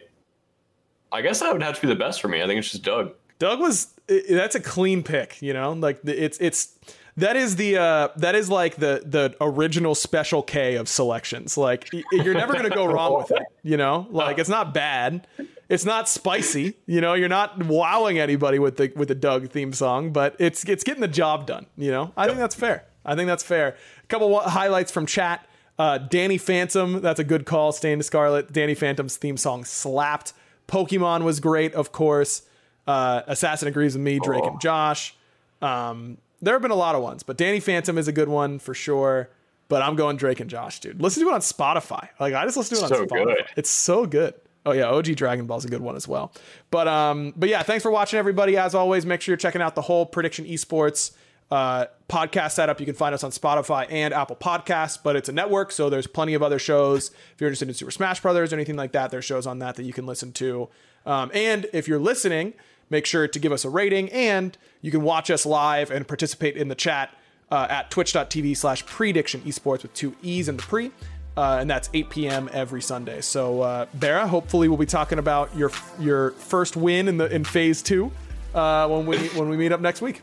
i 1.12 1.22
guess 1.22 1.40
that 1.40 1.54
would 1.54 1.64
have 1.64 1.76
to 1.76 1.82
be 1.82 1.88
the 1.88 1.96
best 1.96 2.22
for 2.22 2.28
me. 2.28 2.42
I 2.42 2.48
think 2.48 2.60
it's 2.60 2.72
just 2.72 2.84
doug. 2.84 3.14
Doug 3.40 3.60
was 3.60 3.94
that's 4.30 4.56
a 4.56 4.60
clean 4.60 5.04
pick, 5.04 5.42
you 5.42 5.54
know? 5.54 5.74
Like 5.74 6.00
it's 6.04 6.38
it's 6.40 6.78
that 7.18 7.36
is 7.36 7.56
the 7.56 7.78
uh 7.78 8.08
that 8.18 8.36
is 8.36 8.50
like 8.50 8.76
the 8.76 9.02
the 9.06 9.36
original 9.42 9.96
special 9.96 10.42
K 10.44 10.76
of 10.76 10.88
selections. 10.88 11.58
Like 11.58 11.92
you're 12.12 12.34
never 12.34 12.54
going 12.54 12.70
to 12.70 12.76
go 12.76 12.86
wrong 12.94 13.18
with 13.18 13.32
it, 13.32 13.44
you 13.64 13.78
know? 13.78 14.08
Like 14.10 14.38
it's 14.38 14.50
not 14.50 14.74
bad. 14.74 15.28
It's 15.70 15.84
not 15.84 16.08
spicy, 16.08 16.76
you 16.86 17.02
know? 17.02 17.14
You're 17.14 17.28
not 17.28 17.62
wowing 17.66 18.20
anybody 18.20 18.60
with 18.60 18.78
the 18.78 18.92
with 18.96 19.08
the 19.08 19.16
Doug 19.16 19.50
theme 19.50 19.74
song, 19.74 20.12
but 20.14 20.36
it's 20.40 20.64
it's 20.66 20.84
getting 20.84 21.02
the 21.02 21.08
job 21.08 21.48
done, 21.48 21.66
you 21.76 21.92
know? 21.92 22.14
I 22.16 22.28
think 22.28 22.38
that's 22.38 22.56
fair. 22.56 22.86
I 23.04 23.16
think 23.16 23.28
that's 23.28 23.44
fair. 23.44 23.76
A 24.04 24.08
couple 24.08 24.40
highlights 24.40 24.92
from 24.92 25.06
chat. 25.06 25.48
Uh, 25.80 25.98
Danny 26.00 26.38
Phantom, 26.38 27.02
that's 27.02 27.20
a 27.20 27.24
good 27.24 27.46
call. 27.46 27.72
Staying 27.72 28.00
to 28.00 28.04
Scarlet. 28.04 28.52
Danny 28.52 28.74
Phantom's 28.74 29.18
theme 29.18 29.38
song 29.38 29.64
slapped. 29.64 30.34
Pokemon 30.68 31.24
was 31.24 31.40
great, 31.40 31.74
of 31.74 31.92
course. 31.92 32.42
Uh, 32.86 33.22
Assassin 33.28 33.68
agrees 33.68 33.94
with 33.94 34.04
me. 34.04 34.20
Drake 34.20 34.44
and 34.44 34.60
Josh. 34.60 35.16
Um, 35.62 36.18
there 36.42 36.54
have 36.56 36.62
been 36.62 36.72
a 36.72 36.76
lot 36.76 36.96
of 36.96 37.02
ones, 37.04 37.24
but 37.24 37.38
Danny 37.38 37.60
Phantom 37.60 37.98
is 37.98 38.08
a 38.08 38.12
good 38.12 38.30
one 38.30 38.60
for 38.60 38.74
sure. 38.74 39.30
But 39.70 39.82
I'm 39.82 39.98
going 39.98 40.16
Drake 40.16 40.40
and 40.40 40.50
Josh, 40.50 40.80
dude. 40.80 41.02
Listen 41.02 41.24
to 41.24 41.30
it 41.30 41.34
on 41.34 41.42
Spotify. 41.42 42.08
Like 42.22 42.34
I 42.34 42.46
just 42.46 42.56
listen 42.56 42.78
to 42.78 42.86
it 42.86 42.92
on 42.92 42.98
So 43.00 43.06
Spotify. 43.06 43.26
good. 43.26 43.46
It's 43.58 43.70
so 43.70 44.06
good. 44.06 44.34
Oh 44.66 44.72
yeah, 44.72 44.86
OG 44.86 45.16
Dragon 45.16 45.46
Ball's 45.46 45.66
a 45.66 45.70
good 45.70 45.82
one 45.82 45.96
as 45.98 46.08
well. 46.08 46.32
But 46.72 46.88
um, 46.88 47.34
but 47.36 47.50
yeah, 47.50 47.64
thanks 47.64 47.84
for 47.84 47.92
watching, 47.92 48.18
everybody. 48.18 48.56
As 48.58 48.74
always, 48.76 49.06
make 49.06 49.22
sure 49.22 49.34
you're 49.34 49.38
checking 49.38 49.62
out 49.62 49.76
the 49.76 49.82
whole 49.82 50.06
Prediction 50.06 50.46
Esports 50.46 51.12
uh, 51.52 51.86
podcast 52.10 52.52
setup. 52.52 52.80
You 52.80 52.86
can 52.86 52.96
find 52.96 53.14
us 53.14 53.24
on 53.26 53.32
Spotify 53.32 53.88
and 53.90 54.14
Apple 54.14 54.36
Podcasts, 54.38 54.98
but 55.02 55.16
it's 55.18 55.28
a 55.30 55.34
network, 55.34 55.72
so 55.72 55.90
there's 55.90 56.08
plenty 56.08 56.34
of 56.34 56.44
other 56.44 56.60
shows. 56.60 57.12
If 57.34 57.42
you're 57.42 57.50
interested 57.50 57.68
in 57.68 57.74
Super 57.74 57.92
Smash 57.92 58.22
Brothers 58.22 58.52
or 58.54 58.56
anything 58.56 58.76
like 58.78 58.94
that, 58.94 59.12
there's 59.12 59.26
shows 59.26 59.46
on 59.48 59.60
that 59.60 59.76
that 59.76 59.84
you 59.84 59.94
can 59.94 60.06
listen 60.06 60.32
to. 60.34 60.70
Um, 61.06 61.32
and 61.34 61.68
if 61.74 61.88
you're 61.88 62.00
listening, 62.00 62.54
make 62.90 63.06
sure 63.06 63.28
to 63.28 63.40
give 63.40 63.52
us 63.52 63.66
a 63.66 63.70
rating, 63.70 64.10
and 64.12 64.58
you 64.82 64.92
can 64.92 65.02
watch 65.02 65.30
us 65.30 65.46
live 65.46 65.92
and 65.92 66.08
participate 66.08 66.56
in 66.58 66.68
the 66.68 66.76
chat 66.76 67.14
uh, 67.52 67.68
at 67.70 67.92
twitch.tv 67.92 68.56
slash 68.58 68.86
prediction 68.86 69.42
esports 69.42 69.84
with 69.84 69.94
two 69.94 70.16
E's 70.22 70.50
in 70.50 70.58
the 70.58 70.64
pre. 70.64 70.92
Uh, 71.36 71.58
and 71.62 71.70
that's 71.70 71.88
8 71.94 72.10
p.m. 72.10 72.50
every 72.52 72.82
Sunday. 72.82 73.22
So, 73.22 73.62
uh, 73.62 73.86
Bera, 73.94 74.26
hopefully 74.28 74.68
we'll 74.70 74.78
be 74.80 74.88
talking 74.88 75.20
about 75.20 75.56
your 75.56 75.72
your 76.00 76.32
first 76.32 76.76
win 76.76 77.08
in 77.08 77.18
the 77.18 77.26
in 77.34 77.44
phase 77.44 77.84
two 77.84 78.12
uh, 78.56 78.88
when 78.88 79.06
we 79.06 79.18
when 79.30 79.48
we 79.48 79.56
meet 79.56 79.72
up 79.72 79.80
next 79.80 80.02
week. 80.02 80.22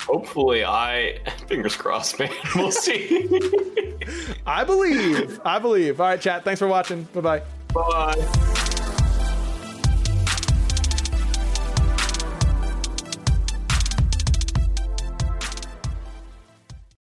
hopefully 0.00 0.64
i 0.64 1.18
fingers 1.48 1.76
crossed 1.76 2.18
man 2.20 2.30
we'll 2.54 2.70
see 2.70 3.28
I 4.46 4.64
believe. 4.64 5.38
I 5.44 5.58
believe. 5.58 6.00
All 6.00 6.06
right, 6.06 6.20
chat. 6.20 6.44
Thanks 6.44 6.58
for 6.60 6.66
watching. 6.68 7.02
Bye 7.12 7.20
bye. 7.20 7.42
bye 7.74 8.64